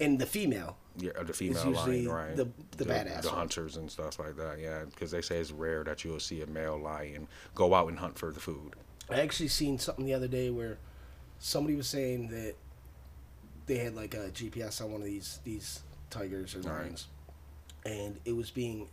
and 0.00 0.18
the 0.18 0.26
female. 0.26 0.76
yeah, 0.96 1.10
the 1.22 1.32
female 1.32 1.70
lion, 1.72 2.08
right? 2.08 2.36
the- 2.36 2.48
the 2.76 2.84
badass 2.84 3.22
the 3.22 3.28
one. 3.28 3.36
hunters 3.38 3.76
and 3.76 3.90
stuff 3.90 4.18
like 4.18 4.36
that. 4.36 4.58
Yeah, 4.60 4.84
because 4.84 5.10
they 5.10 5.20
say 5.22 5.38
it's 5.38 5.50
rare 5.52 5.84
that 5.84 6.04
you'll 6.04 6.20
see 6.20 6.42
a 6.42 6.46
male 6.46 6.78
lion 6.78 7.28
go 7.54 7.74
out 7.74 7.88
and 7.88 7.98
hunt 7.98 8.18
for 8.18 8.30
the 8.32 8.40
food. 8.40 8.74
I 9.10 9.20
actually 9.20 9.48
seen 9.48 9.78
something 9.78 10.04
the 10.04 10.14
other 10.14 10.28
day 10.28 10.50
where 10.50 10.78
somebody 11.38 11.76
was 11.76 11.86
saying 11.88 12.28
that 12.28 12.54
they 13.66 13.78
had 13.78 13.94
like 13.94 14.14
a 14.14 14.30
GPS 14.30 14.80
on 14.82 14.92
one 14.92 15.00
of 15.00 15.06
these 15.06 15.40
these 15.44 15.80
tigers 16.10 16.54
or 16.54 16.60
Right. 16.60 16.82
lions, 16.82 17.06
and 17.84 18.18
it 18.24 18.34
was 18.36 18.50
being 18.50 18.88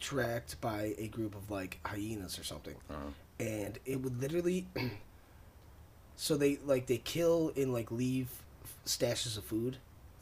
tracked 0.00 0.60
by 0.60 0.94
a 0.98 1.08
group 1.08 1.34
of 1.34 1.50
like 1.50 1.78
hyenas 1.84 2.38
or 2.38 2.44
something, 2.44 2.76
Uh, 2.90 3.10
and 3.40 3.78
it 3.84 4.00
would 4.02 4.20
literally. 4.20 4.66
so 6.16 6.36
they 6.36 6.56
like 6.64 6.86
they 6.86 6.98
kill 6.98 7.52
and 7.56 7.72
like 7.72 7.90
leave 7.90 8.28
stashes 8.84 9.36
of 9.38 9.44
food 9.44 9.76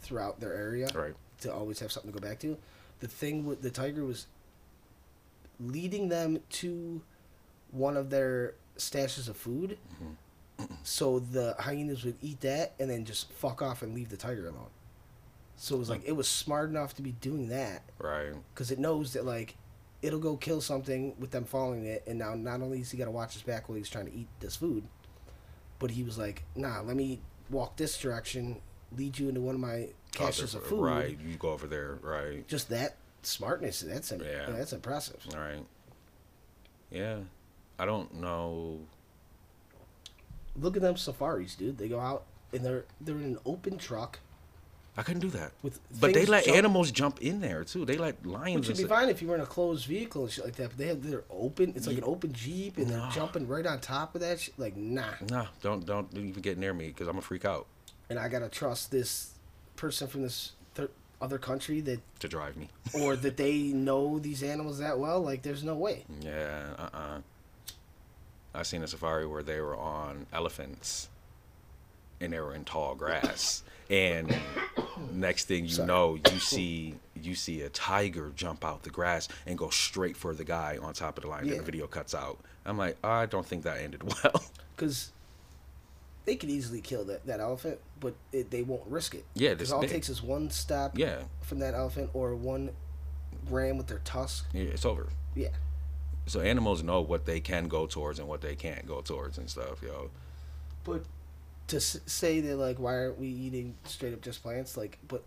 throughout 0.07 0.41
their 0.41 0.55
area 0.55 0.89
right. 0.95 1.15
to 1.41 1.53
always 1.53 1.79
have 1.81 1.93
something 1.93 2.13
to 2.13 2.19
go 2.19 2.27
back 2.27 2.39
to. 2.41 2.57
The 3.01 3.09
thing 3.09 3.45
with 3.45 3.63
the 3.63 3.71
tiger 3.71 4.05
was 4.05 4.27
leading 5.61 6.09
them 6.09 6.41
to 6.51 7.03
one 7.71 7.97
of 7.97 8.11
their 8.11 8.55
stashes 8.79 9.29
of 9.29 9.37
food, 9.37 9.79
mm-hmm. 9.95 10.65
so 10.83 11.19
the 11.19 11.55
hyenas 11.59 12.05
would 12.05 12.17
eat 12.23 12.41
that 12.41 12.75
and 12.79 12.89
then 12.89 13.05
just 13.05 13.33
fuck 13.33 13.61
off 13.63 13.83
and 13.83 13.95
leave 13.95 14.09
the 14.09 14.17
tiger 14.17 14.49
alone. 14.49 14.71
So 15.57 15.75
it 15.75 15.79
was 15.79 15.91
like 15.91 16.03
it 16.05 16.13
was 16.13 16.29
smart 16.29 16.69
enough 16.71 16.95
to 16.97 17.03
be 17.03 17.13
doing 17.13 17.49
that 17.49 17.83
Right. 17.99 18.35
because 18.53 18.71
it 18.71 18.79
knows 18.79 19.15
that 19.15 19.25
like 19.25 19.57
it'll 20.03 20.19
go 20.19 20.37
kill 20.37 20.61
something 20.61 21.15
with 21.19 21.31
them 21.31 21.45
following 21.45 21.87
it, 21.87 22.05
and 22.07 22.19
now 22.19 22.35
not 22.35 22.61
only 22.61 22.81
is 22.81 22.91
he 22.91 22.99
got 22.99 23.07
to 23.07 23.11
watch 23.11 23.33
his 23.33 23.43
back 23.43 23.69
while 23.69 23.77
he's 23.77 23.89
trying 23.89 24.07
to 24.07 24.15
eat 24.15 24.29
this 24.41 24.57
food, 24.57 24.85
but 25.79 25.91
he 25.91 26.03
was 26.03 26.19
like, 26.19 26.45
nah, 26.55 26.81
let 26.81 26.97
me 26.97 27.21
walk 27.51 27.77
this 27.77 27.99
direction, 27.99 28.61
lead 28.97 29.19
you 29.19 29.29
into 29.29 29.41
one 29.41 29.55
of 29.55 29.61
my 29.61 29.89
caches 30.13 30.55
of 30.55 30.65
food. 30.65 30.83
Right. 30.83 31.19
You 31.27 31.37
go 31.37 31.51
over 31.51 31.67
there. 31.67 31.99
Right. 32.03 32.47
Just 32.49 32.69
that 32.71 32.97
smartness. 33.23 33.81
That's 33.81 34.11
Yeah. 34.13 34.47
that's 34.51 34.73
impressive. 34.73 35.21
All 35.35 35.41
right. 35.41 35.65
Yeah. 36.91 37.19
I 37.79 37.85
don't 37.87 38.15
know. 38.15 38.81
Look 40.59 40.77
at 40.77 40.83
them 40.83 40.97
safaris, 40.97 41.55
dude. 41.55 41.77
They 41.79 41.89
go 41.89 42.01
out 42.01 42.25
and 42.53 42.65
they're 42.65 42.85
they're 43.01 43.17
in 43.17 43.23
an 43.25 43.39
open 43.45 43.77
truck 43.77 44.21
I 44.99 45.03
couldn't 45.03 45.21
do 45.21 45.29
that. 45.31 45.53
with. 45.63 45.79
But 46.01 46.15
they 46.15 46.25
let 46.25 46.47
jump- 46.47 46.57
animals 46.57 46.91
jump 46.91 47.21
in 47.21 47.41
there 47.41 47.65
too. 47.65 47.85
They 47.85 47.99
let 47.99 48.25
lions. 48.25 48.67
Which 48.67 48.79
would 48.79 48.85
be 48.85 48.89
fine 48.89 49.11
if 49.11 49.21
you 49.21 49.29
were 49.29 49.35
in 49.35 49.43
a 49.43 49.47
closed 49.47 49.85
vehicle 49.87 50.23
and 50.23 50.33
shit 50.33 50.45
like 50.47 50.57
that. 50.57 50.69
But 50.71 50.79
they 50.79 50.87
have 50.87 51.03
they're 51.03 51.25
open. 51.29 51.75
It's 51.77 51.87
like 51.87 51.99
an 51.99 52.05
open 52.05 52.33
jeep, 52.33 52.79
and 52.79 52.89
they're 52.89 53.07
jumping 53.13 53.47
right 53.47 53.67
on 53.67 53.81
top 53.81 54.15
of 54.15 54.23
that. 54.23 54.41
Shit. 54.41 54.59
Like 54.59 54.75
nah. 54.75 55.11
Nah, 55.29 55.47
don't 55.61 55.85
don't 55.85 56.09
even 56.17 56.41
get 56.41 56.57
near 56.57 56.73
me 56.73 56.87
because 56.89 57.09
I'm 57.09 57.19
a 57.19 57.23
freak 57.23 57.45
out 57.45 57.67
And 58.09 58.19
I 58.19 58.29
gotta 58.29 58.49
trust 58.49 58.91
this 58.91 59.33
person 59.77 60.07
from 60.09 60.23
this 60.23 60.53
thir- 60.75 60.91
other 61.21 61.39
country 61.39 61.81
that, 61.83 62.01
to 62.21 62.29
drive 62.29 62.57
me. 62.57 62.69
or 63.01 63.17
that 63.17 63.37
they 63.37 63.59
know 63.73 64.19
these 64.19 64.43
animals 64.43 64.79
that 64.79 64.99
well. 64.99 65.21
Like 65.21 65.43
there's 65.43 65.65
no 65.65 65.75
way. 65.75 66.05
Yeah. 66.21 66.63
Uh. 66.79 66.89
uh 66.97 67.19
I 68.55 68.63
seen 68.63 68.83
a 68.83 68.87
safari 68.87 69.27
where 69.27 69.43
they 69.43 69.61
were 69.61 69.77
on 69.77 70.25
elephants, 70.33 71.11
and 72.23 72.33
they 72.33 72.41
were 72.41 72.55
in 72.55 72.65
tall 72.65 72.95
grass. 72.95 73.63
and 73.91 74.35
next 75.13 75.45
thing 75.45 75.65
you 75.65 75.71
Sorry. 75.71 75.87
know, 75.87 76.19
you 76.33 76.39
see 76.39 76.95
you 77.15 77.35
see 77.35 77.61
a 77.63 77.69
tiger 77.69 78.33
jump 78.35 78.65
out 78.65 78.83
the 78.83 78.89
grass 78.89 79.29
and 79.47 79.59
go 79.59 79.69
straight 79.69 80.17
for 80.17 80.33
the 80.35 80.43
guy 80.45 80.79
on 80.81 80.95
top 80.95 81.19
of 81.19 81.25
the 81.25 81.29
line. 81.29 81.45
Yeah. 81.47 81.57
the 81.57 81.63
video 81.63 81.87
cuts 81.87 82.15
out. 82.15 82.39
I'm 82.65 82.79
like, 82.79 82.97
I 83.05 83.27
don't 83.27 83.45
think 83.45 83.65
that 83.65 83.77
ended 83.79 84.03
well. 84.25 84.43
because 84.75 85.11
they 86.25 86.35
could 86.37 86.49
easily 86.51 86.81
kill 86.81 87.05
that, 87.05 87.27
that 87.27 87.41
elephant, 87.41 87.79
but 88.01 88.15
it, 88.33 88.51
they 88.51 88.63
won't 88.63 88.87
risk 88.87 89.15
it. 89.15 89.25
Yeah, 89.35 89.51
because 89.51 89.69
this 89.69 89.73
all 89.73 89.83
it 89.83 89.89
takes 89.89 90.09
is 90.09 90.23
one 90.23 90.51
step 90.51 90.97
yeah, 90.99 91.23
from 91.41 91.59
that 91.61 91.75
elephant 91.75 92.11
or 92.15 92.35
one 92.35 92.71
ram 93.51 93.79
with 93.79 93.87
their 93.87 94.01
tusk. 94.01 94.47
yeah, 94.53 94.65
it's 94.65 94.85
over. 94.85 95.09
Yeah, 95.35 95.49
So 96.27 96.41
animals 96.41 96.83
know 96.83 97.01
what 97.01 97.27
they 97.27 97.41
can 97.41 97.69
go 97.69 97.87
towards 97.87 98.19
and 98.19 98.27
what 98.29 98.41
they 98.41 98.55
can't 98.55 98.87
go 98.87 99.01
towards 99.03 99.39
and 99.39 99.49
stuff, 99.51 99.83
yo. 99.83 100.11
but 100.85 101.05
to 101.69 101.77
s- 101.77 101.99
say 102.07 102.41
that 102.41 102.57
like 102.57 102.79
why 102.79 102.95
aren't 102.95 103.19
we 103.19 103.27
eating 103.29 103.75
straight 103.85 104.13
up 104.15 104.21
just 104.23 104.43
plants? 104.43 104.77
Like, 104.77 104.99
but 105.09 105.25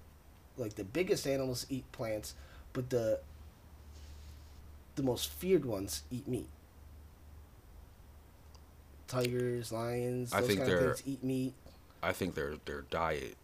like 0.58 0.76
the 0.76 0.84
biggest 0.84 1.28
animals 1.28 1.66
eat 1.70 1.90
plants, 1.92 2.34
but 2.74 2.90
the 2.90 3.20
the 4.96 5.04
most 5.04 5.30
feared 5.32 5.66
ones 5.66 6.04
eat 6.12 6.28
meat. 6.28 6.48
Tigers, 9.08 9.72
lions, 9.72 10.34
I 10.34 10.40
those 10.42 10.48
think 10.50 10.60
kind 10.62 10.72
of 10.74 10.80
things 10.98 11.04
eat 11.08 11.24
meat. 11.24 11.54
I 12.02 12.12
think 12.12 12.36
their 12.36 12.56
their 12.66 12.82
diet 12.90 13.36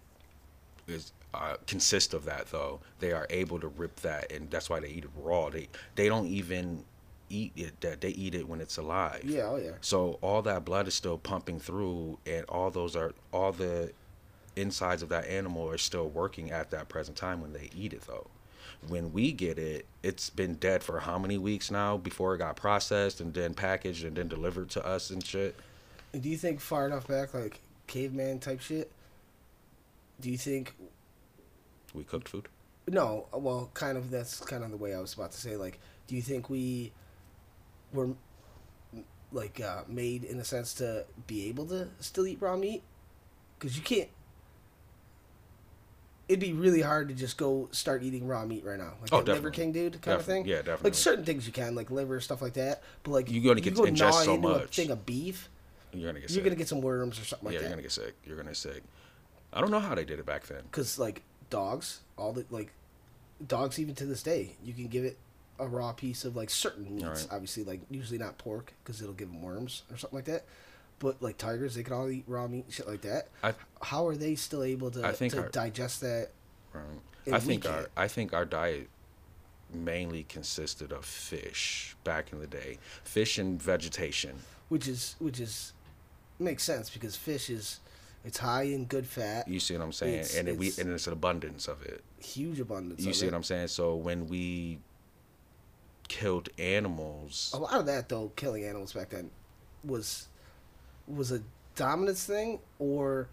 is 0.88 1.12
uh, 1.34 1.56
consists 1.68 2.14
of 2.14 2.26
that 2.26 2.48
though. 2.52 2.80
They 3.00 3.12
are 3.12 3.28
able 3.30 3.60
to 3.60 3.68
rip 3.68 3.98
that, 3.98 4.32
and 4.32 4.50
that's 4.50 4.70
why 4.70 4.80
they 4.80 4.90
eat 4.90 5.04
it 5.04 5.10
raw. 5.18 5.50
They 5.50 5.68
they 5.96 6.08
don't 6.08 6.28
even 6.28 6.84
eat 7.30 7.52
it. 7.56 7.80
That 7.82 8.02
they 8.02 8.10
eat 8.10 8.36
it 8.36 8.48
when 8.48 8.62
it's 8.62 8.78
alive. 8.78 9.22
Yeah, 9.24 9.48
oh 9.48 9.58
yeah. 9.58 9.72
So 9.82 10.18
all 10.22 10.42
that 10.44 10.64
blood 10.66 10.88
is 10.88 10.94
still 10.94 11.18
pumping 11.18 11.60
through, 11.60 12.18
and 12.26 12.46
all 12.46 12.72
those 12.72 12.96
are 12.96 13.14
all 13.34 13.52
the 13.52 13.92
insides 14.56 15.04
of 15.04 15.10
that 15.10 15.28
animal 15.28 15.70
are 15.70 15.78
still 15.78 16.08
working 16.08 16.52
at 16.52 16.72
that 16.72 16.88
present 16.88 17.18
time 17.18 17.42
when 17.42 17.54
they 17.54 17.70
eat 17.76 17.94
it 17.94 18.02
though. 18.08 18.28
When 18.88 19.12
we 19.12 19.32
get 19.32 19.58
it, 19.58 19.86
it's 20.04 20.30
been 20.30 20.56
dead 20.56 20.84
for 20.84 21.00
how 21.00 21.18
many 21.18 21.38
weeks 21.38 21.72
now 21.72 21.98
before 21.98 22.36
it 22.36 22.40
got 22.40 22.56
processed 22.56 23.20
and 23.20 23.34
then 23.34 23.54
packaged 23.54 24.06
and 24.06 24.16
then 24.16 24.28
delivered 24.28 24.70
to 24.72 24.86
us 24.86 25.10
and 25.10 25.26
shit. 25.26 25.56
Do 26.20 26.30
you 26.30 26.38
think 26.38 26.62
far 26.62 26.86
enough 26.86 27.08
back, 27.08 27.34
like 27.34 27.60
caveman 27.88 28.40
type 28.40 28.62
shit? 28.62 28.92
Do 30.20 30.30
you 30.32 30.38
think 30.38 30.76
We 31.94 32.04
cooked 32.04 32.30
food. 32.30 32.48
no? 32.88 33.28
Well, 33.34 33.70
kind 33.74 33.98
of. 33.98 34.10
That's 34.12 34.40
kind 34.40 34.64
of 34.64 34.72
the 34.72 34.78
way 34.78 34.94
I 34.96 35.00
was 35.00 35.14
about 35.14 35.32
to 35.32 35.38
say. 35.38 35.56
Like, 35.58 35.80
do 36.08 36.16
you 36.16 36.22
think 36.22 36.50
we 36.50 36.92
were 37.94 38.10
like 39.32 39.60
uh, 39.60 39.82
made 39.88 40.24
in 40.24 40.40
a 40.40 40.44
sense 40.46 40.74
to 40.76 41.06
be 41.28 41.48
able 41.50 41.66
to 41.68 41.90
still 42.00 42.26
eat 42.28 42.38
raw 42.42 42.56
meat? 42.56 42.84
Because 43.60 43.76
you 43.76 43.84
can't. 43.84 44.10
It'd 46.28 46.40
be 46.40 46.54
really 46.54 46.82
hard 46.82 47.10
to 47.10 47.14
just 47.14 47.38
go 47.38 47.70
start 47.72 48.02
eating 48.02 48.26
raw 48.26 48.46
meat 48.46 48.66
right 48.66 48.80
now, 48.80 48.94
like 49.00 49.14
Oh, 49.14 49.20
Liver. 49.20 49.52
King 49.52 49.72
dude 49.72 50.02
kind 50.02 50.20
of 50.20 50.26
thing. 50.26 50.46
Yeah, 50.46 50.58
definitely. 50.58 50.90
Like 50.90 50.94
certain 50.96 51.24
things 51.24 51.46
you 51.46 51.54
can, 51.54 51.76
like 51.76 51.92
liver 51.92 52.20
stuff 52.20 52.42
like 52.42 52.54
that. 52.54 52.82
But 53.04 53.12
like 53.12 53.32
you're 53.32 53.44
going 53.44 53.58
to 53.58 53.62
get- 53.62 53.76
go 53.76 53.84
ingest 53.84 54.24
so 54.26 54.34
into 54.34 54.48
a 54.48 54.52
much. 54.60 54.76
thing 54.76 54.90
of 54.90 55.06
beef, 55.06 55.50
You're 55.98 56.10
gonna 56.12 56.22
get 56.22 56.32
you're 56.32 56.44
gonna 56.44 56.56
get 56.56 56.68
some 56.68 56.82
worms 56.82 57.20
or 57.20 57.26
something 57.26 57.48
like 57.48 57.54
yeah, 57.54 57.60
that. 57.60 57.64
Yeah, 57.64 57.70
you're 57.70 57.76
gonna 57.76 57.82
get 57.82 57.92
sick. 57.92 58.14
You're 58.26 58.38
gonna 58.38 58.50
get 58.50 58.58
sick. 58.58 58.84
I 59.54 59.62
don't 59.62 59.72
know 59.72 59.80
how 59.80 59.96
they 59.96 60.06
did 60.06 60.20
it 60.20 60.26
back 60.26 60.46
then. 60.48 60.64
because 60.64 61.00
like 61.00 61.22
dogs, 61.50 62.02
all 62.18 62.34
the 62.34 62.46
like 62.50 62.72
dogs 63.48 63.80
even 63.80 63.96
to 63.96 64.06
this 64.06 64.24
day, 64.24 64.52
you 64.64 64.74
can 64.74 64.88
give 64.88 65.06
it 65.06 65.18
a 65.60 65.68
raw 65.68 65.94
piece 65.94 66.26
of 66.26 66.36
like 66.36 66.50
certain 66.50 66.84
meats. 66.96 67.06
Right. 67.06 67.28
Obviously, 67.32 67.64
like 67.64 67.82
usually 67.90 68.20
not 68.20 68.38
pork 68.38 68.74
because 68.84 69.02
it'll 69.02 69.14
give 69.14 69.30
them 69.32 69.42
worms 69.42 69.84
or 69.92 69.98
something 69.98 70.18
like 70.18 70.26
that. 70.26 70.44
But 71.00 71.22
like 71.22 71.38
tigers, 71.38 71.76
they 71.76 71.84
can 71.84 71.94
all 71.94 72.10
eat 72.10 72.24
raw 72.28 72.48
meat, 72.48 72.66
shit 72.70 72.88
like 72.88 73.02
that. 73.02 73.28
I 73.44 73.54
How 73.82 74.08
are 74.08 74.16
they 74.16 74.36
still 74.36 74.64
able 74.64 74.92
to, 74.92 75.06
I 75.06 75.12
think 75.12 75.34
to 75.34 75.42
our- 75.44 75.50
digest 75.50 76.02
that? 76.02 76.30
right. 76.74 76.84
I 77.32 77.40
think 77.40 77.66
our. 77.66 77.88
I 77.98 78.08
think 78.08 78.34
our 78.34 78.46
diet 78.46 78.88
mainly 79.74 80.24
consisted 80.24 80.92
of 80.92 81.04
fish 81.06 81.96
back 82.04 82.32
in 82.32 82.40
the 82.40 82.48
day. 82.48 82.78
Fish 83.04 83.38
and 83.38 83.62
vegetation. 83.62 84.36
Which 84.70 84.88
is 84.88 85.16
which 85.20 85.40
is 85.40 85.74
makes 86.40 86.64
sense 86.64 86.90
because 86.90 87.16
fish 87.16 87.50
is 87.50 87.80
it's 88.24 88.40
high 88.40 88.64
in 88.64 88.86
good 88.86 89.06
fat, 89.06 89.48
You 89.48 89.60
see 89.60 89.76
what 89.78 89.84
I'm 89.84 89.92
saying? 89.92 90.14
It's- 90.16 90.36
and 90.36 90.48
it, 90.50 90.58
we 90.58 90.68
it's- 90.68 90.80
and 90.80 90.92
it's 90.94 91.06
an 91.08 91.14
abundance 91.14 91.68
of 91.68 91.84
it. 91.84 92.04
huge 92.20 92.60
abundance. 92.60 93.04
You 93.06 93.14
see 93.14 93.26
it. 93.28 93.32
what 93.32 93.38
I'm 93.38 93.44
saying? 93.44 93.68
So 93.68 93.96
when 93.96 94.28
we 94.28 94.80
killed 96.08 96.50
animals, 96.58 97.52
a 97.54 97.58
lot 97.60 97.74
of 97.80 97.86
that 97.88 98.10
though 98.10 98.32
killing 98.36 98.64
animals 98.64 98.94
back 98.94 99.10
then 99.10 99.30
was 99.84 100.28
was 101.08 101.32
a 101.32 101.42
dominance 101.76 102.26
thing 102.26 102.60
or 102.80 103.28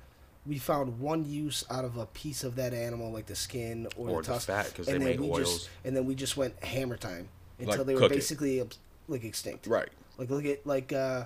we 0.44 0.58
found 0.58 0.98
one 0.98 1.24
use 1.24 1.64
out 1.70 1.84
of 1.84 1.96
a 1.96 2.06
piece 2.06 2.42
of 2.44 2.56
that 2.56 2.74
animal 2.74 3.10
like 3.12 3.26
the 3.26 3.34
skin 3.36 3.86
or, 3.96 4.08
Or 4.08 4.22
the 4.22 4.28
the 4.28 4.34
tusk 4.34 4.46
fat, 4.48 4.74
'cause 4.74 4.86
they 4.86 4.92
and 4.92 5.00
then 5.02 5.08
made 5.10 5.20
we 5.20 5.28
oils. 5.30 5.38
just 5.64 5.70
and 5.84 5.96
then 5.96 6.04
we 6.06 6.14
just 6.14 6.36
went 6.36 6.62
hammer 6.64 6.96
time 6.96 7.28
until 7.58 7.78
Like, 7.78 7.86
they 7.86 7.94
were 7.94 8.00
cook 8.00 8.12
it. 8.12 8.16
basically 8.16 8.68
like 9.08 9.24
extinct 9.24 9.66
right? 9.66 9.88
like 10.18 10.30
look 10.30 10.44
at 10.44 10.66
like 10.66 10.92
uh 10.92 11.24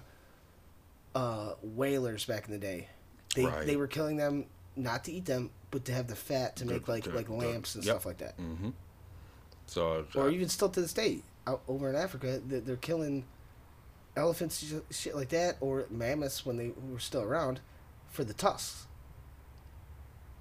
uh 1.16 1.54
whalers 1.62 2.24
back 2.26 2.46
in 2.46 2.52
the 2.52 2.58
day 2.58 2.88
they 3.34 3.44
Right. 3.46 3.66
they 3.66 3.76
were 3.76 3.86
killing 3.86 4.16
them 4.16 4.44
not 4.76 5.04
to 5.04 5.12
eat 5.12 5.24
them 5.24 5.50
but 5.70 5.84
to 5.86 5.92
have 5.92 6.06
the 6.08 6.16
fat 6.16 6.56
to 6.56 6.64
The- 6.64 6.72
make 6.74 6.88
like 6.88 7.04
the- 7.04 7.10
like 7.10 7.26
the- 7.26 7.32
lamps 7.34 7.74
and 7.74 7.84
yep. 7.84 7.94
stuff 7.94 8.06
like 8.06 8.18
that 8.18 8.34
hmm 8.34 8.70
So 9.66 10.06
or 10.14 10.24
uh, 10.24 10.30
even 10.30 10.48
still 10.48 10.68
to 10.68 10.80
this 10.80 10.92
day 10.92 11.22
out 11.46 11.62
over 11.68 11.88
in 11.88 11.94
Africa, 11.96 12.40
they're 12.44 12.76
killing 12.76 13.24
elephants, 14.16 14.64
shit 14.90 15.14
like 15.14 15.28
that, 15.28 15.56
or 15.60 15.86
mammoths 15.90 16.44
when 16.44 16.56
they 16.56 16.72
were 16.90 16.98
still 16.98 17.22
around, 17.22 17.60
for 18.08 18.24
the 18.24 18.32
tusks. 18.34 18.86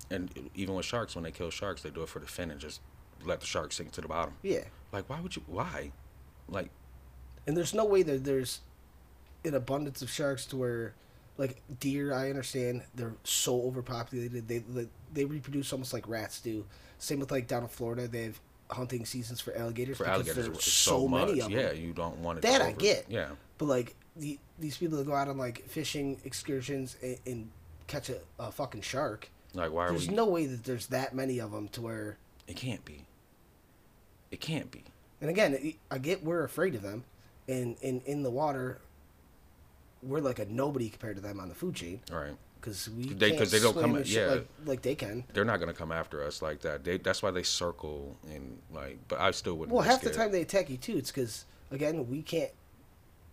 and 0.10 0.50
even 0.56 0.74
with 0.76 0.86
sharks, 0.86 1.14
when 1.16 1.24
they 1.24 1.32
kill 1.32 1.50
sharks, 1.52 1.82
they 1.84 1.90
do 1.92 2.02
it 2.04 2.10
for 2.10 2.20
the 2.20 2.26
fin 2.28 2.50
and 2.52 2.60
just 2.60 2.82
let 3.24 3.40
the 3.40 3.46
shark 3.46 3.72
sink 3.72 3.92
to 3.92 4.02
the 4.02 4.08
bottom. 4.08 4.34
Yeah, 4.44 4.64
Like, 4.92 5.10
why 5.10 5.20
would 5.20 5.36
you? 5.36 5.44
Why? 5.48 5.92
Like, 6.48 6.70
and 7.48 7.56
there's 7.58 7.74
no 7.74 7.86
way 7.86 8.02
that 8.04 8.24
there's 8.24 8.62
an 9.46 9.56
abundance 9.56 10.02
of 10.02 10.10
sharks 10.10 10.46
to 10.48 10.58
where, 10.58 10.94
like 11.38 11.62
deer, 11.80 12.14
I 12.14 12.30
understand 12.30 12.84
they're 12.96 13.16
so 13.24 13.62
overpopulated. 13.64 14.48
They 14.48 14.60
they, 14.60 14.88
they 15.14 15.26
reproduce 15.26 15.72
almost 15.74 15.94
like 15.94 16.08
rats 16.08 16.40
do. 16.42 16.66
Same 17.00 17.20
with 17.20 17.32
like 17.32 17.48
down 17.48 17.64
in 17.64 17.70
Florida, 17.70 18.08
they 18.08 18.24
have 18.24 18.40
hunting 18.72 19.06
seasons 19.06 19.40
for 19.42 19.56
alligators 19.56 19.98
for 19.98 20.06
because 20.06 20.28
alligators, 20.28 20.46
there's 20.48 20.64
so, 20.64 21.00
so, 21.02 21.08
many 21.08 21.34
of 21.40 21.50
them 21.50 21.52
yeah, 21.52 21.72
you 21.72 21.94
don't 21.94 22.18
want 22.20 22.40
it. 22.40 22.42
That 22.42 22.62
I 22.62 22.70
over- 22.70 22.78
get. 22.78 23.06
Yeah, 23.10 23.30
But 23.58 23.66
like 23.66 23.96
the 24.16 24.40
these 24.58 24.78
people 24.78 24.98
that 24.98 25.06
go 25.06 25.14
out 25.14 25.28
on 25.28 25.38
like 25.38 25.68
fishing 25.68 26.20
excursions 26.24 26.96
and, 27.04 27.18
and 27.26 27.52
catch 27.88 28.10
a, 28.10 28.18
a 28.40 28.52
fucking 28.52 28.82
shark. 28.82 29.30
like 29.54 29.72
why 29.72 29.86
are 29.86 29.90
There's 29.92 30.08
we? 30.08 30.16
no 30.16 30.26
way 30.26 30.46
that 30.48 30.64
there's 30.64 30.88
that 30.88 31.14
many 31.14 31.40
of 31.40 31.52
them 31.52 31.68
to 31.70 31.82
where. 31.82 32.18
It 32.48 32.56
can't 32.56 32.84
be. 32.86 33.06
It 34.32 34.40
can't 34.40 34.72
be. 34.72 34.84
And 35.22 35.30
again, 35.30 35.74
I 35.92 35.98
get 35.98 36.24
we're 36.24 36.44
afraid 36.44 36.76
of 36.76 36.82
them, 36.82 37.04
and 37.48 37.76
in 37.82 38.02
in 38.06 38.24
the 38.24 38.30
water, 38.32 38.80
we're 40.06 40.20
like 40.22 40.40
a 40.40 40.46
nobody 40.46 40.90
compared 40.90 41.16
to 41.18 41.22
them 41.22 41.40
on 41.40 41.50
the 41.50 41.56
food 41.56 41.76
chain 41.76 42.02
Right. 42.12 42.36
because 42.60 42.90
we 42.90 43.06
They- 43.14 43.30
can't 43.30 43.40
'cause 43.40 43.52
they 43.52 43.60
don't 43.60 43.74
come- 43.80 44.02
yeah. 44.06 44.28
like, 44.28 44.48
like 44.66 44.82
they 44.82 44.96
can. 44.96 45.24
They're 45.34 45.46
not 45.46 45.60
gonna 45.60 45.74
come 45.74 45.92
after 45.92 46.24
us 46.24 46.42
like 46.42 46.62
that. 46.62 46.84
They 46.84 46.98
that's 46.98 47.22
why 47.24 47.32
they 47.32 47.44
circle 47.44 48.18
and 48.28 48.60
like. 48.72 49.00
But 49.08 49.20
I 49.20 49.32
still 49.32 49.56
wouldn't. 49.58 49.74
Well, 49.76 49.84
half 49.84 50.04
risk 50.04 50.14
the 50.14 50.18
time 50.20 50.32
they 50.32 50.42
attack 50.42 50.70
you 50.70 50.78
too. 50.78 50.98
It's 50.98 51.12
because 51.12 51.46
again 51.72 52.08
we 52.10 52.22
can't 52.22 52.52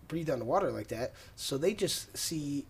breathe 0.09 0.29
underwater 0.31 0.70
like 0.73 0.89
that, 0.89 1.12
so 1.37 1.57
they 1.59 1.73
just 1.75 2.16
see 2.16 2.66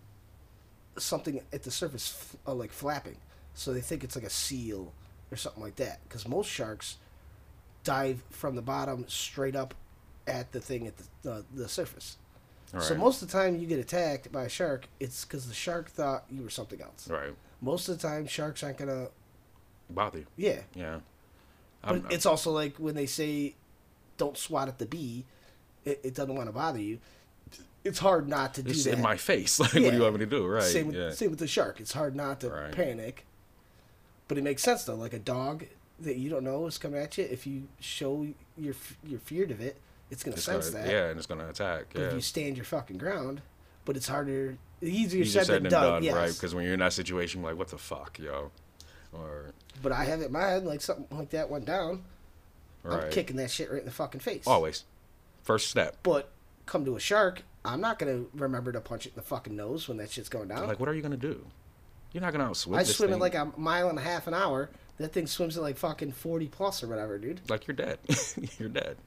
something 0.97 1.41
at 1.51 1.63
the 1.63 1.71
surface 1.71 2.13
f- 2.17 2.37
uh, 2.47 2.53
like 2.53 2.71
flapping, 2.71 3.17
so 3.53 3.73
they 3.73 3.81
think 3.81 4.03
it's 4.03 4.15
like 4.15 4.25
a 4.25 4.29
seal 4.29 4.93
or 5.31 5.37
something 5.37 5.63
like 5.63 5.75
that. 5.77 5.99
Because 6.07 6.27
most 6.27 6.49
sharks 6.49 6.97
dive 7.83 8.23
from 8.29 8.55
the 8.55 8.61
bottom 8.61 9.05
straight 9.09 9.55
up 9.55 9.73
at 10.27 10.51
the 10.53 10.59
thing 10.61 10.87
at 10.87 10.93
the 11.23 11.31
uh, 11.31 11.41
the 11.53 11.67
surface. 11.67 12.17
All 12.73 12.81
So 12.81 12.95
most 12.95 13.21
of 13.21 13.27
the 13.29 13.31
time 13.37 13.57
you 13.57 13.67
get 13.67 13.79
attacked 13.79 14.31
by 14.31 14.43
a 14.45 14.49
shark, 14.49 14.87
it's 14.99 15.25
because 15.25 15.47
the 15.47 15.53
shark 15.53 15.89
thought 15.89 16.25
you 16.31 16.41
were 16.41 16.49
something 16.49 16.81
else. 16.81 17.07
right 17.07 17.33
Most 17.61 17.87
of 17.87 17.97
the 17.99 18.07
time, 18.07 18.27
sharks 18.27 18.63
aren't 18.63 18.77
gonna. 18.77 19.09
bother 19.89 20.19
you. 20.19 20.25
Yeah, 20.37 20.61
Yeah. 20.73 20.99
but 21.81 21.89
I'm- 21.91 22.07
it's 22.09 22.25
also 22.25 22.51
like 22.51 22.77
when 22.77 22.95
they 22.95 23.05
say, 23.05 23.55
"Don't 24.17 24.37
swat 24.37 24.67
at 24.67 24.79
the 24.79 24.85
bee," 24.85 25.25
it, 25.85 25.99
it 26.03 26.13
doesn't 26.15 26.33
want 26.35 26.47
to 26.49 26.53
bother 26.53 26.79
you. 26.79 26.99
It's 27.83 27.99
hard 27.99 28.27
not 28.29 28.53
to 28.55 28.63
do 28.63 28.71
it's 28.71 28.85
that. 28.85 28.93
in 28.93 29.01
my 29.01 29.17
face. 29.17 29.59
Like, 29.59 29.73
what 29.73 29.91
do 29.91 29.95
you 29.97 30.01
want 30.01 30.13
me 30.13 30.19
to 30.21 30.25
do? 30.25 30.47
Right. 30.47 30.63
Same 30.63 30.87
with, 30.87 30.95
yeah. 30.95 31.11
same 31.11 31.29
with 31.29 31.39
the 31.39 31.47
shark. 31.47 31.79
It's 31.81 31.91
hard 31.93 32.15
not 32.15 32.39
to 32.41 32.49
Right. 32.49 32.71
panic. 32.71 33.25
But 34.29 34.37
it 34.37 34.43
makes 34.43 34.63
sense 34.63 34.83
though. 34.85 34.95
Like 34.95 35.13
a 35.13 35.19
dog 35.19 35.65
that 35.99 36.15
you 36.15 36.29
don't 36.29 36.43
know 36.45 36.65
is 36.65 36.77
coming 36.77 36.99
at 37.01 37.17
you. 37.17 37.25
If 37.25 37.45
you 37.45 37.67
show 37.79 38.25
your 38.57 38.73
you're 39.03 39.19
feared 39.19 39.51
of 39.51 39.59
it, 39.61 39.77
it's 40.13 40.23
gonna 40.23 40.35
It's 40.37 40.45
sense 40.45 40.69
gonna- 40.69 40.85
that. 40.85 40.91
Yeah, 40.91 41.05
and 41.09 41.17
it's 41.17 41.27
gonna 41.27 41.49
attack. 41.49 41.87
But 41.93 41.99
Yeah. 42.01 42.07
if 42.07 42.13
you 42.13 42.21
stand 42.21 42.55
your 42.57 42.65
fucking 42.65 42.97
ground, 42.97 43.41
but 43.85 43.97
it's 43.97 44.07
harder, 44.07 44.57
easier 44.81 45.21
Easier 45.23 45.43
said, 45.43 45.63
than, 45.63 45.71
done. 45.71 46.03
yes. 46.03 46.15
right? 46.15 46.33
Because 46.33 46.55
when 46.55 46.63
you're 46.63 46.73
in 46.73 46.79
that 46.79 46.93
situation, 46.93 47.41
you're 47.41 47.49
like, 47.51 47.59
what 47.59 47.67
the 47.67 47.77
fuck, 47.77 48.17
yo? 48.19 48.51
Or 49.11 49.51
But 49.81 49.91
I 49.91 50.05
have 50.05 50.21
it 50.21 50.25
in 50.27 50.31
my 50.31 50.41
head 50.47 50.63
like 50.65 50.81
something 50.81 51.05
like 51.17 51.31
that 51.31 51.49
went 51.49 51.65
down. 51.65 52.03
right. 52.83 53.05
I'm 53.05 53.11
kicking 53.11 53.35
that 53.37 53.51
shit 53.51 53.69
right 53.71 53.79
in 53.79 53.85
the 53.85 53.91
fucking 53.91 54.21
face. 54.21 54.45
Always. 54.47 54.83
First 55.43 55.69
step. 55.69 55.97
But 56.03 56.31
come 56.65 56.85
to 56.85 56.95
a 56.95 56.99
shark, 56.99 57.43
I'm 57.65 57.81
not 57.81 57.99
gonna 57.99 58.23
remember 58.33 58.71
to 58.71 58.81
punch 58.81 59.05
it 59.05 59.09
in 59.09 59.15
the 59.15 59.21
fucking 59.21 59.55
nose 59.55 59.87
when 59.87 59.97
that 59.97 60.11
shit's 60.11 60.29
going 60.29 60.47
down. 60.47 60.67
Like, 60.67 60.79
what 60.79 60.89
are 60.89 60.93
you 60.93 61.01
gonna 61.01 61.17
do? 61.17 61.45
You're 62.11 62.21
not 62.21 62.31
gonna 62.31 62.45
outswim 62.49 62.77
I 62.77 62.83
swim 62.83 63.09
thing. 63.09 63.15
at 63.15 63.19
like 63.21 63.35
a 63.35 63.51
mile 63.57 63.89
and 63.89 63.97
a 63.97 64.01
half 64.01 64.27
an 64.27 64.33
hour. 64.33 64.69
That 64.97 65.11
thing 65.11 65.25
swims 65.27 65.57
at 65.57 65.63
like 65.63 65.77
fucking 65.77 66.11
40 66.11 66.47
plus 66.49 66.83
or 66.83 66.87
whatever, 66.87 67.17
dude. 67.17 67.41
like 67.49 67.67
you're 67.67 67.75
dead. 67.75 67.97
you're 68.59 68.69
dead. 68.69 68.97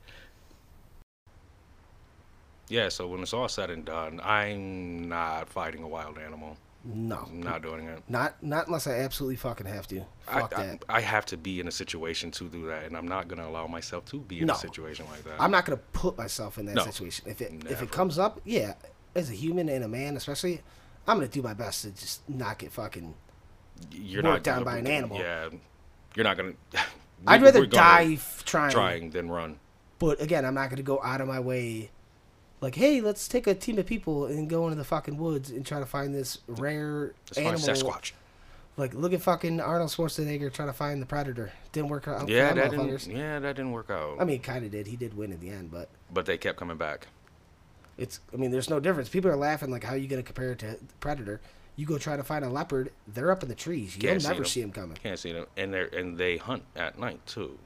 Yeah, 2.68 2.88
so 2.88 3.06
when 3.08 3.20
it's 3.20 3.32
all 3.32 3.48
said 3.48 3.70
and 3.70 3.84
done, 3.84 4.20
I'm 4.22 5.08
not 5.08 5.48
fighting 5.48 5.82
a 5.82 5.88
wild 5.88 6.18
animal. 6.18 6.56
No. 6.84 7.26
I'm 7.28 7.42
not 7.42 7.62
doing 7.62 7.86
it. 7.88 8.02
Not 8.08 8.40
not 8.42 8.66
unless 8.68 8.86
I 8.86 9.00
absolutely 9.00 9.36
fucking 9.36 9.66
have 9.66 9.88
to. 9.88 10.02
I, 10.28 10.40
Fuck 10.40 10.58
I, 10.58 10.66
that. 10.66 10.84
I 10.88 11.00
have 11.00 11.26
to 11.26 11.36
be 11.36 11.58
in 11.58 11.66
a 11.66 11.72
situation 11.72 12.30
to 12.32 12.48
do 12.48 12.66
that, 12.68 12.84
and 12.84 12.96
I'm 12.96 13.08
not 13.08 13.26
gonna 13.26 13.46
allow 13.48 13.66
myself 13.66 14.04
to 14.06 14.20
be 14.20 14.40
in 14.40 14.46
No. 14.46 14.54
a 14.54 14.56
situation 14.56 15.06
like 15.10 15.24
that. 15.24 15.40
I'm 15.40 15.50
not 15.50 15.64
gonna 15.64 15.80
put 15.92 16.16
myself 16.16 16.58
in 16.58 16.66
that 16.66 16.76
No. 16.76 16.84
situation. 16.84 17.28
If 17.28 17.40
it 17.40 17.52
if 17.68 17.82
it 17.82 17.90
comes 17.90 18.18
up, 18.18 18.40
yeah, 18.44 18.74
as 19.16 19.30
a 19.30 19.32
human 19.34 19.68
and 19.68 19.82
a 19.82 19.88
man 19.88 20.16
especially, 20.16 20.62
I'm 21.08 21.16
gonna 21.16 21.26
do 21.28 21.42
my 21.42 21.54
best 21.54 21.82
to 21.82 21.90
just 21.90 22.28
not 22.28 22.58
get 22.58 22.70
fucking. 22.72 23.14
you're 23.90 24.22
not 24.22 24.42
down 24.44 24.62
by 24.64 24.78
an 24.78 24.86
animal. 24.86 25.18
Yeah, 25.18 25.48
you're 26.14 26.24
not 26.24 26.36
gonna. 26.36 26.52
I'd 27.26 27.42
rather 27.42 27.66
die 27.66 28.18
trying, 28.44 28.70
trying 28.70 29.10
than 29.10 29.28
run. 29.28 29.58
But 29.98 30.20
again, 30.20 30.44
I'm 30.44 30.54
not 30.54 30.70
gonna 30.70 30.82
go 30.82 31.02
out 31.02 31.20
of 31.20 31.26
my 31.26 31.40
way. 31.40 31.90
Like, 32.60 32.74
hey, 32.74 33.00
let's 33.00 33.28
take 33.28 33.46
a 33.46 33.54
team 33.54 33.78
of 33.78 33.86
people 33.86 34.26
and 34.26 34.48
go 34.48 34.64
into 34.66 34.76
the 34.76 34.84
fucking 34.84 35.18
woods 35.18 35.50
and 35.50 35.64
try 35.64 35.78
to 35.78 35.86
find 35.86 36.14
this 36.14 36.38
rare 36.48 37.12
Let's 37.28 37.38
find 37.38 37.46
animal. 37.48 37.68
Sasquatch. 37.68 38.12
Like, 38.78 38.92
look 38.94 39.12
at 39.12 39.22
fucking 39.22 39.60
Arnold 39.60 39.90
Schwarzenegger 39.90 40.52
trying 40.52 40.68
to 40.68 40.74
find 40.74 41.00
the 41.00 41.06
predator. 41.06 41.52
Didn't 41.72 41.88
work 41.90 42.08
out. 42.08 42.28
Yeah, 42.28 42.52
that 42.54 42.72
motherfuckers. 42.72 43.04
didn't. 43.04 43.16
Yeah, 43.18 43.38
that 43.38 43.56
didn't 43.56 43.72
work 43.72 43.90
out. 43.90 44.16
I 44.20 44.24
mean, 44.24 44.40
kind 44.40 44.64
of 44.64 44.70
did. 44.70 44.86
He 44.86 44.96
did 44.96 45.16
win 45.16 45.32
in 45.32 45.40
the 45.40 45.48
end, 45.50 45.70
but 45.70 45.88
but 46.12 46.26
they 46.26 46.36
kept 46.38 46.58
coming 46.58 46.76
back. 46.76 47.08
it's. 47.96 48.20
I 48.32 48.36
mean, 48.36 48.50
there's 48.50 48.68
no 48.70 48.78
difference. 48.80 49.08
People 49.08 49.30
are 49.30 49.36
laughing 49.36 49.70
like, 49.70 49.84
how 49.84 49.94
are 49.94 49.96
you 49.98 50.08
gonna 50.08 50.22
compare 50.22 50.52
it 50.52 50.58
to 50.60 50.78
predator? 51.00 51.40
You 51.76 51.84
go 51.86 51.96
try 51.98 52.16
to 52.16 52.22
find 52.24 52.44
a 52.44 52.48
leopard. 52.50 52.90
They're 53.08 53.30
up 53.30 53.42
in 53.42 53.48
the 53.50 53.54
trees. 53.54 53.96
You'll 53.96 54.10
Can't 54.10 54.22
see 54.22 54.28
never 54.28 54.40
them. 54.40 54.46
see 54.46 54.60
them 54.62 54.72
coming, 54.72 54.96
Can't 55.02 55.18
see 55.18 55.32
them, 55.32 55.46
and 55.58 55.72
they 55.74 55.78
are 55.78 55.86
and 55.86 56.16
they 56.18 56.36
hunt 56.38 56.62
at 56.74 56.98
night 56.98 57.24
too. 57.26 57.58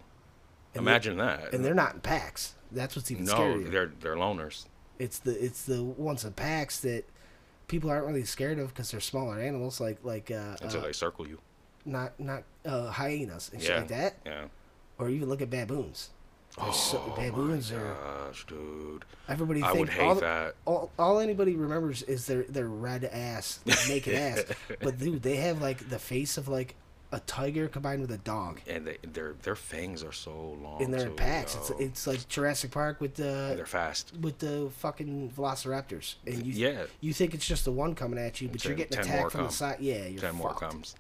And 0.74 0.86
they- 0.86 0.90
Imagine 0.90 1.16
that. 1.18 1.52
and 1.54 1.64
they're 1.64 1.74
not 1.74 1.94
in 1.94 2.00
packs. 2.00 2.54
That's 2.72 2.94
what's 2.94 3.10
even 3.10 3.24
no, 3.24 3.34
scarier. 3.34 3.70
they're 3.70 3.92
they're 4.00 4.14
loners. 4.16 4.66
It's 5.00 5.18
the 5.18 5.32
it's 5.44 5.64
the 5.64 5.82
ones 5.82 6.24
in 6.24 6.32
packs 6.32 6.80
that 6.80 7.04
people 7.68 7.90
aren't 7.90 8.06
really 8.06 8.24
scared 8.24 8.58
of 8.58 8.68
because 8.68 8.90
they're 8.90 9.00
smaller 9.00 9.38
animals, 9.40 9.80
like 9.80 9.98
like 10.04 10.30
uh, 10.30 10.56
until 10.62 10.80
uh, 10.80 10.84
they 10.84 10.92
circle 10.92 11.26
you. 11.26 11.38
not 11.84 12.18
not 12.20 12.42
uh, 12.66 12.90
hyenas 12.90 13.50
and 13.52 13.60
shit 13.62 13.70
Yeah, 13.70 13.76
like 13.78 13.88
that, 13.88 14.14
yeah. 14.26 14.44
or 14.98 15.08
even 15.08 15.28
look 15.28 15.40
at 15.42 15.50
baboons. 15.50 16.10
They're 16.58 16.72
so- 16.72 17.00
Oh 17.06 17.14
baboons 17.16 17.70
my 17.72 17.78
are 17.78 17.94
gosh, 18.26 18.44
dude. 18.46 19.04
everybody. 19.28 19.62
I 19.62 19.72
would 19.72 19.88
hate 19.88 20.02
all, 20.02 20.14
that. 20.16 20.54
All, 20.64 20.90
all 20.98 21.20
anybody 21.20 21.54
remembers 21.56 22.02
is 22.02 22.26
their 22.26 22.42
their 22.42 22.66
red 22.68 23.04
ass, 23.04 23.60
naked 23.88 24.14
ass. 24.14 24.44
But 24.82 24.98
dude, 24.98 25.22
they 25.22 25.36
have 25.36 25.62
like 25.62 25.88
the 25.88 25.98
face 26.00 26.36
of 26.36 26.48
like 26.48 26.74
a 27.12 27.18
tiger 27.20 27.66
combined 27.66 28.00
with 28.00 28.12
a 28.12 28.18
dog, 28.18 28.60
and 28.68 28.86
they, 28.86 28.98
their 29.02 29.32
their 29.42 29.56
fangs 29.56 30.04
are 30.04 30.12
so 30.12 30.56
long. 30.62 30.82
and 30.82 30.94
they're 30.94 31.02
in 31.06 31.08
too, 31.08 31.14
packs. 31.16 31.56
It's 31.56 31.70
yo. 31.70 31.76
it's 31.78 32.06
like 32.06 32.28
Jurassic 32.28 32.70
Park 32.70 33.00
with 33.00 33.18
And 33.18 33.50
the 33.50 33.56
they're 33.56 33.66
fast. 33.66 34.12
with 34.20 34.38
the 34.38 34.70
fucking 34.78 35.32
velociraptors, 35.36 36.14
and 36.26 36.46
you 36.46 36.52
Yeah. 36.52 36.84
you 37.00 37.12
think 37.12 37.34
it's 37.34 37.46
just 37.46 37.64
the 37.64 37.72
one 37.72 37.94
coming 37.94 38.18
at 38.18 38.40
you, 38.40 38.48
but 38.48 38.64
you're 38.64 38.74
getting 38.74 38.96
ten 39.02 39.06
attacked 39.06 39.32
from 39.32 39.44
the 39.44 39.50
side. 39.50 39.78
Yeah, 39.80 40.06
you're 40.06 40.20
Ten 40.20 40.36
more 40.36 40.54
comes. 40.54 40.94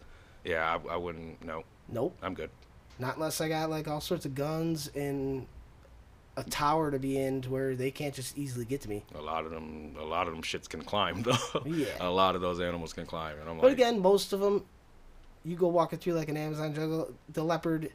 Yeah, 0.44 0.78
I, 0.88 0.94
I 0.94 0.96
wouldn't. 0.96 1.44
No, 1.44 1.64
Nope, 1.88 2.16
I'm 2.22 2.34
good. 2.34 2.50
not 2.98 3.16
unless 3.16 3.40
I 3.40 3.48
got 3.48 3.70
like 3.70 3.86
all 3.86 4.00
sorts 4.00 4.24
of 4.26 4.34
guns 4.34 4.88
and 4.96 5.46
a 6.36 6.44
tower 6.44 6.90
to 6.90 6.98
be 6.98 7.18
in 7.18 7.42
to 7.42 7.50
where 7.50 7.74
they 7.74 7.90
can't 7.90 8.14
just 8.14 8.38
easily 8.38 8.64
get 8.64 8.80
to 8.80 8.88
me. 8.88 9.04
A 9.14 9.20
lot 9.20 9.44
of 9.44 9.50
them, 9.50 9.94
a 9.98 10.04
lot 10.04 10.26
of 10.28 10.32
them 10.32 10.42
shits 10.42 10.68
can 10.68 10.82
climb 10.82 11.22
though. 11.24 11.36
Yeah. 11.66 11.86
A 12.00 12.08
lot 12.08 12.34
of 12.34 12.40
those 12.40 12.60
animals 12.60 12.92
can 12.92 13.04
climb, 13.06 13.38
and 13.38 13.48
I'm 13.48 13.56
But 13.58 13.64
like, 13.64 13.72
again, 13.74 14.00
most 14.00 14.32
of 14.32 14.40
them, 14.40 14.64
you 15.44 15.56
go 15.56 15.68
walking 15.68 15.98
through 15.98 16.14
like 16.14 16.28
an 16.28 16.36
Amazon 16.36 16.74
jungle, 16.74 17.12
the 17.32 17.42
leopard, 17.42 17.90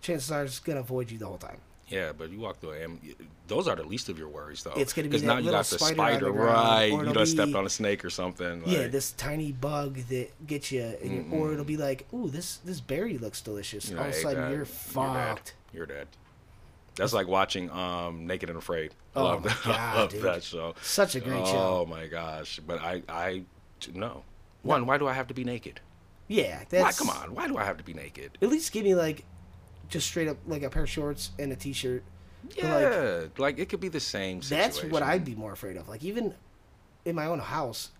chances 0.00 0.30
are, 0.30 0.44
is 0.44 0.58
gonna 0.58 0.80
avoid 0.80 1.10
you 1.10 1.18
the 1.18 1.26
whole 1.26 1.38
time. 1.38 1.58
yeah, 1.88 2.12
but 2.16 2.30
you 2.30 2.38
walk 2.40 2.60
through 2.60 2.74
am 2.74 3.00
Those 3.48 3.66
are 3.68 3.74
the 3.76 3.82
least 3.84 4.08
of 4.08 4.18
your 4.18 4.28
worries 4.28 4.62
though. 4.62 4.72
It's 4.76 4.92
gonna 4.92 5.04
be 5.08 5.10
because 5.10 5.22
now 5.24 5.38
you 5.38 5.50
got 5.50 5.66
the 5.66 5.78
spider 5.78 5.94
spider, 5.94 6.32
right? 6.32 6.86
You 6.86 7.12
done 7.12 7.26
stepped 7.26 7.54
on 7.54 7.66
a 7.66 7.70
snake 7.70 8.04
or 8.04 8.10
something. 8.10 8.62
yeah, 8.66 8.86
this 8.86 9.12
tiny 9.12 9.52
bug 9.52 9.96
that 10.08 10.30
gets 10.46 10.70
you, 10.72 11.26
or 11.32 11.52
it'll 11.52 11.64
be 11.64 11.76
like, 11.76 12.06
ooh, 12.14 12.28
this 12.28 12.56
this 12.58 12.80
berry 12.80 13.18
looks 13.18 13.40
delicious. 13.40 13.90
All 13.92 13.98
of 14.00 14.06
a 14.06 14.12
sudden, 14.12 14.40
that, 14.42 14.50
you're 14.50 14.64
dead. 14.64 14.68
fucked. 14.68 15.54
You're 15.72 15.86
dead. 15.86 16.08
That's 16.96 17.12
like 17.12 17.28
watching 17.28 17.70
um 17.70 18.26
Naked 18.26 18.48
and 18.50 18.58
Afraid. 18.58 18.94
I 19.14 19.20
Oh 19.20 19.24
love, 19.24 19.42
that, 19.44 19.58
God, 19.64 19.96
love 19.96 20.10
dude. 20.10 20.22
that 20.22 20.42
show. 20.44 20.74
Such 20.82 21.14
a 21.16 21.20
great 21.20 21.42
oh 21.42 21.44
show. 21.46 21.80
Oh 21.82 21.86
my 21.88 22.06
gosh! 22.06 22.60
But 22.66 22.80
I 22.80 23.02
I 23.08 23.42
no. 23.94 24.22
One, 24.62 24.86
why 24.86 24.98
do 24.98 25.06
I 25.08 25.12
have 25.14 25.26
to 25.28 25.34
be 25.34 25.42
naked? 25.44 25.80
Yeah, 26.30 26.62
that's. 26.68 27.00
Why, 27.00 27.06
come 27.12 27.22
on, 27.22 27.34
why 27.34 27.48
do 27.48 27.56
I 27.58 27.64
have 27.64 27.76
to 27.78 27.82
be 27.84 27.92
naked? 27.92 28.38
At 28.40 28.48
least 28.48 28.70
give 28.70 28.84
me 28.84 28.94
like, 28.94 29.24
just 29.88 30.06
straight 30.06 30.28
up 30.28 30.36
like 30.46 30.62
a 30.62 30.70
pair 30.70 30.84
of 30.84 30.88
shorts 30.88 31.30
and 31.40 31.50
a 31.52 31.56
t-shirt. 31.56 32.04
But, 32.44 32.64
like, 32.64 32.82
Yeah, 32.82 33.20
like, 33.36 33.58
it 33.58 33.68
could 33.68 33.80
be 33.80 33.88
the 33.88 33.98
same. 34.00 34.40
Situation. 34.40 34.80
That's 34.80 34.92
what 34.92 35.02
I'd 35.02 35.24
be 35.24 35.34
more 35.34 35.52
afraid 35.52 35.76
of. 35.76 35.88
Like 35.88 36.04
even 36.04 36.34
in 37.04 37.16
my 37.16 37.26
own 37.26 37.40
house, 37.40 37.90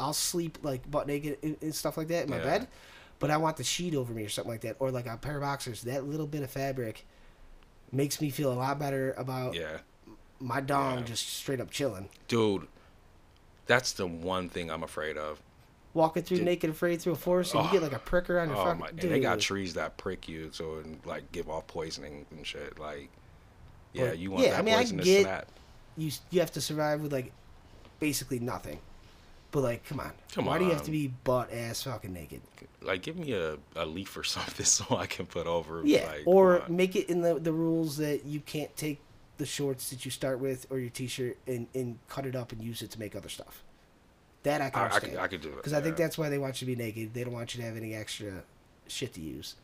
I'll 0.00 0.14
sleep 0.14 0.58
like 0.62 0.90
butt 0.90 1.06
naked 1.06 1.36
and, 1.42 1.56
and 1.60 1.74
stuff 1.74 1.98
like 1.98 2.08
that 2.08 2.24
in 2.24 2.30
my 2.30 2.38
Yeah. 2.38 2.44
bed, 2.44 2.68
but 3.18 3.30
I 3.30 3.36
want 3.36 3.58
the 3.58 3.64
sheet 3.64 3.94
over 3.94 4.12
me 4.14 4.24
or 4.24 4.28
something 4.30 4.50
like 4.50 4.62
that, 4.62 4.76
or 4.78 4.90
like 4.90 5.06
a 5.06 5.18
pair 5.18 5.36
of 5.36 5.42
boxers. 5.42 5.82
That 5.82 6.04
little 6.06 6.26
bit 6.26 6.42
of 6.42 6.50
fabric 6.50 7.04
makes 7.92 8.20
me 8.22 8.30
feel 8.30 8.50
a 8.50 8.54
lot 8.54 8.78
better 8.78 9.12
about 9.18 9.54
Yeah, 9.54 9.78
my 10.40 10.60
dong 10.62 11.00
Yeah. 11.00 11.04
just 11.04 11.28
straight 11.28 11.60
up 11.60 11.70
chilling. 11.70 12.08
dude. 12.26 12.66
That's 13.66 13.92
the 13.92 14.06
one 14.06 14.48
thing 14.48 14.70
I'm 14.70 14.82
afraid 14.82 15.18
of. 15.18 15.42
Walking 15.98 16.22
through 16.22 16.42
naked 16.42 16.70
afraid 16.70 17.00
through 17.02 17.14
a 17.14 17.16
forest 17.16 17.54
and 17.54 17.64
you 17.64 17.72
get 17.72 17.82
like 17.82 17.92
a 17.92 17.98
pricker 17.98 18.38
on 18.38 18.48
your 18.50 18.56
Oh 18.58 18.64
fucking 18.64 18.80
my! 18.80 18.88
And 18.88 19.00
dude. 19.00 19.10
they 19.10 19.18
got 19.20 19.40
trees 19.40 19.74
that 19.74 19.96
prick 19.96 20.28
you, 20.28 20.50
so 20.52 20.76
and 20.76 21.00
like 21.04 21.30
give 21.32 21.50
off 21.50 21.66
poisoning 21.66 22.24
and 22.30 22.46
shit. 22.46 22.78
Like, 22.78 23.08
yeah, 23.92 24.10
But, 24.10 24.18
you 24.18 24.30
want 24.30 24.44
yeah, 24.44 24.50
that 24.52 24.58
I 24.60 24.62
mean, 24.62 24.74
I 24.74 24.84
get- 24.84 25.22
snap. 25.22 25.48
you 25.96 26.12
you 26.30 26.38
have 26.40 26.52
to 26.52 26.60
survive 26.60 27.00
with 27.00 27.12
like 27.12 27.32
basically 27.98 28.38
nothing. 28.38 28.78
But 29.50 29.62
like, 29.62 29.84
come 29.86 29.98
on, 29.98 30.12
Come 30.34 30.44
why 30.44 30.58
do 30.58 30.64
you 30.66 30.70
have 30.72 30.82
to 30.84 30.90
be 30.90 31.08
butt 31.08 31.52
ass 31.52 31.82
fucking 31.82 32.12
naked? 32.12 32.42
Like, 32.82 33.02
give 33.02 33.16
me 33.16 33.32
a, 33.32 33.56
a 33.74 33.86
leaf 33.86 34.14
or 34.16 34.22
something 34.36 34.66
so 34.66 34.94
I 34.96 35.06
can 35.06 35.26
put 35.26 35.46
over. 35.46 35.80
Yeah, 35.84 36.06
like, 36.06 36.22
or 36.26 36.62
make 36.68 36.94
it 36.96 37.08
in 37.08 37.22
the 37.22 37.40
the 37.40 37.52
rules 37.52 37.96
that 37.96 38.24
you 38.24 38.40
can't 38.40 38.74
take 38.76 39.00
the 39.38 39.46
shorts 39.46 39.90
that 39.90 40.04
you 40.04 40.10
start 40.10 40.38
with 40.38 40.66
or 40.70 40.78
your 40.78 40.90
t-shirt 40.90 41.38
and 41.46 41.66
and 41.74 41.98
cut 42.08 42.24
it 42.26 42.36
up 42.36 42.52
and 42.52 42.62
use 42.62 42.82
it 42.82 42.90
to 42.92 42.98
make 43.00 43.16
other 43.16 43.28
stuff. 43.30 43.64
That 44.44 44.60
I 44.60 44.70
can 44.70 44.82
I, 44.82 44.94
I 44.94 45.00
could 45.00 45.16
I 45.16 45.26
could 45.26 45.40
do 45.40 45.48
it 45.48 45.56
because 45.56 45.72
I 45.72 45.80
think 45.80 45.96
that's 45.96 46.16
why 46.16 46.28
they 46.28 46.38
want 46.38 46.60
you 46.60 46.66
to 46.66 46.76
be 46.76 46.82
naked. 46.82 47.12
They 47.14 47.24
don't 47.24 47.32
want 47.32 47.54
you 47.54 47.60
to 47.60 47.66
have 47.66 47.76
any 47.76 47.94
extra 47.94 48.44
shit 48.86 49.12
to 49.14 49.20
use. 49.20 49.56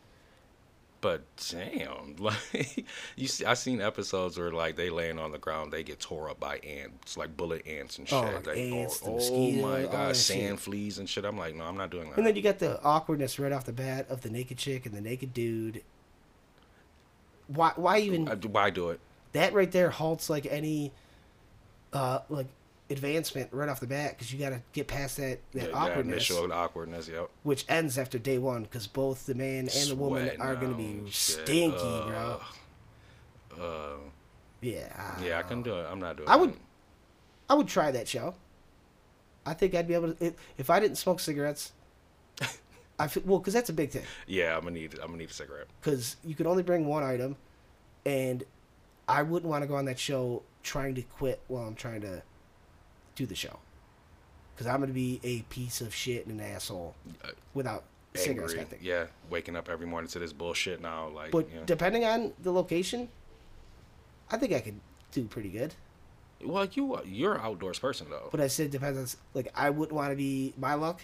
But 1.01 1.21
damn, 1.51 2.15
like 2.19 2.85
you 3.15 3.27
see, 3.27 3.45
I've 3.45 3.57
seen 3.59 3.79
episodes 3.79 4.37
where 4.37 4.51
like 4.51 4.75
they 4.75 4.89
laying 4.89 5.19
on 5.19 5.31
the 5.31 5.37
ground, 5.37 5.71
they 5.71 5.83
get 5.83 5.99
tore 5.99 6.29
up 6.29 6.39
by 6.39 6.57
ants, 6.57 7.15
like 7.15 7.37
bullet 7.37 7.65
ants 7.67 7.99
and 7.99 8.07
shit. 8.09 8.17
Oh, 8.17 8.23
like 8.23 8.47
Like, 8.47 8.57
ants, 8.57 8.99
the 8.99 9.11
oh, 9.11 9.15
mosquitoes, 9.15 9.61
my 9.61 9.83
god, 9.83 10.15
sand 10.15 10.57
shit. 10.57 10.59
fleas 10.59 10.97
and 10.97 11.07
shit. 11.07 11.23
I'm 11.23 11.37
like, 11.37 11.55
no, 11.55 11.65
I'm 11.65 11.77
not 11.77 11.91
doing 11.91 12.09
that. 12.09 12.17
And 12.17 12.25
then 12.25 12.35
you 12.35 12.41
got 12.41 12.59
the 12.59 12.81
awkwardness 12.81 13.37
right 13.39 13.51
off 13.51 13.65
the 13.65 13.71
bat 13.73 14.07
of 14.09 14.21
the 14.21 14.29
naked 14.29 14.57
chick 14.57 14.85
and 14.85 14.95
the 14.95 15.01
naked 15.01 15.33
dude. 15.33 15.83
Why? 17.47 17.71
Why 17.75 17.99
even 17.99 18.25
why 18.25 18.69
do 18.71 18.89
it? 18.89 18.99
that 19.33 19.53
right 19.53 19.71
there 19.71 19.89
halts 19.89 20.29
like 20.29 20.47
any, 20.49 20.91
uh, 21.93 22.19
like 22.29 22.47
advancement 22.89 23.51
right 23.51 23.67
off 23.67 23.79
the 23.79 23.87
bat 23.87 24.11
because 24.11 24.31
you 24.31 24.37
got 24.39 24.49
to 24.51 24.61
get 24.73 24.87
past 24.87 25.17
that 25.17 25.39
that 25.53 25.59
Yeah, 25.59 25.65
that 25.67 25.73
awkwardness, 25.73 26.29
initial 26.29 26.53
awkwardness. 26.53 27.07
Yep. 27.07 27.29
which 27.43 27.65
ends 27.67 27.97
after 27.97 28.19
day 28.19 28.37
one 28.37 28.63
because 28.63 28.85
both 28.87 29.25
the 29.25 29.33
man 29.35 29.67
and 29.75 29.89
the 29.89 29.95
woman 29.95 30.29
are 30.39 30.55
gonna 30.55 30.75
be 30.75 30.85
and 30.85 31.11
shit. 31.11 31.45
stinky, 31.47 31.77
bro. 31.77 32.39
Uh, 33.59 33.97
Yeah. 34.61 35.13
I 35.19 35.25
yeah, 35.25 35.39
I 35.39 35.43
can 35.43 35.61
do 35.61 35.73
it. 35.79 35.85
I'm 35.89 35.99
not 35.99 36.17
doing. 36.17 36.27
It. 36.29 36.31
I 36.31 36.35
would- 36.35 36.49
it. 36.51 36.57
I 37.49 37.53
would 37.53 37.67
try 37.67 37.91
that 37.91 38.07
show. 38.07 38.35
I 39.45 39.53
think 39.53 39.75
I'd 39.75 39.87
be 39.87 39.93
able 39.93 40.13
to 40.13 40.25
if, 40.25 40.33
if 40.57 40.69
I 40.69 40.79
didn't 40.79 40.97
smoke 40.97 41.19
cigarettes. 41.19 41.71
I 42.99 43.07
feel, 43.07 43.23
well 43.25 43.39
because 43.39 43.53
that's 43.53 43.69
a 43.69 43.73
big 43.73 43.91
thing. 43.91 44.03
Yeah, 44.27 44.55
I'm 44.55 44.61
gonna 44.63 44.71
need. 44.75 44.93
I'm 44.95 45.07
gonna 45.07 45.17
need 45.17 45.29
a 45.29 45.33
cigarette. 45.33 45.67
because 45.81 46.15
you 46.23 46.33
can 46.35 46.47
only 46.47 46.63
bring 46.63 46.85
one 46.87 47.03
item, 47.03 47.35
and 48.05 48.43
I 49.07 49.21
wouldn't 49.21 49.49
want 49.49 49.61
to 49.63 49.67
go 49.67 49.75
on 49.75 49.85
that 49.85 49.99
show 49.99 50.41
trying 50.63 50.95
to 50.95 51.01
quit 51.03 51.39
while 51.47 51.67
I'm 51.67 51.75
trying 51.75 52.01
to 52.01 52.23
do 53.15 53.25
the 53.25 53.35
show, 53.35 53.59
because 54.53 54.67
I'm 54.67 54.79
gonna 54.79 54.93
be 54.93 55.19
a 55.23 55.41
piece 55.43 55.81
of 55.81 55.93
shit 55.93 56.25
and 56.27 56.39
an 56.39 56.45
asshole 56.45 56.95
Uh, 57.23 57.29
without 57.53 57.83
cigarettes. 58.13 58.53
Angry. 58.53 58.65
I 58.65 58.69
think. 58.69 58.83
Yeah, 58.83 59.05
waking 59.29 59.55
up 59.55 59.69
every 59.69 59.85
morning 59.87 60.09
to 60.11 60.19
this 60.19 60.33
bullshit 60.33 60.81
now. 60.81 61.09
Like, 61.09 61.31
But 61.31 61.47
yeah. 61.53 61.61
depending 61.65 62.05
on 62.05 62.33
the 62.41 62.51
location, 62.51 63.09
I 64.29 64.37
think 64.37 64.53
I 64.53 64.59
could 64.61 64.79
do 65.11 65.25
pretty 65.25 65.49
good. 65.49 65.73
well, 66.43 66.65
you 66.73 66.99
you're 67.05 67.35
an 67.35 67.41
outdoors 67.41 67.79
person 67.79 68.07
though. 68.09 68.27
But 68.31 68.41
I 68.41 68.47
said 68.47 68.71
depends 68.71 68.99
on 68.99 69.19
like 69.33 69.51
I 69.55 69.69
wouldn't 69.69 69.95
want 69.95 70.11
to 70.11 70.15
be 70.15 70.53
my 70.57 70.73
luck, 70.73 71.01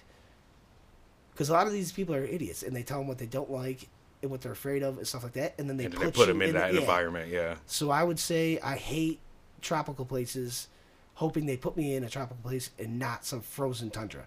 because 1.32 1.50
a 1.50 1.54
lot 1.54 1.68
of 1.68 1.74
these 1.74 1.92
people 1.92 2.14
are 2.16 2.24
idiots 2.26 2.64
and 2.64 2.76
they 2.76 2.84
tell 2.84 2.98
them 3.00 3.08
what 3.08 3.18
they 3.18 3.26
don't 3.26 3.50
like 3.50 3.88
and 4.22 4.30
what 4.30 4.42
they're 4.42 4.52
afraid 4.52 4.84
of 4.84 4.98
and 4.98 5.08
stuff 5.08 5.24
like 5.24 5.34
that, 5.34 5.56
and 5.58 5.68
then 5.70 5.78
they 5.78 5.86
and 5.86 5.94
put, 5.94 6.04
they 6.04 6.12
put 6.12 6.28
them 6.28 6.42
in, 6.42 6.50
in 6.50 6.56
that 6.56 6.74
yeah. 6.74 6.80
environment. 6.82 7.30
Yeah. 7.32 7.56
So 7.66 7.90
I 7.90 8.04
would 8.04 8.20
say 8.20 8.60
I 8.60 8.76
hate 8.76 9.20
tropical 9.62 10.06
places, 10.06 10.68
hoping 11.22 11.46
they 11.46 11.56
put 11.58 11.78
me 11.78 11.96
in 11.96 12.04
a 12.04 12.10
tropical 12.10 12.42
place 12.44 12.72
and 12.80 12.98
not 12.98 13.24
some 13.26 13.42
frozen 13.42 13.90
tundra. 13.92 14.26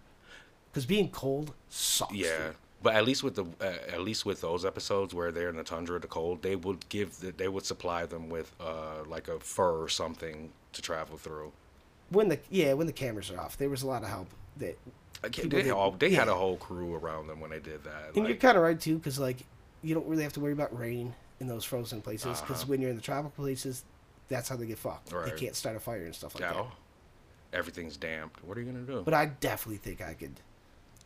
Because 0.70 0.86
being 0.86 1.08
cold 1.10 1.52
sucks. 1.68 2.14
Yeah, 2.14 2.38
dude. 2.38 2.56
but 2.82 2.94
at 2.94 3.04
least 3.04 3.22
with 3.24 3.34
the 3.34 3.44
uh, 3.60 3.92
at 3.96 4.00
least 4.00 4.24
with 4.24 4.40
those 4.40 4.64
episodes 4.64 5.12
where 5.12 5.30
they're 5.32 5.48
in 5.48 5.56
the 5.56 5.64
tundra, 5.64 5.98
the 5.98 6.06
cold, 6.06 6.42
they 6.42 6.56
would 6.56 6.88
give 6.88 7.18
the, 7.20 7.32
they 7.32 7.48
would 7.48 7.66
supply 7.66 8.06
them 8.06 8.28
with 8.28 8.52
uh 8.60 9.02
like 9.06 9.26
a 9.28 9.38
fur 9.40 9.82
or 9.82 9.88
something 9.88 10.50
to 10.72 10.80
travel 10.82 11.16
through. 11.16 11.52
When 12.10 12.28
the 12.28 12.38
yeah 12.50 12.72
when 12.74 12.86
the 12.86 12.92
cameras 12.92 13.30
are 13.30 13.40
off, 13.40 13.56
there 13.56 13.68
was 13.70 13.82
a 13.82 13.86
lot 13.86 14.02
of 14.02 14.08
help 14.08 14.28
that. 14.58 14.76
Like, 15.22 15.32
People 15.32 15.62
they 15.62 15.70
all 15.70 15.90
they 15.92 16.10
had 16.10 16.28
a 16.28 16.34
whole 16.34 16.58
crew 16.58 16.94
around 16.94 17.28
them 17.28 17.40
when 17.40 17.50
they 17.50 17.58
did 17.60 17.82
that. 17.84 18.14
And 18.14 18.26
you're 18.28 18.36
kind 18.36 18.56
of 18.58 18.62
right 18.62 18.78
too, 18.78 18.96
because 18.98 19.18
like 19.18 19.38
you 19.82 19.94
don't 19.94 20.06
really 20.06 20.22
have 20.22 20.34
to 20.34 20.40
worry 20.40 20.52
about 20.52 20.78
rain 20.78 21.14
in 21.40 21.46
those 21.48 21.64
frozen 21.64 22.00
places. 22.02 22.40
Because 22.40 22.62
Uh-huh. 22.62 22.70
when 22.70 22.80
you're 22.80 22.90
in 22.90 22.96
the 22.96 23.02
tropical 23.02 23.30
places, 23.44 23.84
that's 24.28 24.48
how 24.50 24.56
they 24.56 24.66
get 24.66 24.78
fucked. 24.78 25.12
Right. 25.12 25.24
They 25.26 25.38
can't 25.42 25.56
start 25.56 25.76
a 25.76 25.80
fire 25.80 26.04
and 26.04 26.14
stuff 26.14 26.34
like 26.34 26.42
yeah, 26.42 26.52
that. 26.52 26.66
Everything's 27.54 27.96
damped. 27.96 28.44
What 28.44 28.58
are 28.58 28.60
you 28.60 28.70
gonna 28.70 28.84
do? 28.84 29.02
But 29.04 29.14
I 29.14 29.26
definitely 29.26 29.78
think 29.78 30.02
I 30.02 30.14
could. 30.14 30.40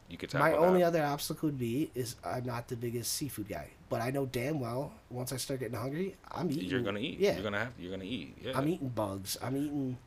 you 0.08 0.16
could 0.16 0.32
My 0.34 0.52
only 0.54 0.80
that. 0.80 0.86
other 0.86 1.04
obstacle 1.04 1.48
would 1.48 1.58
be 1.58 1.90
is 1.94 2.16
I'm 2.24 2.44
not 2.44 2.66
the 2.68 2.76
biggest 2.76 3.12
seafood 3.12 3.48
guy, 3.48 3.68
but 3.88 4.00
I 4.00 4.10
know 4.10 4.26
damn 4.26 4.58
well 4.58 4.92
once 5.10 5.32
I 5.32 5.36
start 5.36 5.60
getting 5.60 5.78
hungry, 5.78 6.16
I'm 6.32 6.50
eating. 6.50 6.64
You're 6.68 6.82
gonna 6.82 6.98
eat. 7.00 7.18
Yeah, 7.20 7.34
You're 7.34 7.42
gonna 7.44 7.58
have. 7.58 7.72
You're 7.78 7.90
gonna 7.92 8.04
eat. 8.04 8.36
Yeah. 8.42 8.58
I'm 8.58 8.66
eating 8.68 8.88
bugs. 8.88 9.36
I'm 9.42 9.56
eating. 9.56 9.98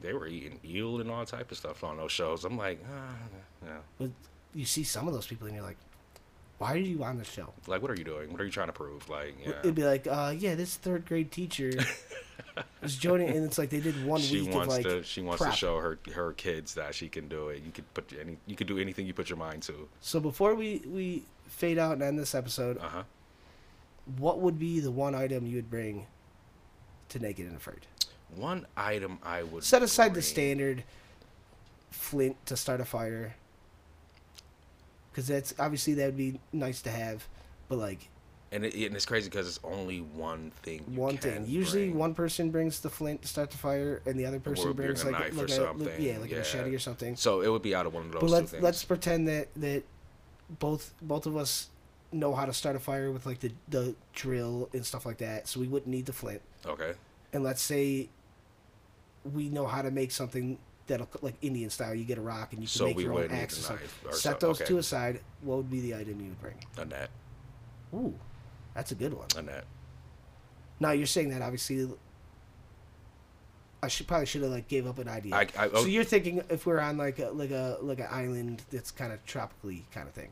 they 0.00 0.12
were 0.14 0.26
eating 0.26 0.58
eel 0.64 1.00
and 1.00 1.10
all 1.10 1.24
type 1.26 1.50
of 1.52 1.56
stuff 1.58 1.84
on 1.84 1.96
those 1.98 2.10
shows. 2.12 2.44
I'm 2.44 2.56
like, 2.58 2.82
ah, 2.92 3.14
yeah. 3.64 3.78
But 3.98 4.10
you 4.54 4.64
see 4.64 4.82
some 4.84 5.06
of 5.06 5.14
those 5.14 5.26
people, 5.26 5.46
and 5.46 5.54
you're 5.56 5.64
like, 5.64 5.78
why 6.58 6.74
are 6.74 6.76
you 6.78 7.02
on 7.02 7.18
the 7.18 7.24
show? 7.24 7.52
Like, 7.66 7.82
what 7.82 7.90
are 7.90 7.96
you 7.96 8.04
doing? 8.04 8.30
What 8.30 8.40
are 8.40 8.44
you 8.44 8.50
trying 8.50 8.68
to 8.68 8.72
prove? 8.72 9.08
Like, 9.08 9.34
yeah. 9.44 9.52
It'd 9.60 9.74
be 9.74 9.82
like, 9.84 10.06
uh, 10.06 10.32
yeah, 10.36 10.54
this 10.54 10.76
third 10.76 11.06
grade 11.06 11.32
teacher 11.32 11.70
is 12.82 12.96
joining, 12.96 13.28
and 13.30 13.44
it's 13.44 13.58
like 13.58 13.70
they 13.70 13.80
did 13.80 14.04
one 14.06 14.20
she 14.20 14.42
week 14.42 14.54
of 14.54 14.68
like 14.68 14.84
to 14.84 15.02
she 15.02 15.22
wants 15.22 15.42
to 15.42 15.50
show 15.52 15.78
her 15.78 15.98
her 16.14 16.32
kids 16.34 16.74
that 16.74 16.94
she 16.94 17.08
can 17.08 17.26
do 17.28 17.48
it. 17.48 17.62
You 17.64 17.72
could 17.72 17.92
put 17.94 18.12
any 18.20 18.36
you 18.46 18.54
could 18.56 18.66
do 18.68 18.78
anything 18.78 19.06
you 19.06 19.14
put 19.14 19.28
your 19.28 19.38
mind 19.38 19.62
to. 19.64 19.88
So 20.00 20.20
before 20.20 20.54
we 20.54 20.82
we 20.86 21.24
fade 21.48 21.78
out 21.78 21.92
and 21.94 22.02
end 22.02 22.18
this 22.18 22.34
episode, 22.34 22.78
Uh 22.78 22.88
huh. 22.88 23.02
what 24.18 24.40
would 24.40 24.58
be 24.58 24.80
the 24.80 24.90
one 24.92 25.14
item 25.14 25.46
you 25.46 25.56
would 25.56 25.70
bring 25.70 26.06
to 27.10 27.18
Naked 27.18 27.46
and 27.46 27.56
Afraid? 27.56 27.86
One 28.36 28.66
item 28.76 29.18
I 29.22 29.42
would 29.42 29.62
Set 29.64 29.82
aside 29.82 30.14
the 30.14 30.22
standard 30.22 30.84
flint 31.90 32.36
to 32.46 32.56
start 32.56 32.80
a 32.80 32.84
fire, 32.84 33.34
because 35.12 35.28
that's 35.28 35.54
obviously 35.58 35.94
that 35.94 36.06
would 36.06 36.16
be 36.16 36.40
nice 36.52 36.82
to 36.82 36.90
have, 36.90 37.28
but 37.68 37.78
like 37.78 38.08
and, 38.52 38.66
it, 38.66 38.74
and 38.74 38.94
it's 38.94 39.06
crazy 39.06 39.30
because 39.30 39.48
it's 39.48 39.60
only 39.64 40.00
one 40.00 40.52
thing. 40.62 40.84
you 40.88 41.00
one 41.00 41.16
can 41.16 41.32
thing. 41.32 41.46
Usually, 41.46 41.86
bring. 41.86 41.98
one 41.98 42.14
person 42.14 42.50
brings 42.50 42.80
the 42.80 42.90
flint 42.90 43.22
to 43.22 43.28
start 43.28 43.50
the 43.50 43.56
fire, 43.56 44.02
and 44.04 44.20
the 44.20 44.26
other 44.26 44.40
person 44.40 44.68
Or 44.68 44.74
bring 44.74 44.88
brings 44.88 45.02
a 45.02 45.10
like 45.10 45.20
knife 45.20 45.36
like 45.36 45.42
or 45.42 45.46
a 45.46 45.48
something, 45.48 46.02
yeah, 46.02 46.18
like 46.18 46.32
a 46.32 46.36
machete 46.36 46.74
or 46.74 46.78
something. 46.78 47.16
So 47.16 47.40
it 47.40 47.48
would 47.48 47.62
be 47.62 47.74
out 47.74 47.86
of 47.86 47.94
one 47.94 48.06
of 48.06 48.12
those 48.12 48.20
But 48.20 48.30
let's 48.30 48.52
let's 48.54 48.84
pretend 48.84 49.26
that 49.28 49.48
that 49.56 49.84
both 50.58 50.92
both 51.00 51.24
of 51.24 51.36
us 51.36 51.68
know 52.12 52.34
how 52.34 52.44
to 52.44 52.52
start 52.52 52.76
a 52.76 52.78
fire 52.78 53.10
with 53.10 53.24
like 53.24 53.40
the 53.40 53.52
the 53.68 53.94
drill 54.12 54.68
and 54.74 54.84
stuff 54.84 55.06
like 55.06 55.18
that, 55.18 55.48
so 55.48 55.58
we 55.58 55.66
wouldn't 55.66 55.90
need 55.90 56.04
the 56.04 56.12
flint. 56.12 56.42
Okay. 56.66 56.92
And 57.32 57.42
let's 57.42 57.62
say 57.62 58.10
we 59.24 59.48
know 59.48 59.66
how 59.66 59.80
to 59.80 59.90
make 59.90 60.10
something 60.10 60.58
that'll 60.92 61.08
like 61.22 61.34
Indian 61.42 61.70
style. 61.70 61.94
You 61.94 62.04
get 62.04 62.18
a 62.18 62.22
rock 62.22 62.52
and 62.52 62.60
you 62.60 62.66
can 62.66 62.72
So 62.78 62.86
make 62.86 62.98
your 63.00 63.14
own 63.14 63.30
axe. 63.30 63.58
or 63.58 63.62
something. 63.62 63.88
or 64.06 64.12
Set 64.12 64.40
so- 64.40 64.46
those 64.48 64.60
okay. 64.60 64.68
two 64.68 64.78
aside. 64.78 65.20
What 65.40 65.56
would 65.56 65.70
be 65.70 65.80
the 65.80 65.94
item 65.94 66.20
you 66.20 66.28
would 66.28 66.40
bring? 66.40 66.54
A 66.76 66.84
net. 66.84 67.10
Ooh, 67.94 68.14
that's 68.74 68.92
a 68.92 68.94
good 68.94 69.14
one. 69.14 69.26
A 69.36 69.42
net. 69.42 69.64
Now 70.80 70.90
you're 70.92 71.06
saying 71.06 71.30
that 71.30 71.42
obviously. 71.42 71.88
I 73.84 73.88
should 73.88 74.06
probably 74.06 74.26
should 74.26 74.42
have 74.42 74.52
like 74.52 74.68
gave 74.68 74.86
up 74.86 74.98
an 74.98 75.08
idea. 75.08 75.34
I- 75.34 75.48
I- 75.58 75.68
so 75.68 75.72
oh. 75.74 75.84
you're 75.86 76.04
thinking 76.04 76.42
if 76.50 76.66
we're 76.66 76.78
on 76.78 76.96
like 76.98 77.18
a 77.18 77.30
like 77.30 77.50
a 77.50 77.78
like 77.80 77.98
an 77.98 78.06
island 78.10 78.62
that's 78.70 78.90
kind 78.90 79.12
of 79.12 79.24
tropically 79.26 79.84
kind 79.92 80.06
of 80.08 80.14
thing. 80.14 80.30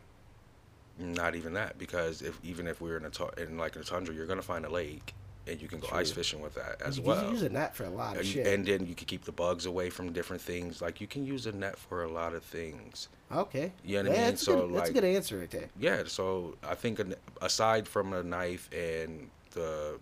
Not 0.99 1.35
even 1.35 1.55
that, 1.55 1.79
because 1.79 2.21
if 2.23 2.39
even 2.45 2.67
if 2.69 2.81
we're 2.81 2.99
in 2.99 3.07
a 3.07 3.11
tu- 3.11 3.31
in 3.39 3.57
like 3.57 3.75
a 3.77 3.83
tundra, 3.83 4.15
you're 4.15 4.27
gonna 4.27 4.43
find 4.43 4.65
a 4.67 4.71
lake, 4.71 5.15
and 5.47 5.61
you 5.61 5.69
can 5.69 5.81
go 5.81 5.89
True. 5.89 5.99
ice 5.99 6.11
fishing 6.11 6.41
with 6.41 6.55
that 6.55 6.81
as 6.83 6.99
you 6.99 7.03
well. 7.05 7.23
can 7.23 7.31
use 7.33 7.43
a 7.43 7.49
net 7.49 7.75
for 7.75 7.85
a 7.85 7.91
lot 7.91 8.13
of 8.15 8.21
and, 8.21 8.29
shit. 8.29 8.47
and 8.47 8.67
then 8.67 8.87
you 8.87 8.95
can 8.95 9.07
keep 9.07 9.25
the 9.25 9.33
bugs 9.33 9.67
away 9.67 9.91
from 9.91 10.13
different 10.13 10.43
things. 10.43 10.81
Like 10.83 11.01
you 11.01 11.07
can 11.07 11.25
use 11.27 11.47
a 11.47 11.53
net 11.53 11.77
for 11.79 12.05
a 12.05 12.09
lot 12.09 12.35
of 12.35 12.43
things. 12.43 13.09
okay. 13.33 13.73
You 13.85 14.03
know 14.03 14.11
what 14.11 14.19
I 14.19 14.21
mean? 14.23 14.27
That's, 14.31 14.43
a 14.43 14.45
So, 14.45 14.53
good, 14.67 14.75
that's 14.77 14.91
a 14.91 14.93
like- 14.93 14.95
good 15.03 15.05
answer 15.17 15.39
right 15.39 15.51
there. 15.51 15.69
Yeah, 15.79 16.03
so 16.07 16.57
I 16.69 16.75
think 16.75 17.01
aside 17.41 17.89
from 17.89 18.13
a 18.13 18.23
knife 18.23 18.69
and 18.73 19.31
the 19.53 19.99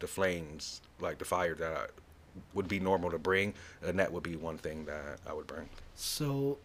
the 0.00 0.06
flames, 0.06 0.80
like 1.00 1.18
the 1.18 1.24
fire 1.24 1.54
that 1.56 1.72
I, 1.76 1.86
would 2.54 2.68
be 2.68 2.78
normal 2.78 3.10
to 3.10 3.18
bring, 3.18 3.52
a 3.82 3.92
net 3.92 4.12
would 4.12 4.22
be 4.22 4.36
one 4.36 4.56
thing 4.58 4.84
that 4.84 5.18
I 5.26 5.32
would 5.32 5.48
bring. 5.48 5.68
So, 5.96 6.58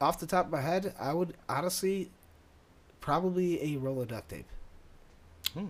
off 0.00 0.20
the 0.20 0.26
top 0.26 0.46
of 0.46 0.52
my 0.52 0.60
head, 0.60 0.94
I 1.00 1.12
would 1.12 1.34
honestly 1.48 2.10
probably 3.00 3.74
a 3.74 3.78
roll 3.78 4.00
of 4.02 4.08
duct 4.08 4.28
tape. 4.28 4.46
Hmm. 5.56 5.66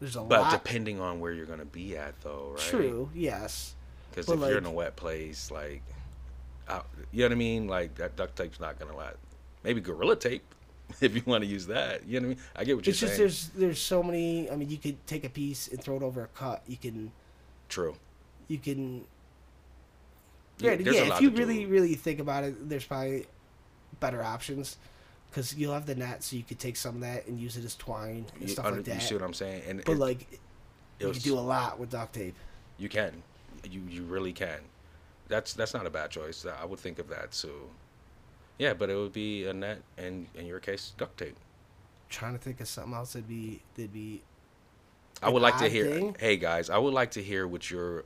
There's 0.00 0.16
a 0.16 0.20
But 0.22 0.40
lot. 0.42 0.50
depending 0.52 1.00
on 1.00 1.20
where 1.20 1.32
you're 1.32 1.46
gonna 1.46 1.64
be 1.64 1.96
at, 1.96 2.20
though, 2.20 2.52
right? 2.56 2.60
True. 2.66 3.10
Yes. 3.14 3.74
Because 4.10 4.28
if 4.28 4.38
you're 4.40 4.58
in 4.58 4.66
a 4.66 4.70
wet 4.70 4.96
place, 4.96 5.50
like, 5.50 5.82
out, 6.68 6.86
you 7.12 7.20
know 7.20 7.26
what 7.26 7.32
I 7.32 7.36
mean? 7.36 7.66
Like 7.68 7.94
that 7.96 8.16
duct 8.16 8.36
tape's 8.36 8.60
not 8.60 8.78
gonna 8.78 8.96
last. 8.96 9.16
Maybe 9.64 9.80
gorilla 9.80 10.16
tape, 10.16 10.42
if 11.00 11.14
you 11.14 11.22
want 11.26 11.44
to 11.44 11.48
use 11.48 11.66
that. 11.66 12.06
You 12.06 12.20
know 12.20 12.28
what 12.28 12.32
I 12.32 12.36
mean? 12.36 12.44
I 12.56 12.64
get 12.64 12.76
what 12.76 12.86
you're 12.86 12.94
saying. 12.94 13.12
It's 13.12 13.18
just 13.18 13.54
there's 13.54 13.60
there's 13.60 13.78
so 13.80 14.02
many. 14.02 14.50
I 14.50 14.56
mean, 14.56 14.68
you 14.70 14.78
could 14.78 15.04
take 15.06 15.24
a 15.24 15.28
piece 15.30 15.68
and 15.68 15.82
throw 15.82 15.96
it 15.96 16.02
over 16.02 16.22
a 16.24 16.28
cut. 16.28 16.62
You 16.66 16.76
can 16.76 17.12
True. 17.68 17.94
you 18.48 18.58
can. 18.58 19.04
Yeah, 20.58 20.72
Yeah, 20.72 20.90
yeah. 20.92 21.14
If 21.14 21.20
you 21.20 21.30
to 21.30 21.36
really 21.36 21.64
do. 21.64 21.68
really 21.68 21.94
think 21.94 22.18
about 22.20 22.44
it, 22.44 22.68
there's 22.68 22.84
probably 22.84 23.26
better 24.00 24.22
options. 24.22 24.76
Because 25.36 25.54
you'll 25.54 25.74
have 25.74 25.84
the 25.84 25.94
net, 25.94 26.24
so 26.24 26.34
you 26.34 26.42
could 26.42 26.58
take 26.58 26.76
some 26.78 26.94
of 26.94 27.00
that 27.02 27.26
and 27.26 27.38
use 27.38 27.58
it 27.58 27.64
as 27.66 27.74
twine 27.74 28.24
and 28.32 28.40
You, 28.42 28.48
stuff 28.48 28.64
under- 28.64 28.78
like 28.80 28.86
you 28.94 29.00
see 29.06 29.14
what 29.14 29.22
I'm 29.22 29.34
saying? 29.34 29.64
And 29.68 29.84
but 29.84 29.92
it- 29.92 29.98
like, 29.98 30.22
it 30.32 30.38
you 31.00 31.08
was- 31.08 31.18
can 31.18 31.24
do 31.32 31.38
a 31.38 31.40
lot 31.40 31.78
with 31.78 31.90
duct 31.90 32.14
tape. 32.14 32.34
You 32.78 32.88
can. 32.88 33.22
You 33.62 33.82
you 33.86 34.04
really 34.04 34.32
can. 34.32 34.60
That's 35.28 35.52
that's 35.52 35.74
not 35.74 35.84
a 35.86 35.90
bad 35.90 36.10
choice. 36.10 36.46
I 36.46 36.64
would 36.64 36.78
think 36.78 36.98
of 36.98 37.08
that 37.08 37.32
too. 37.32 37.68
Yeah, 38.56 38.72
but 38.72 38.88
it 38.88 38.94
would 38.96 39.12
be 39.12 39.44
a 39.44 39.52
net, 39.52 39.82
and 39.98 40.26
in 40.34 40.46
your 40.46 40.58
case, 40.58 40.92
duct 40.96 41.18
tape. 41.18 41.36
trying 42.08 42.32
to 42.32 42.38
think 42.38 42.60
of 42.60 42.68
something 42.68 42.94
else 42.94 43.12
that'd 43.12 43.28
be 43.28 43.60
that'd 43.74 43.92
be 43.92 44.22
I 45.22 45.28
would 45.28 45.42
like 45.42 45.58
to 45.58 45.68
hear. 45.68 45.84
thing? 45.90 46.16
Hey 46.18 46.38
guys, 46.38 46.70
I 46.70 46.78
would 46.78 46.94
like 46.94 47.10
to 47.10 47.22
hear 47.22 47.46
what 47.46 47.70
your 47.70 48.04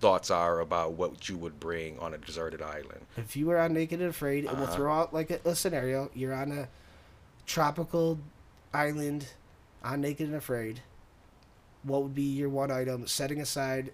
thoughts 0.00 0.30
are 0.30 0.58
about 0.60 0.92
what 0.94 1.28
you 1.28 1.36
would 1.36 1.60
bring 1.60 1.98
on 2.00 2.12
a 2.14 2.18
deserted 2.18 2.60
island. 2.62 3.06
if 3.16 3.36
you 3.36 3.46
were 3.46 3.58
on 3.58 3.72
Naked 3.72 4.00
and 4.00 4.10
Afraid, 4.10 4.44
and 4.46 4.56
we'll 4.58 4.66
Uh-huh. 4.66 4.76
throw 4.76 4.92
out 4.92 5.14
like 5.14 5.30
a, 5.30 5.40
a 5.44 5.54
scenario. 5.54 6.10
You're 6.14 6.34
on 6.34 6.50
a 6.52 6.68
tropical 7.46 8.18
island 8.72 9.28
on 9.84 10.00
Naked 10.00 10.26
and 10.26 10.36
Afraid. 10.36 10.80
What 11.82 12.02
would 12.02 12.14
be 12.14 12.22
your 12.22 12.48
one 12.48 12.70
item? 12.70 13.06
Setting 13.06 13.40
aside 13.40 13.92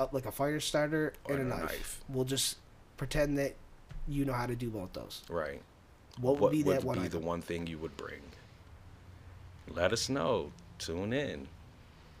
uh, 0.00 0.06
like 0.12 0.26
a 0.26 0.32
fire 0.32 0.58
starter 0.60 1.12
and 1.28 1.38
a 1.38 1.42
a 1.42 1.44
knife. 1.44 1.60
knife. 1.62 2.00
We'll 2.08 2.24
just 2.24 2.56
pretend 2.96 3.38
that 3.38 3.54
you 4.08 4.24
know 4.24 4.32
how 4.32 4.46
to 4.46 4.56
do 4.56 4.68
both 4.70 4.92
those. 4.94 5.22
Right. 5.28 5.60
What 6.20 6.40
would 6.40 6.50
be 6.52 6.62
that 6.64 6.82
one 6.84 6.98
be 6.98 7.04
item? 7.04 7.20
the 7.20 7.26
one 7.26 7.40
thing 7.42 7.66
you 7.66 7.78
would 7.78 7.96
bring? 7.96 8.20
Let 9.68 9.92
us 9.92 10.08
know. 10.08 10.50
Tune 10.78 11.12
in. 11.12 11.46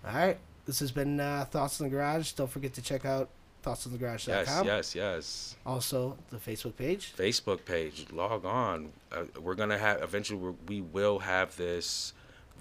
All 0.06 0.14
right. 0.14 0.38
This 0.66 0.80
has 0.80 0.92
been 0.92 1.18
uh, 1.20 1.44
Thoughts 1.50 1.80
in 1.80 1.84
the 1.84 1.90
Garage. 1.90 2.32
Don't 2.32 2.50
forget 2.50 2.72
to 2.74 2.82
check 2.82 3.04
out 3.04 3.28
thoughtsinthegarage.com. 3.64 4.66
Yes, 4.66 4.94
yes, 4.94 4.94
yes. 4.94 5.56
Also, 5.66 6.16
the 6.30 6.36
Facebook 6.36 6.76
page. 6.76 7.12
Facebook 7.16 7.64
page. 7.64 8.06
Log 8.12 8.44
on. 8.44 8.92
Uh, 9.10 9.24
we're 9.40 9.54
gonna 9.54 9.78
have 9.78 10.02
eventually. 10.02 10.38
We're, 10.38 10.54
we 10.68 10.80
will 10.80 11.18
have 11.18 11.56
this 11.56 12.12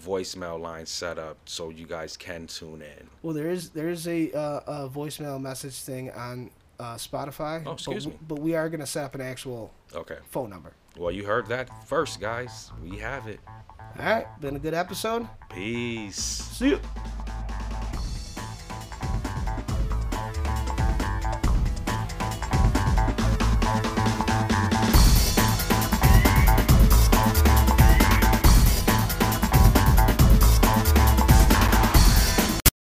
voicemail 0.03 0.59
line 0.59 0.85
set 0.85 1.19
up 1.19 1.37
so 1.45 1.69
you 1.69 1.85
guys 1.85 2.17
can 2.17 2.47
tune 2.47 2.81
in. 2.81 3.07
Well, 3.21 3.33
there 3.33 3.51
is 3.51 3.69
there 3.69 3.89
is 3.89 4.07
a, 4.07 4.31
uh, 4.31 4.85
a 4.85 4.89
voicemail 4.89 5.39
message 5.39 5.81
thing 5.81 6.11
on 6.11 6.49
uh, 6.79 6.95
Spotify. 6.95 7.63
Oh, 7.65 7.73
excuse 7.73 8.05
but, 8.05 8.13
me. 8.13 8.19
But 8.27 8.39
we 8.39 8.55
are 8.55 8.69
going 8.69 8.79
to 8.79 8.87
set 8.87 9.03
up 9.05 9.15
an 9.15 9.21
actual 9.21 9.71
Okay. 9.93 10.17
phone 10.29 10.49
number. 10.49 10.73
Well, 10.97 11.11
you 11.11 11.25
heard 11.25 11.47
that 11.47 11.87
first, 11.87 12.19
guys. 12.19 12.71
We 12.83 12.97
have 12.97 13.27
it. 13.27 13.39
All 13.47 14.05
right. 14.05 14.41
Been 14.41 14.55
a 14.55 14.59
good 14.59 14.73
episode. 14.73 15.27
Peace. 15.49 16.15
See 16.15 16.69
you. 16.69 16.79